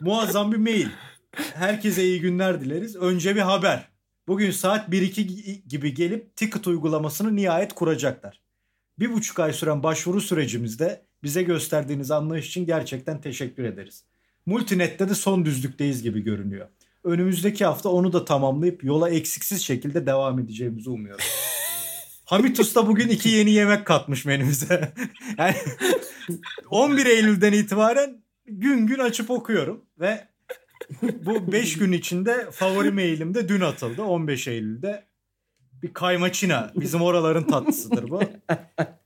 Muazzam 0.00 0.52
bir 0.52 0.56
mail. 0.56 0.88
Herkese 1.54 2.04
iyi 2.04 2.20
günler 2.20 2.60
dileriz. 2.60 2.96
Önce 2.96 3.36
bir 3.36 3.40
haber. 3.40 3.88
Bugün 4.28 4.50
saat 4.50 4.88
1-2 4.88 5.68
gibi 5.68 5.94
gelip 5.94 6.36
ticket 6.36 6.66
uygulamasını 6.66 7.36
nihayet 7.36 7.72
kuracaklar. 7.72 8.42
Bir 8.98 9.12
buçuk 9.12 9.40
ay 9.40 9.52
süren 9.52 9.82
başvuru 9.82 10.20
sürecimizde 10.20 11.06
bize 11.22 11.42
gösterdiğiniz 11.42 12.10
anlayış 12.10 12.48
için 12.48 12.66
gerçekten 12.66 13.20
teşekkür 13.20 13.64
ederiz. 13.64 14.04
Multinet'te 14.46 15.08
de 15.08 15.14
son 15.14 15.44
düzlükteyiz 15.44 16.02
gibi 16.02 16.20
görünüyor. 16.20 16.68
Önümüzdeki 17.04 17.64
hafta 17.64 17.88
onu 17.88 18.12
da 18.12 18.24
tamamlayıp 18.24 18.84
yola 18.84 19.10
eksiksiz 19.10 19.62
şekilde 19.62 20.06
devam 20.06 20.38
edeceğimizi 20.38 20.90
umuyorum. 20.90 21.24
Hamit 22.24 22.60
Usta 22.60 22.86
bugün 22.86 23.08
iki 23.08 23.28
yeni 23.28 23.50
yemek 23.50 23.86
katmış 23.86 24.24
menümüze. 24.24 24.92
yani 25.38 25.54
11 26.70 27.06
Eylül'den 27.06 27.52
itibaren 27.52 28.22
gün 28.46 28.86
gün 28.86 28.98
açıp 28.98 29.30
okuyorum 29.30 29.84
ve 30.00 30.28
bu 31.02 31.52
5 31.52 31.78
gün 31.78 31.92
içinde 31.92 32.50
favori 32.50 32.90
mailim 32.90 33.34
de 33.34 33.48
dün 33.48 33.60
atıldı 33.60 34.02
15 34.02 34.48
Eylül'de. 34.48 35.11
Bir 35.82 35.92
kaymaçina. 35.92 36.70
Bizim 36.76 37.02
oraların 37.02 37.44
tatlısıdır 37.44 38.10
bu. 38.10 38.20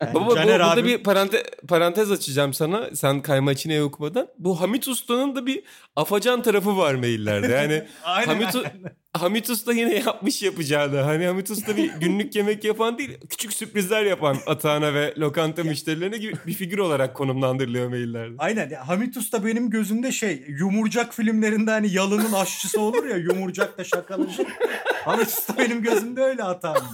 Yani 0.02 0.14
Baba 0.14 0.26
bu, 0.26 0.34
Caner 0.34 0.48
burada 0.60 0.74
abim- 0.74 0.84
bir 0.84 1.02
parante, 1.02 1.42
parantez 1.68 2.10
açacağım 2.10 2.54
sana. 2.54 2.90
Sen 2.96 3.22
kaymaçineyi 3.22 3.82
okumadan. 3.82 4.28
Bu 4.38 4.60
Hamit 4.60 4.88
Usta'nın 4.88 5.36
da 5.36 5.46
bir 5.46 5.62
afacan 5.96 6.42
tarafı 6.42 6.76
var 6.76 6.94
maillerde. 6.94 7.52
Yani 7.52 7.82
Aynen, 8.04 8.26
Hamit, 8.26 8.54
U- 8.54 8.58
aynen. 8.58 8.96
Hamit 9.16 9.50
Usta 9.50 9.72
yine 9.72 9.94
yapmış 9.94 10.42
yapacağını. 10.42 11.00
Hani 11.00 11.26
Hamit 11.26 11.50
Usta 11.50 11.76
bir 11.76 11.92
günlük 12.00 12.36
yemek 12.36 12.64
yapan 12.64 12.98
değil, 12.98 13.18
küçük 13.28 13.52
sürprizler 13.52 14.04
yapan 14.04 14.36
atağına 14.46 14.94
ve 14.94 15.14
lokanta 15.18 15.64
müşterilerine 15.64 16.16
gibi 16.18 16.34
bir 16.46 16.54
figür 16.54 16.78
olarak 16.78 17.14
konumlandırılıyor 17.14 17.88
maillerde. 17.88 18.34
Aynen. 18.38 18.70
Ya, 18.70 18.88
Hamit 18.88 19.16
Usta 19.16 19.44
benim 19.44 19.70
gözümde 19.70 20.12
şey 20.12 20.44
yumurcak 20.48 21.14
filmlerinde 21.14 21.70
hani 21.70 21.92
yalının 21.92 22.32
aşçısı 22.32 22.80
olur 22.80 23.04
ya 23.06 23.16
yumurcak 23.16 23.78
da 23.78 23.84
şakalaşır. 23.84 24.46
Hamit 25.04 25.26
Usta 25.28 25.58
benim 25.58 25.82
gözümde 25.82 26.20
öyle 26.22 26.42
hatam. 26.42 26.76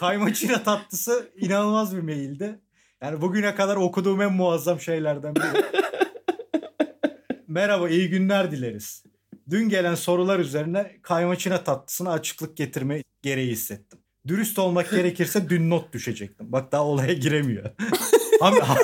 Kaymaçina 0.00 0.62
tatlısı 0.62 1.28
inanılmaz 1.36 1.96
bir 1.96 2.02
maildi. 2.02 2.60
Yani 3.02 3.20
bugüne 3.20 3.54
kadar 3.54 3.76
okuduğum 3.76 4.22
en 4.22 4.32
muazzam 4.32 4.80
şeylerden 4.80 5.34
biri. 5.36 5.44
Merhaba, 7.48 7.88
iyi 7.88 8.08
günler 8.10 8.50
dileriz. 8.50 9.04
Dün 9.50 9.68
gelen 9.68 9.94
sorular 9.94 10.38
üzerine 10.38 10.98
kaymaçina 11.02 11.64
tatlısına 11.64 12.12
açıklık 12.12 12.56
getirme 12.56 13.02
gereği 13.22 13.50
hissettim. 13.50 13.98
Dürüst 14.26 14.58
olmak 14.58 14.90
gerekirse 14.90 15.48
dün 15.48 15.70
not 15.70 15.92
düşecektim. 15.92 16.52
Bak 16.52 16.72
daha 16.72 16.84
olaya 16.84 17.12
giremiyor. 17.12 17.70
Ham- 18.40 18.60
Ha- 18.60 18.76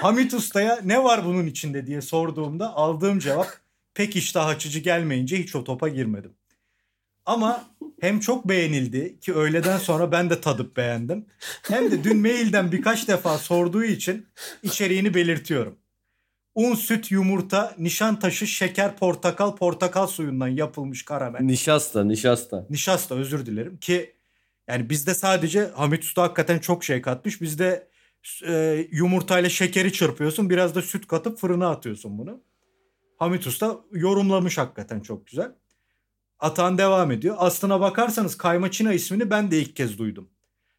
Hamit 0.00 0.34
Usta'ya 0.34 0.80
ne 0.84 1.04
var 1.04 1.24
bunun 1.24 1.46
içinde 1.46 1.86
diye 1.86 2.00
sorduğumda 2.00 2.74
aldığım 2.76 3.18
cevap 3.18 3.46
pek 3.94 4.16
iştah 4.16 4.46
açıcı 4.46 4.78
gelmeyince 4.80 5.38
hiç 5.38 5.56
o 5.56 5.64
topa 5.64 5.88
girmedim. 5.88 6.34
Ama 7.26 7.64
hem 8.00 8.20
çok 8.20 8.48
beğenildi 8.48 9.20
ki 9.20 9.34
öğleden 9.34 9.78
sonra 9.78 10.12
ben 10.12 10.30
de 10.30 10.40
tadıp 10.40 10.76
beğendim. 10.76 11.26
Hem 11.62 11.90
de 11.90 12.04
dün 12.04 12.16
mailden 12.16 12.72
birkaç 12.72 13.08
defa 13.08 13.38
sorduğu 13.38 13.84
için 13.84 14.26
içeriğini 14.62 15.14
belirtiyorum. 15.14 15.78
Un, 16.54 16.74
süt, 16.74 17.10
yumurta, 17.10 17.74
nişantaşı, 17.78 18.46
şeker, 18.46 18.96
portakal, 18.96 19.56
portakal 19.56 20.06
suyundan 20.06 20.48
yapılmış 20.48 21.04
karamel. 21.04 21.40
Nişasta, 21.42 22.04
nişasta. 22.04 22.66
Nişasta 22.70 23.14
özür 23.14 23.46
dilerim 23.46 23.76
ki 23.76 24.12
yani 24.68 24.90
bizde 24.90 25.14
sadece 25.14 25.66
Hamit 25.66 26.04
Usta 26.04 26.22
hakikaten 26.22 26.58
çok 26.58 26.84
şey 26.84 27.02
katmış. 27.02 27.40
Bizde 27.40 27.88
e, 28.46 28.86
yumurtayla 28.90 29.48
şekeri 29.48 29.92
çırpıyorsun. 29.92 30.50
Biraz 30.50 30.74
da 30.74 30.82
süt 30.82 31.06
katıp 31.06 31.38
fırına 31.38 31.70
atıyorsun 31.70 32.18
bunu. 32.18 32.40
Hamit 33.16 33.46
Usta 33.46 33.80
yorumlamış 33.92 34.58
hakikaten 34.58 35.00
çok 35.00 35.26
güzel. 35.26 35.52
Atan 36.42 36.78
devam 36.78 37.10
ediyor. 37.10 37.36
Aslına 37.38 37.80
bakarsanız 37.80 38.38
kaymaçina 38.38 38.92
ismini 38.92 39.30
ben 39.30 39.50
de 39.50 39.58
ilk 39.58 39.76
kez 39.76 39.98
duydum. 39.98 40.30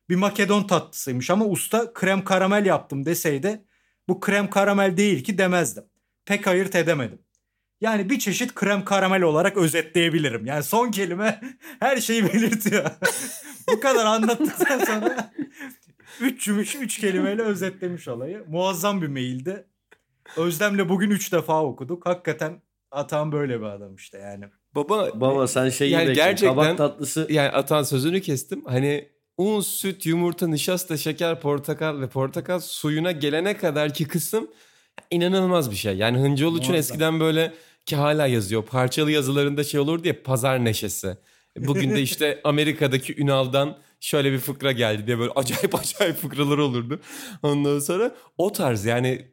Bir 0.09 0.15
Makedon 0.15 0.63
tatlısıymış 0.63 1.29
ama 1.29 1.45
usta 1.45 1.93
krem 1.93 2.23
karamel 2.23 2.65
yaptım 2.65 3.05
deseydi 3.05 3.65
bu 4.07 4.19
krem 4.19 4.49
karamel 4.49 4.97
değil 4.97 5.23
ki 5.23 5.37
demezdim. 5.37 5.83
Pek 6.25 6.47
ayırt 6.47 6.75
edemedim. 6.75 7.19
Yani 7.81 8.09
bir 8.09 8.19
çeşit 8.19 8.55
krem 8.55 8.85
karamel 8.85 9.21
olarak 9.21 9.57
özetleyebilirim. 9.57 10.45
Yani 10.45 10.63
son 10.63 10.91
kelime 10.91 11.41
her 11.79 11.97
şeyi 11.97 12.33
belirtiyor. 12.33 12.91
Bu 13.69 13.79
kadar 13.79 14.05
anlattıktan 14.05 14.79
sonra 14.79 15.33
üç 16.21 16.43
cümle, 16.43 16.61
üç 16.61 16.99
kelimeyle 16.99 17.41
özetlemiş 17.41 18.07
olayı. 18.07 18.45
Muazzam 18.47 19.01
bir 19.01 19.07
maildi. 19.07 19.67
Özlem'le 20.37 20.89
bugün 20.89 21.11
üç 21.11 21.31
defa 21.33 21.63
okuduk. 21.63 22.05
Hakikaten 22.05 22.61
Atan 22.91 23.31
böyle 23.31 23.59
bir 23.59 23.65
adam 23.65 23.95
işte 23.95 24.17
yani. 24.17 24.45
Baba, 24.75 25.09
Baba 25.21 25.47
sen 25.47 25.69
şeyi 25.69 25.91
Yani 25.91 26.01
bekle. 26.01 26.13
gerçekten- 26.13 26.49
Kabak 26.55 26.77
tatlısı. 26.77 27.27
yani 27.29 27.49
atan 27.49 27.83
sözünü 27.83 28.21
kestim. 28.21 28.65
Hani 28.65 29.07
un, 29.37 29.61
süt, 29.61 30.05
yumurta, 30.05 30.47
nişasta, 30.47 30.97
şeker, 30.97 31.41
portakal 31.41 32.01
ve 32.01 32.07
portakal 32.07 32.59
suyuna 32.59 33.11
gelene 33.11 33.57
kadar 33.57 33.93
ki 33.93 34.07
kısım 34.07 34.47
inanılmaz 35.11 35.71
bir 35.71 35.75
şey. 35.75 35.97
Yani 35.97 36.17
Hıncı 36.17 36.47
Uluç'un 36.49 36.71
Muazzam. 36.71 36.79
eskiden 36.79 37.19
böyle 37.19 37.53
ki 37.85 37.95
hala 37.95 38.27
yazıyor. 38.27 38.63
Parçalı 38.65 39.11
yazılarında 39.11 39.63
şey 39.63 39.79
olurdu 39.79 40.07
ya 40.07 40.23
pazar 40.23 40.65
neşesi. 40.65 41.17
Bugün 41.57 41.95
de 41.95 42.01
işte 42.01 42.41
Amerika'daki 42.43 43.21
Ünal'dan 43.21 43.77
şöyle 43.99 44.31
bir 44.31 44.39
fıkra 44.39 44.71
geldi 44.71 45.07
diye 45.07 45.19
böyle 45.19 45.31
acayip 45.35 45.75
acayip 45.79 46.15
fıkralar 46.15 46.57
olurdu. 46.57 46.99
Ondan 47.43 47.79
sonra 47.79 48.15
o 48.37 48.51
tarz 48.51 48.85
yani 48.85 49.27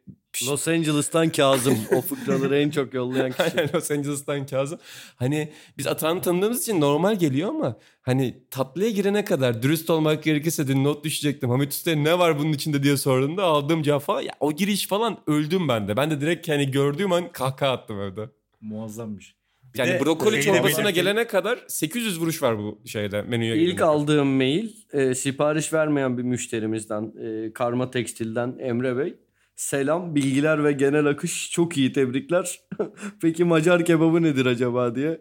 Los 0.46 0.68
Angeles'tan 0.68 1.28
Kazım. 1.28 1.78
o 1.96 2.00
fıkraları 2.00 2.56
en 2.58 2.70
çok 2.70 2.94
yollayan 2.94 3.30
kişi. 3.30 3.42
Aynen 3.58 3.70
Los 3.74 3.90
Angeles'tan 3.90 4.46
Kazım. 4.46 4.78
Hani 5.16 5.52
biz 5.78 5.86
Atan'ı 5.86 6.20
tanıdığımız 6.20 6.62
için 6.62 6.80
normal 6.80 7.18
geliyor 7.18 7.48
ama 7.48 7.76
hani 8.02 8.42
tatlıya 8.50 8.90
girene 8.90 9.24
kadar 9.24 9.62
dürüst 9.62 9.90
olmak 9.90 10.22
gerekirse 10.22 10.68
dün 10.68 10.84
not 10.84 11.04
düşecektim. 11.04 11.50
Hamit 11.50 11.72
Usta'ya 11.72 11.96
ne 11.96 12.18
var 12.18 12.38
bunun 12.38 12.52
içinde 12.52 12.82
diye 12.82 12.96
sorduğumda 12.96 13.44
aldığım 13.44 13.82
cevap 13.82 14.02
falan 14.02 14.20
ya 14.20 14.32
o 14.40 14.52
giriş 14.52 14.86
falan 14.86 15.18
öldüm 15.26 15.68
ben 15.68 15.88
de. 15.88 15.96
Ben 15.96 16.10
de 16.10 16.20
direkt 16.20 16.48
hani 16.48 16.70
gördüğüm 16.70 17.12
an 17.12 17.32
kahkaha 17.32 17.72
attım 17.72 18.00
evde. 18.00 18.28
Muazzammış. 18.60 19.34
Bir 19.74 19.78
Yani 19.78 19.90
de 19.90 20.00
brokoli 20.04 20.36
de 20.36 20.42
çorbasına 20.42 20.90
gelene 20.90 21.26
kadar 21.26 21.58
800 21.68 22.20
vuruş 22.20 22.42
var 22.42 22.58
bu 22.58 22.80
şeyde 22.86 23.22
menüye. 23.22 23.56
İlk 23.56 23.80
aldığım 23.80 24.28
mail 24.28 24.68
e, 24.92 25.14
sipariş 25.14 25.72
vermeyen 25.72 26.18
bir 26.18 26.22
müşterimizden 26.22 27.12
e, 27.22 27.52
Karma 27.52 27.90
Tekstil'den 27.90 28.56
Emre 28.60 28.96
Bey. 28.96 29.14
Selam, 29.60 30.14
bilgiler 30.14 30.64
ve 30.64 30.72
genel 30.72 31.06
akış 31.06 31.50
çok 31.50 31.76
iyi 31.76 31.92
tebrikler. 31.92 32.60
Peki 33.22 33.44
Macar 33.44 33.84
kebabı 33.84 34.22
nedir 34.22 34.46
acaba 34.46 34.94
diye 34.94 35.20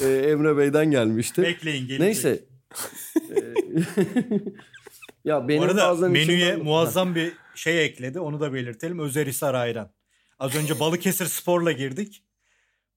e, 0.00 0.06
Emre 0.06 0.56
Bey'den 0.56 0.90
gelmişti. 0.90 1.42
Bekleyin 1.42 1.86
gelecek. 1.86 2.00
Neyse. 2.00 2.44
E, 3.30 3.54
ya 5.24 5.48
benim 5.48 5.60
Bu 5.60 5.64
arada 5.64 5.88
bazen 5.88 6.10
menüye 6.10 6.38
içimden- 6.38 6.64
muazzam 6.64 7.14
bir 7.14 7.32
şey 7.54 7.84
ekledi. 7.84 8.20
Onu 8.20 8.40
da 8.40 8.52
belirtelim. 8.52 8.98
Özerhisar 8.98 9.54
ayran. 9.54 9.90
Az 10.38 10.54
önce 10.54 10.80
Balıkesir 10.80 11.26
Spor'la 11.26 11.72
girdik. 11.72 12.22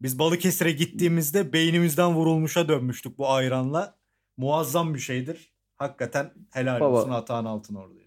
Biz 0.01 0.19
Balıkesir'e 0.19 0.71
gittiğimizde 0.71 1.53
beynimizden 1.53 2.15
vurulmuşa 2.15 2.69
dönmüştük 2.69 3.17
bu 3.17 3.29
ayranla. 3.29 3.95
Muazzam 4.37 4.93
bir 4.93 4.99
şeydir. 4.99 5.53
Hakikaten 5.75 6.33
helal 6.51 6.79
Baba. 6.79 6.99
olsun 6.99 7.11
Atahan 7.11 7.45
Altınordu'ya. 7.45 7.99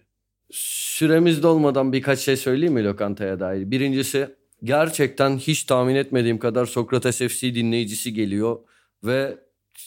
Süremiz 0.51 1.43
dolmadan 1.43 1.93
birkaç 1.93 2.19
şey 2.19 2.37
söyleyeyim 2.37 2.73
mi 2.73 2.83
lokantaya 2.83 3.39
dair? 3.39 3.71
Birincisi 3.71 4.27
gerçekten 4.63 5.37
hiç 5.37 5.63
tahmin 5.63 5.95
etmediğim 5.95 6.39
kadar 6.39 6.65
Sokrates 6.65 7.17
FC 7.17 7.55
dinleyicisi 7.55 8.13
geliyor 8.13 8.59
ve 9.03 9.37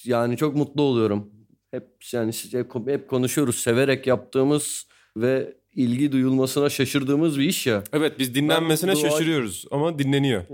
yani 0.04 0.36
çok 0.36 0.56
mutlu 0.56 0.82
oluyorum. 0.82 1.30
Hep 1.70 1.86
yani 2.12 2.32
hep, 2.52 2.74
hep 2.86 3.08
konuşuyoruz 3.08 3.56
severek 3.56 4.06
yaptığımız 4.06 4.86
ve 5.16 5.56
ilgi 5.74 6.12
duyulmasına 6.12 6.70
şaşırdığımız 6.70 7.38
bir 7.38 7.44
iş 7.44 7.66
ya. 7.66 7.84
Evet 7.92 8.18
biz 8.18 8.34
dinlenmesine 8.34 8.90
Ben 8.90 8.94
şaşırıyoruz 8.94 9.64
ama 9.70 9.98
dinleniyor. 9.98 10.44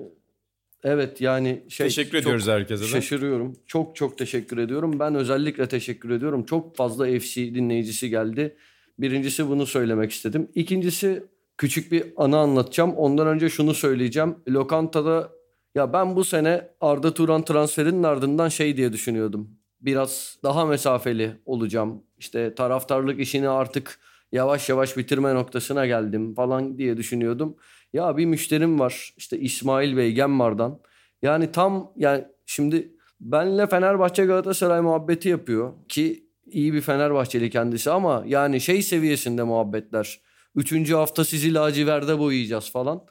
Evet 0.85 1.21
yani 1.21 1.63
şey 1.69 1.87
Teşekkür 1.87 2.19
ediyoruz 2.19 2.49
herkese 2.49 2.85
de. 2.85 2.89
Şaşırıyorum. 2.89 3.57
Çok 3.67 3.97
çok 3.97 4.19
teşekkür 4.19 4.59
ediyorum. 4.59 4.99
Ben 4.99 5.15
özellikle 5.15 5.69
teşekkür 5.69 6.11
ediyorum. 6.11 6.45
Çok 6.45 6.77
fazla 6.77 7.19
FC 7.19 7.55
dinleyicisi 7.55 8.11
geldi. 8.11 8.57
Birincisi 8.99 9.49
bunu 9.49 9.67
söylemek 9.67 10.13
istedim. 10.13 10.49
İkincisi 10.55 11.25
küçük 11.59 11.93
bir 11.93 12.05
anı 12.17 12.39
anlatacağım. 12.39 12.95
Ondan 12.97 13.27
önce 13.27 13.49
şunu 13.49 13.75
söyleyeceğim. 13.75 14.37
Lokantada 14.49 15.31
ya 15.75 15.93
ben 15.93 16.17
bu 16.17 16.25
sene 16.25 16.69
Arda 16.81 17.15
Turan 17.15 17.45
transferinin 17.45 18.03
ardından 18.03 18.49
şey 18.49 18.77
diye 18.77 18.93
düşünüyordum. 18.93 19.51
Biraz 19.81 20.39
daha 20.45 20.67
mesafeli 20.67 21.41
olacağım. 21.47 22.03
İşte 22.19 22.55
taraftarlık 22.55 23.21
işini 23.21 23.49
artık 23.49 23.99
yavaş 24.33 24.69
yavaş 24.69 24.97
bitirme 24.97 25.35
noktasına 25.35 25.87
geldim 25.87 26.35
falan 26.35 26.79
diye 26.79 26.97
düşünüyordum. 26.97 27.57
Ya 27.93 28.17
bir 28.17 28.27
müşterim 28.27 28.81
var 28.81 29.15
işte 29.17 29.39
İsmail 29.39 29.97
Bey 29.97 30.13
Gemmar'dan. 30.13 30.81
Yani 31.23 31.53
tam 31.53 31.93
yani 31.97 32.25
şimdi 32.47 32.93
benle 33.21 33.67
Fenerbahçe 33.67 34.25
Galatasaray 34.25 34.81
muhabbeti 34.81 35.29
yapıyor 35.29 35.73
ki 35.89 36.22
iyi 36.53 36.75
bir 36.75 36.81
Fenerbahçeli 36.81 37.51
kendisi 37.51 37.91
ama 37.91 38.25
yani 38.27 38.61
şey 38.61 38.83
seviyesinde 38.83 39.43
muhabbetler. 39.43 40.21
Üçüncü 40.55 40.95
hafta 40.95 41.25
sizi 41.25 41.55
laciverde 41.55 42.19
boyayacağız 42.19 42.71
falan. 42.71 43.05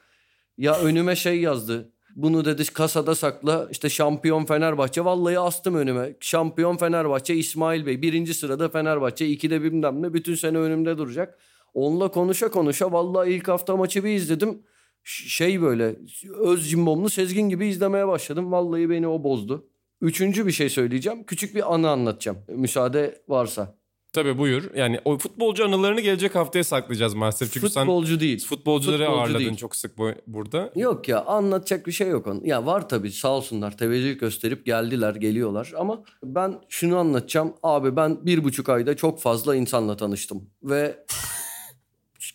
Ya 0.58 0.78
önüme 0.80 1.16
şey 1.16 1.40
yazdı. 1.40 1.92
Bunu 2.16 2.44
dedi 2.44 2.64
kasada 2.64 3.14
sakla 3.14 3.68
işte 3.70 3.88
şampiyon 3.90 4.44
Fenerbahçe. 4.44 5.04
Vallahi 5.04 5.38
astım 5.38 5.74
önüme. 5.74 6.16
Şampiyon 6.20 6.76
Fenerbahçe 6.76 7.34
İsmail 7.34 7.86
Bey. 7.86 8.02
Birinci 8.02 8.34
sırada 8.34 8.68
Fenerbahçe. 8.68 9.26
ikide 9.26 9.62
bilmem 9.62 10.02
ne. 10.02 10.14
Bütün 10.14 10.34
sene 10.34 10.58
önümde 10.58 10.98
duracak. 10.98 11.38
Onunla 11.74 12.08
konuşa 12.10 12.50
konuşa 12.50 12.92
vallahi 12.92 13.30
ilk 13.30 13.48
hafta 13.48 13.76
maçı 13.76 14.04
bir 14.04 14.10
izledim. 14.10 14.62
Şey 15.04 15.62
böyle 15.62 15.96
öz 16.38 16.70
cimbomlu 16.70 17.10
Sezgin 17.10 17.48
gibi 17.48 17.66
izlemeye 17.66 18.08
başladım. 18.08 18.52
Vallahi 18.52 18.90
beni 18.90 19.08
o 19.08 19.24
bozdu. 19.24 19.71
Üçüncü 20.02 20.46
bir 20.46 20.52
şey 20.52 20.68
söyleyeceğim. 20.68 21.24
Küçük 21.24 21.54
bir 21.54 21.74
anı 21.74 21.90
anlatacağım. 21.90 22.38
Müsaade 22.48 23.22
varsa. 23.28 23.74
Tabii 24.12 24.38
buyur. 24.38 24.70
Yani 24.74 25.00
o 25.04 25.18
futbolcu 25.18 25.64
anılarını 25.64 26.00
gelecek 26.00 26.34
haftaya 26.34 26.64
saklayacağız 26.64 27.14
maalesef. 27.14 27.52
Çünkü 27.52 27.68
Futbolcu 27.68 28.12
sen 28.12 28.20
değil. 28.20 28.46
futbolcuları 28.46 28.98
Futbolcu 28.98 29.20
ağırladın 29.20 29.38
değil. 29.38 29.56
çok 29.56 29.76
sık 29.76 29.98
bu, 29.98 30.10
burada. 30.26 30.72
Yok 30.76 31.08
ya 31.08 31.24
anlatacak 31.24 31.86
bir 31.86 31.92
şey 31.92 32.08
yok 32.08 32.26
onun. 32.26 32.44
Ya 32.44 32.66
var 32.66 32.88
tabii 32.88 33.10
sağ 33.10 33.28
olsunlar 33.28 33.76
teveccüh 33.76 34.20
gösterip 34.20 34.66
geldiler 34.66 35.14
geliyorlar 35.14 35.72
ama 35.76 36.02
ben 36.24 36.60
şunu 36.68 36.96
anlatacağım. 36.96 37.52
Abi 37.62 37.96
ben 37.96 38.26
bir 38.26 38.44
buçuk 38.44 38.68
ayda 38.68 38.96
çok 38.96 39.20
fazla 39.20 39.56
insanla 39.56 39.96
tanıştım 39.96 40.50
ve 40.62 41.04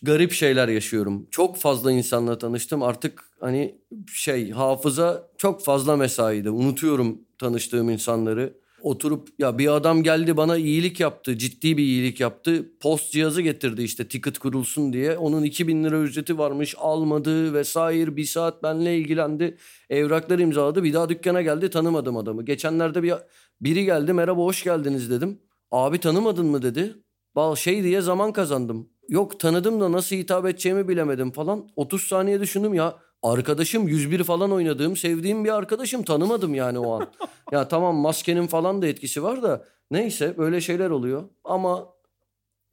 garip 0.01 0.32
şeyler 0.32 0.68
yaşıyorum. 0.68 1.28
Çok 1.32 1.57
fazla 1.57 1.91
insanla 1.91 2.38
tanıştım 2.38 2.84
artık 2.84 3.24
hani 3.39 3.82
şey 4.13 4.51
hafıza 4.51 5.28
çok 5.38 5.63
fazla 5.63 5.95
mesaide 5.95 6.49
unutuyorum 6.49 7.26
tanıştığım 7.39 7.89
insanları. 7.89 8.53
Oturup 8.81 9.29
ya 9.39 9.57
bir 9.57 9.67
adam 9.75 10.03
geldi 10.03 10.38
bana 10.38 10.57
iyilik 10.57 10.99
yaptı. 10.99 11.38
Ciddi 11.38 11.77
bir 11.77 11.83
iyilik 11.83 12.19
yaptı. 12.19 12.65
Post 12.79 13.11
cihazı 13.11 13.41
getirdi 13.41 13.83
işte 13.83 14.07
ticket 14.07 14.39
kurulsun 14.39 14.93
diye. 14.93 15.17
Onun 15.17 15.43
2000 15.43 15.83
lira 15.83 15.99
ücreti 15.99 16.38
varmış 16.38 16.75
almadı 16.77 17.53
vesaire. 17.53 18.15
Bir 18.15 18.25
saat 18.25 18.63
benimle 18.63 18.97
ilgilendi. 18.97 19.57
Evrakları 19.89 20.41
imzaladı. 20.41 20.83
Bir 20.83 20.93
daha 20.93 21.09
dükkana 21.09 21.41
geldi 21.41 21.69
tanımadım 21.69 22.17
adamı. 22.17 22.45
Geçenlerde 22.45 23.03
bir 23.03 23.13
biri 23.61 23.85
geldi 23.85 24.13
merhaba 24.13 24.41
hoş 24.41 24.63
geldiniz 24.63 25.11
dedim. 25.11 25.39
Abi 25.71 25.99
tanımadın 25.99 26.45
mı 26.45 26.61
dedi. 26.61 26.95
Bal 27.35 27.55
şey 27.55 27.83
diye 27.83 28.01
zaman 28.01 28.33
kazandım. 28.33 28.89
Yok 29.09 29.39
tanıdım 29.39 29.81
da 29.81 29.91
nasıl 29.91 30.15
hitap 30.15 30.45
edeceğimi 30.45 30.88
bilemedim 30.88 31.31
falan. 31.31 31.69
30 31.75 32.03
saniye 32.03 32.41
düşündüm 32.41 32.73
ya. 32.73 32.95
Arkadaşım 33.24 33.88
101 33.88 34.24
falan 34.24 34.51
oynadığım, 34.51 34.97
sevdiğim 34.97 35.45
bir 35.45 35.55
arkadaşım 35.55 36.03
tanımadım 36.03 36.55
yani 36.55 36.80
o 36.80 36.91
an. 36.91 37.07
ya 37.51 37.68
tamam 37.68 37.95
maskenin 37.95 38.47
falan 38.47 38.82
da 38.82 38.88
etkisi 38.88 39.24
var 39.24 39.43
da 39.43 39.65
neyse 39.91 40.38
böyle 40.38 40.61
şeyler 40.61 40.89
oluyor. 40.89 41.24
Ama 41.43 41.89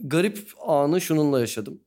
garip 0.01 0.39
anı 0.67 1.01
şununla 1.01 1.41
yaşadım. 1.41 1.81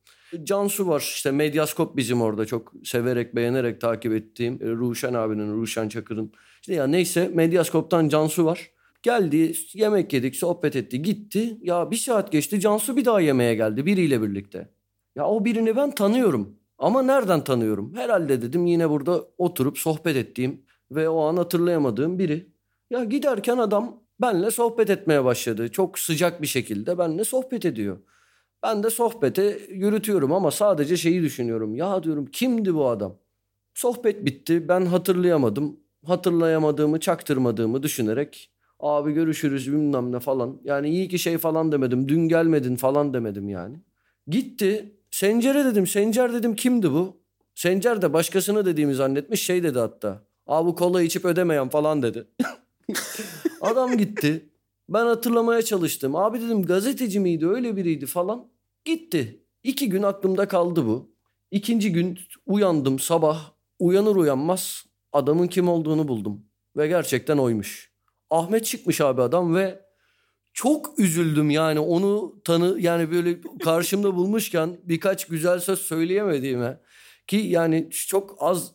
Cansu 0.44 0.88
var 0.88 1.00
işte 1.00 1.30
Medyaskop 1.30 1.96
bizim 1.96 2.22
orada 2.22 2.46
çok 2.46 2.72
severek 2.84 3.36
beğenerek 3.36 3.80
takip 3.80 4.12
ettiğim 4.12 4.54
e, 4.62 4.66
Ruşen 4.66 5.14
abinin 5.14 5.60
Ruşen 5.60 5.88
Çakır'ın. 5.88 6.32
İşte 6.60 6.74
ya 6.74 6.86
neyse 6.86 7.30
Medyaskop'tan 7.34 8.08
Cansu 8.08 8.44
var. 8.44 8.70
Geldi 9.02 9.52
yemek 9.74 10.12
yedik 10.12 10.36
sohbet 10.36 10.76
etti 10.76 11.02
gitti. 11.02 11.58
Ya 11.62 11.90
bir 11.90 11.96
saat 11.96 12.32
geçti 12.32 12.60
Cansu 12.60 12.96
bir 12.96 13.04
daha 13.04 13.20
yemeğe 13.20 13.54
geldi 13.54 13.86
biriyle 13.86 14.22
birlikte. 14.22 14.68
Ya 15.16 15.26
o 15.26 15.44
birini 15.44 15.76
ben 15.76 15.90
tanıyorum. 15.90 16.57
Ama 16.78 17.02
nereden 17.02 17.44
tanıyorum? 17.44 17.94
Herhalde 17.94 18.42
dedim 18.42 18.66
yine 18.66 18.90
burada 18.90 19.24
oturup 19.38 19.78
sohbet 19.78 20.16
ettiğim 20.16 20.62
ve 20.90 21.08
o 21.08 21.20
an 21.24 21.36
hatırlayamadığım 21.36 22.18
biri. 22.18 22.52
Ya 22.90 23.04
giderken 23.04 23.58
adam 23.58 24.02
benle 24.20 24.50
sohbet 24.50 24.90
etmeye 24.90 25.24
başladı. 25.24 25.68
Çok 25.72 25.98
sıcak 25.98 26.42
bir 26.42 26.46
şekilde 26.46 26.98
benle 26.98 27.24
sohbet 27.24 27.64
ediyor. 27.64 27.98
Ben 28.62 28.82
de 28.82 28.90
sohbete 28.90 29.58
yürütüyorum 29.70 30.32
ama 30.32 30.50
sadece 30.50 30.96
şeyi 30.96 31.22
düşünüyorum. 31.22 31.74
Ya 31.74 32.02
diyorum 32.02 32.26
kimdi 32.26 32.74
bu 32.74 32.88
adam? 32.88 33.18
Sohbet 33.74 34.24
bitti. 34.24 34.68
Ben 34.68 34.86
hatırlayamadım. 34.86 35.80
Hatırlayamadığımı, 36.06 37.00
çaktırmadığımı 37.00 37.82
düşünerek 37.82 38.50
abi 38.80 39.12
görüşürüz 39.12 39.72
bilmem 39.72 40.12
ne 40.12 40.20
falan. 40.20 40.60
Yani 40.64 40.90
iyi 40.90 41.08
ki 41.08 41.18
şey 41.18 41.38
falan 41.38 41.72
demedim. 41.72 42.08
Dün 42.08 42.28
gelmedin 42.28 42.76
falan 42.76 43.14
demedim 43.14 43.48
yani. 43.48 43.76
Gitti. 44.26 44.97
Sencer'e 45.18 45.64
dedim. 45.64 45.86
Sencer 45.86 46.32
dedim 46.32 46.56
kimdi 46.56 46.92
bu? 46.92 47.16
Sencer 47.54 48.02
de 48.02 48.12
başkasını 48.12 48.66
dediğimi 48.66 48.94
zannetmiş 48.94 49.42
şey 49.42 49.62
dedi 49.62 49.78
hatta. 49.78 50.22
Abi 50.46 50.74
kola 50.74 51.02
içip 51.02 51.24
ödemeyen 51.24 51.68
falan 51.68 52.02
dedi. 52.02 52.26
Adam 53.60 53.96
gitti. 53.96 54.48
Ben 54.88 55.06
hatırlamaya 55.06 55.62
çalıştım. 55.62 56.16
Abi 56.16 56.40
dedim 56.40 56.62
gazeteci 56.62 57.20
miydi 57.20 57.48
öyle 57.48 57.76
biriydi 57.76 58.06
falan. 58.06 58.48
Gitti. 58.84 59.42
İki 59.62 59.88
gün 59.88 60.02
aklımda 60.02 60.48
kaldı 60.48 60.86
bu. 60.86 61.10
İkinci 61.50 61.92
gün 61.92 62.18
uyandım 62.46 62.98
sabah. 62.98 63.52
Uyanır 63.78 64.16
uyanmaz 64.16 64.84
adamın 65.12 65.46
kim 65.46 65.68
olduğunu 65.68 66.08
buldum. 66.08 66.40
Ve 66.76 66.88
gerçekten 66.88 67.38
oymuş. 67.38 67.92
Ahmet 68.30 68.64
çıkmış 68.64 69.00
abi 69.00 69.22
adam 69.22 69.54
ve 69.54 69.80
çok 70.58 70.98
üzüldüm 70.98 71.50
yani 71.50 71.80
onu 71.80 72.34
tanı 72.44 72.76
yani 72.80 73.10
böyle 73.10 73.38
karşımda 73.64 74.16
bulmuşken 74.16 74.76
birkaç 74.84 75.26
güzel 75.26 75.60
söz 75.60 75.78
söyleyemediğime 75.78 76.80
ki 77.26 77.36
yani 77.36 77.88
çok 77.90 78.36
az 78.40 78.72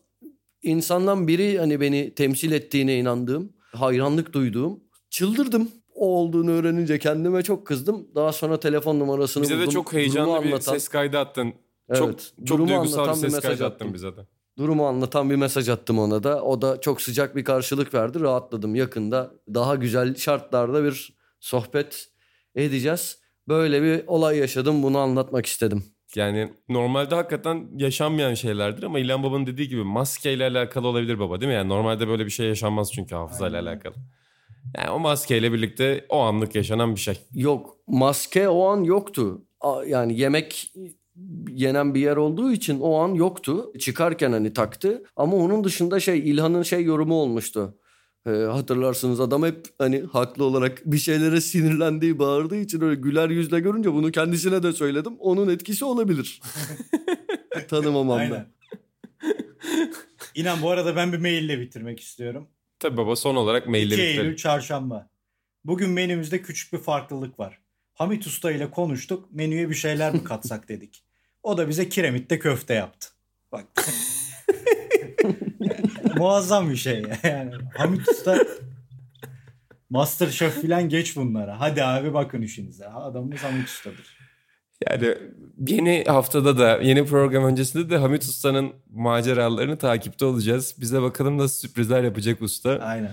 insandan 0.61 1.27
biri 1.27 1.57
hani 1.59 1.81
beni 1.81 2.15
temsil 2.15 2.51
ettiğine 2.51 2.97
inandığım, 2.97 3.53
hayranlık 3.75 4.33
duyduğum. 4.33 4.79
Çıldırdım. 5.09 5.71
O 5.95 6.07
olduğunu 6.07 6.51
öğrenince 6.51 6.99
kendime 6.99 7.41
çok 7.43 7.67
kızdım. 7.67 8.07
Daha 8.15 8.31
sonra 8.33 8.59
telefon 8.59 8.99
numarasını 8.99 9.43
Bize 9.43 9.55
buldum. 9.55 9.67
de 9.67 9.71
çok 9.71 9.85
Durumu 9.87 9.99
heyecanlı 9.99 10.43
bir 10.43 10.47
anlatan- 10.51 10.73
ses 10.73 10.87
kaydı 10.87 11.19
attın. 11.19 11.53
Evet, 11.89 11.97
Çok 11.99 12.19
çok 12.19 12.47
durumu 12.47 12.69
duygusal 12.69 13.09
bir 13.09 13.13
ses 13.13 13.39
kaydı 13.39 13.65
attım. 13.65 13.65
attın 13.87 13.93
bize 13.93 14.15
de. 14.17 14.21
Durumu 14.57 14.87
anlatan 14.87 15.29
bir 15.29 15.35
mesaj 15.35 15.69
attım 15.69 15.99
ona 15.99 16.23
da. 16.23 16.43
O 16.43 16.61
da 16.61 16.81
çok 16.81 17.01
sıcak 17.01 17.35
bir 17.35 17.43
karşılık 17.43 17.93
verdi. 17.93 18.19
Rahatladım. 18.19 18.75
Yakında 18.75 19.31
daha 19.53 19.75
güzel 19.75 20.15
şartlarda 20.15 20.83
bir 20.83 21.22
sohbet 21.43 22.07
edeceğiz. 22.55 23.19
Böyle 23.47 23.83
bir 23.83 24.07
olay 24.07 24.37
yaşadım. 24.37 24.83
Bunu 24.83 24.97
anlatmak 24.97 25.45
istedim. 25.45 25.83
Yani 26.15 26.53
normalde 26.69 27.15
hakikaten 27.15 27.67
yaşanmayan 27.77 28.33
şeylerdir 28.33 28.83
ama 28.83 28.99
İlhan 28.99 29.23
Baba'nın 29.23 29.45
dediği 29.45 29.67
gibi 29.67 29.83
maskeyle 29.83 30.45
alakalı 30.47 30.87
olabilir 30.87 31.19
baba 31.19 31.41
değil 31.41 31.49
mi? 31.49 31.55
Yani 31.55 31.69
normalde 31.69 32.07
böyle 32.07 32.25
bir 32.25 32.29
şey 32.29 32.47
yaşanmaz 32.47 32.91
çünkü 32.91 33.15
hafızayla 33.15 33.57
Aynen. 33.59 33.71
alakalı. 33.71 33.93
Yani 34.77 34.89
o 34.89 34.99
maskeyle 34.99 35.53
birlikte 35.53 36.05
o 36.09 36.19
anlık 36.19 36.55
yaşanan 36.55 36.95
bir 36.95 36.99
şey. 36.99 37.19
Yok 37.33 37.77
maske 37.87 38.49
o 38.49 38.67
an 38.67 38.83
yoktu. 38.83 39.45
Yani 39.87 40.19
yemek 40.19 40.73
yenen 41.49 41.95
bir 41.95 42.01
yer 42.01 42.17
olduğu 42.17 42.51
için 42.51 42.79
o 42.79 42.95
an 42.95 43.13
yoktu. 43.13 43.73
Çıkarken 43.79 44.31
hani 44.31 44.53
taktı. 44.53 45.03
Ama 45.15 45.37
onun 45.37 45.63
dışında 45.63 45.99
şey 45.99 46.19
İlhan'ın 46.19 46.63
şey 46.63 46.83
yorumu 46.83 47.15
olmuştu. 47.15 47.77
Ee, 48.27 48.29
hatırlarsınız 48.31 49.19
adam 49.19 49.43
hep 49.43 49.67
hani 49.77 50.01
haklı 50.01 50.43
olarak 50.43 50.81
bir 50.85 50.97
şeylere 50.97 51.41
sinirlendiği, 51.41 52.19
bağırdığı 52.19 52.55
için 52.57 52.81
öyle 52.81 53.01
güler 53.01 53.29
yüzle 53.29 53.59
görünce 53.59 53.93
bunu 53.93 54.11
kendisine 54.11 54.63
de 54.63 54.73
söyledim. 54.73 55.15
Onun 55.19 55.49
etkisi 55.49 55.85
olabilir. 55.85 56.41
Tanımamam 57.69 58.17
Aynen. 58.17 58.31
ben. 58.31 58.53
İnan 60.35 60.61
bu 60.61 60.69
arada 60.69 60.95
ben 60.95 61.13
bir 61.13 61.17
maille 61.17 61.59
bitirmek 61.59 61.99
istiyorum. 61.99 62.47
Tabii 62.79 62.97
baba 62.97 63.15
son 63.15 63.35
olarak 63.35 63.61
2 63.63 63.69
mailleri 63.69 64.01
Eylül 64.01 64.13
bitirelim. 64.13 64.35
çarşamba. 64.35 65.09
Bugün 65.65 65.89
menümüzde 65.89 66.41
küçük 66.41 66.73
bir 66.73 66.77
farklılık 66.77 67.39
var. 67.39 67.59
Hamit 67.93 68.27
Usta 68.27 68.51
ile 68.51 68.71
konuştuk. 68.71 69.31
Menüye 69.31 69.69
bir 69.69 69.75
şeyler 69.75 70.13
mi 70.13 70.23
katsak 70.23 70.69
dedik. 70.69 71.03
O 71.43 71.57
da 71.57 71.69
bize 71.69 71.89
kiremitte 71.89 72.39
köfte 72.39 72.73
yaptı. 72.73 73.07
Bak. 73.51 73.65
Muazzam 76.17 76.69
bir 76.69 76.75
şey 76.75 77.03
yani. 77.23 77.51
Hamit 77.77 78.09
Usta 78.09 78.37
Masterchef 79.89 80.61
falan 80.61 80.89
geç 80.89 81.15
bunlara. 81.15 81.59
Hadi 81.59 81.83
abi 81.83 82.13
bakın 82.13 82.41
işinize. 82.41 82.87
Adamımız 82.87 83.43
Hamit 83.43 83.67
Usta'dır. 83.67 84.17
Yani 84.89 85.15
yeni 85.67 86.03
haftada 86.07 86.57
da 86.57 86.79
yeni 86.81 87.05
program 87.05 87.43
öncesinde 87.43 87.89
de 87.89 87.97
Hamit 87.97 88.23
Usta'nın 88.23 88.73
maceralarını 88.93 89.77
takipte 89.77 90.25
olacağız. 90.25 90.75
Bize 90.79 91.01
bakalım 91.01 91.37
nasıl 91.37 91.67
sürprizler 91.67 92.03
yapacak 92.03 92.41
usta. 92.41 92.79
Aynen. 92.79 93.11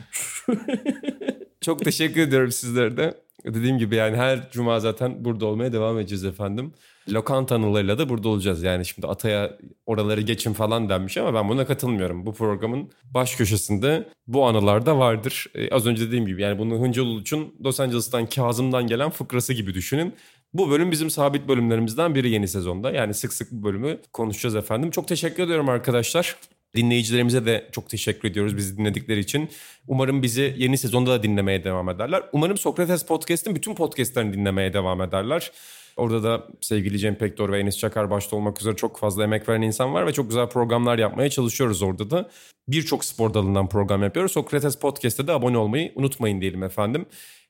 Çok 1.61 1.85
teşekkür 1.85 2.21
ediyorum 2.21 2.53
sizlere 2.53 2.97
de. 2.97 3.15
Dediğim 3.45 3.79
gibi 3.79 3.95
yani 3.95 4.17
her 4.17 4.51
cuma 4.51 4.81
zaten 4.81 5.25
burada 5.25 5.47
olmaya 5.47 5.73
devam 5.73 5.99
edeceğiz 5.99 6.25
efendim. 6.25 6.73
Lokanta 7.09 7.55
anılarıyla 7.55 7.99
da 7.99 8.09
burada 8.09 8.29
olacağız. 8.29 8.63
Yani 8.63 8.87
şimdi 8.87 9.07
Atay'a 9.07 9.59
oraları 9.87 10.21
geçin 10.21 10.53
falan 10.53 10.89
denmiş 10.89 11.17
ama 11.17 11.35
ben 11.35 11.49
buna 11.49 11.67
katılmıyorum. 11.67 12.27
Bu 12.27 12.35
programın 12.35 12.91
baş 13.05 13.37
köşesinde 13.37 14.09
bu 14.27 14.47
anılar 14.47 14.87
da 14.87 14.99
vardır. 14.99 15.47
Ee, 15.55 15.71
az 15.71 15.87
önce 15.87 16.07
dediğim 16.07 16.27
gibi 16.27 16.43
yani 16.43 16.59
bunu 16.59 16.75
Hıncal 16.81 17.03
Uluç'un 17.03 17.55
Los 17.65 17.81
Angeles'tan 17.81 18.27
Kazım'dan 18.27 18.87
gelen 18.87 19.11
fıkrası 19.11 19.53
gibi 19.53 19.75
düşünün. 19.75 20.15
Bu 20.55 20.71
bölüm 20.71 20.91
bizim 20.91 21.11
sabit 21.11 21.49
bölümlerimizden 21.49 22.15
biri 22.15 22.31
yeni 22.31 22.49
sezonda. 22.49 22.91
Yani 22.91 23.15
sık 23.15 23.33
sık 23.33 23.53
bu 23.53 23.63
bölümü 23.63 23.99
konuşacağız 24.13 24.57
efendim. 24.57 24.91
Çok 24.91 25.09
teşekkür 25.09 25.43
ediyorum 25.43 25.69
arkadaşlar. 25.69 26.37
Dinleyicilerimize 26.77 27.47
de 27.47 27.69
çok 27.73 27.89
teşekkür 27.89 28.29
ediyoruz 28.31 28.57
bizi 28.57 28.79
dinledikleri 28.79 29.21
için. 29.21 29.49
Umarım 29.89 30.23
bizi 30.23 30.55
yeni 30.59 30.79
sezonda 30.79 31.11
da 31.11 31.23
dinlemeye 31.23 31.65
devam 31.65 31.89
ederler. 31.89 32.23
Umarım 32.33 32.59
Sokrates 32.59 33.07
Podcast'in 33.07 33.55
bütün 33.55 33.75
podcastlerini 33.75 34.33
dinlemeye 34.33 34.73
devam 34.73 35.03
ederler. 35.03 35.53
Orada 35.97 36.23
da 36.23 36.47
sevgili 36.61 36.99
Cem 36.99 37.15
Pektor 37.15 37.53
ve 37.53 37.59
Enis 37.59 37.79
Çakar 37.79 38.11
başta 38.11 38.37
olmak 38.37 38.61
üzere 38.61 38.77
çok 38.77 38.99
fazla 38.99 39.25
emek 39.25 39.49
veren 39.49 39.63
insan 39.63 39.95
var 39.95 40.07
ve 40.07 40.13
çok 40.13 40.29
güzel 40.29 40.49
programlar 40.49 40.99
yapmaya 40.99 41.31
çalışıyoruz 41.31 41.83
orada 41.83 42.11
da. 42.11 42.31
Birçok 42.69 43.05
spor 43.05 43.35
dalından 43.35 43.69
program 43.69 44.03
yapıyoruz. 44.03 44.33
Sokrates 44.33 44.77
Podcast'te 44.77 45.27
de 45.27 45.33
abone 45.33 45.59
olmayı 45.59 45.93
unutmayın 45.95 46.41
diyelim 46.41 46.63
efendim. 46.63 47.07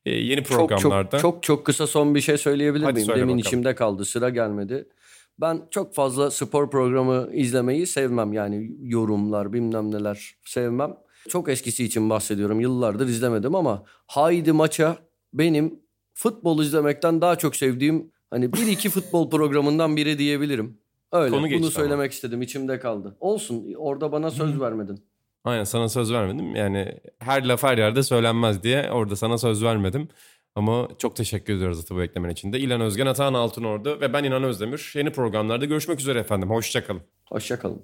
Ee, 0.06 0.10
yeni 0.10 0.42
programlarda. 0.42 1.10
Çok, 1.10 1.20
çok 1.20 1.34
çok 1.34 1.42
çok 1.42 1.66
kısa 1.66 1.86
son 1.86 2.14
bir 2.14 2.20
şey 2.20 2.38
söyleyebilir 2.38 2.84
Hadi 2.84 2.94
miyim? 2.94 3.06
söyle 3.06 3.20
Demin 3.20 3.28
bakalım. 3.38 3.46
içimde 3.48 3.74
kaldı 3.74 4.04
sıra 4.04 4.28
gelmedi. 4.28 4.88
Ben 5.40 5.62
çok 5.70 5.94
fazla 5.94 6.30
spor 6.30 6.70
programı 6.70 7.28
izlemeyi 7.32 7.86
sevmem. 7.86 8.32
Yani 8.32 8.70
yorumlar 8.82 9.52
bilmem 9.52 9.90
neler 9.90 10.34
sevmem. 10.44 10.96
Çok 11.28 11.48
eskisi 11.48 11.84
için 11.84 12.10
bahsediyorum. 12.10 12.60
Yıllardır 12.60 13.08
izlemedim 13.08 13.54
ama 13.54 13.84
Haydi 14.06 14.52
Maça 14.52 14.96
benim 15.34 15.80
futbol 16.14 16.62
izlemekten 16.62 17.20
daha 17.20 17.36
çok 17.36 17.56
sevdiğim 17.56 18.10
hani 18.30 18.52
bir 18.52 18.66
iki 18.66 18.90
futbol 18.90 19.30
programından 19.30 19.96
biri 19.96 20.18
diyebilirim. 20.18 20.78
Öyle. 21.12 21.30
Konu 21.30 21.40
Bunu 21.40 21.48
geçti 21.48 21.64
ama. 21.64 21.70
söylemek 21.70 22.12
istedim. 22.12 22.42
içimde 22.42 22.78
kaldı. 22.78 23.16
Olsun. 23.20 23.74
Orada 23.76 24.12
bana 24.12 24.30
söz 24.30 24.60
vermedin. 24.60 25.04
Aynen 25.44 25.64
sana 25.64 25.88
söz 25.88 26.12
vermedim. 26.12 26.56
Yani 26.56 26.98
her 27.18 27.44
laf 27.48 27.62
her 27.62 27.78
yerde 27.78 28.02
söylenmez 28.02 28.62
diye 28.62 28.90
orada 28.90 29.16
sana 29.16 29.38
söz 29.38 29.64
vermedim. 29.64 30.08
Ama 30.54 30.88
çok 30.98 31.16
teşekkür 31.16 31.54
ediyoruz 31.56 31.80
Atı 31.80 31.94
bu 31.94 32.02
eklemen 32.02 32.30
için 32.30 32.52
de. 32.52 32.58
İlan 32.58 32.80
Özgen, 32.80 33.06
Atahan 33.06 33.34
Altınordu 33.34 34.00
ve 34.00 34.12
ben 34.12 34.24
İnan 34.24 34.44
Özdemir. 34.44 34.92
Yeni 34.96 35.10
programlarda 35.12 35.64
görüşmek 35.64 36.00
üzere 36.00 36.18
efendim. 36.18 36.50
Hoşçakalın. 36.50 37.02
Hoşçakalın. 37.28 37.82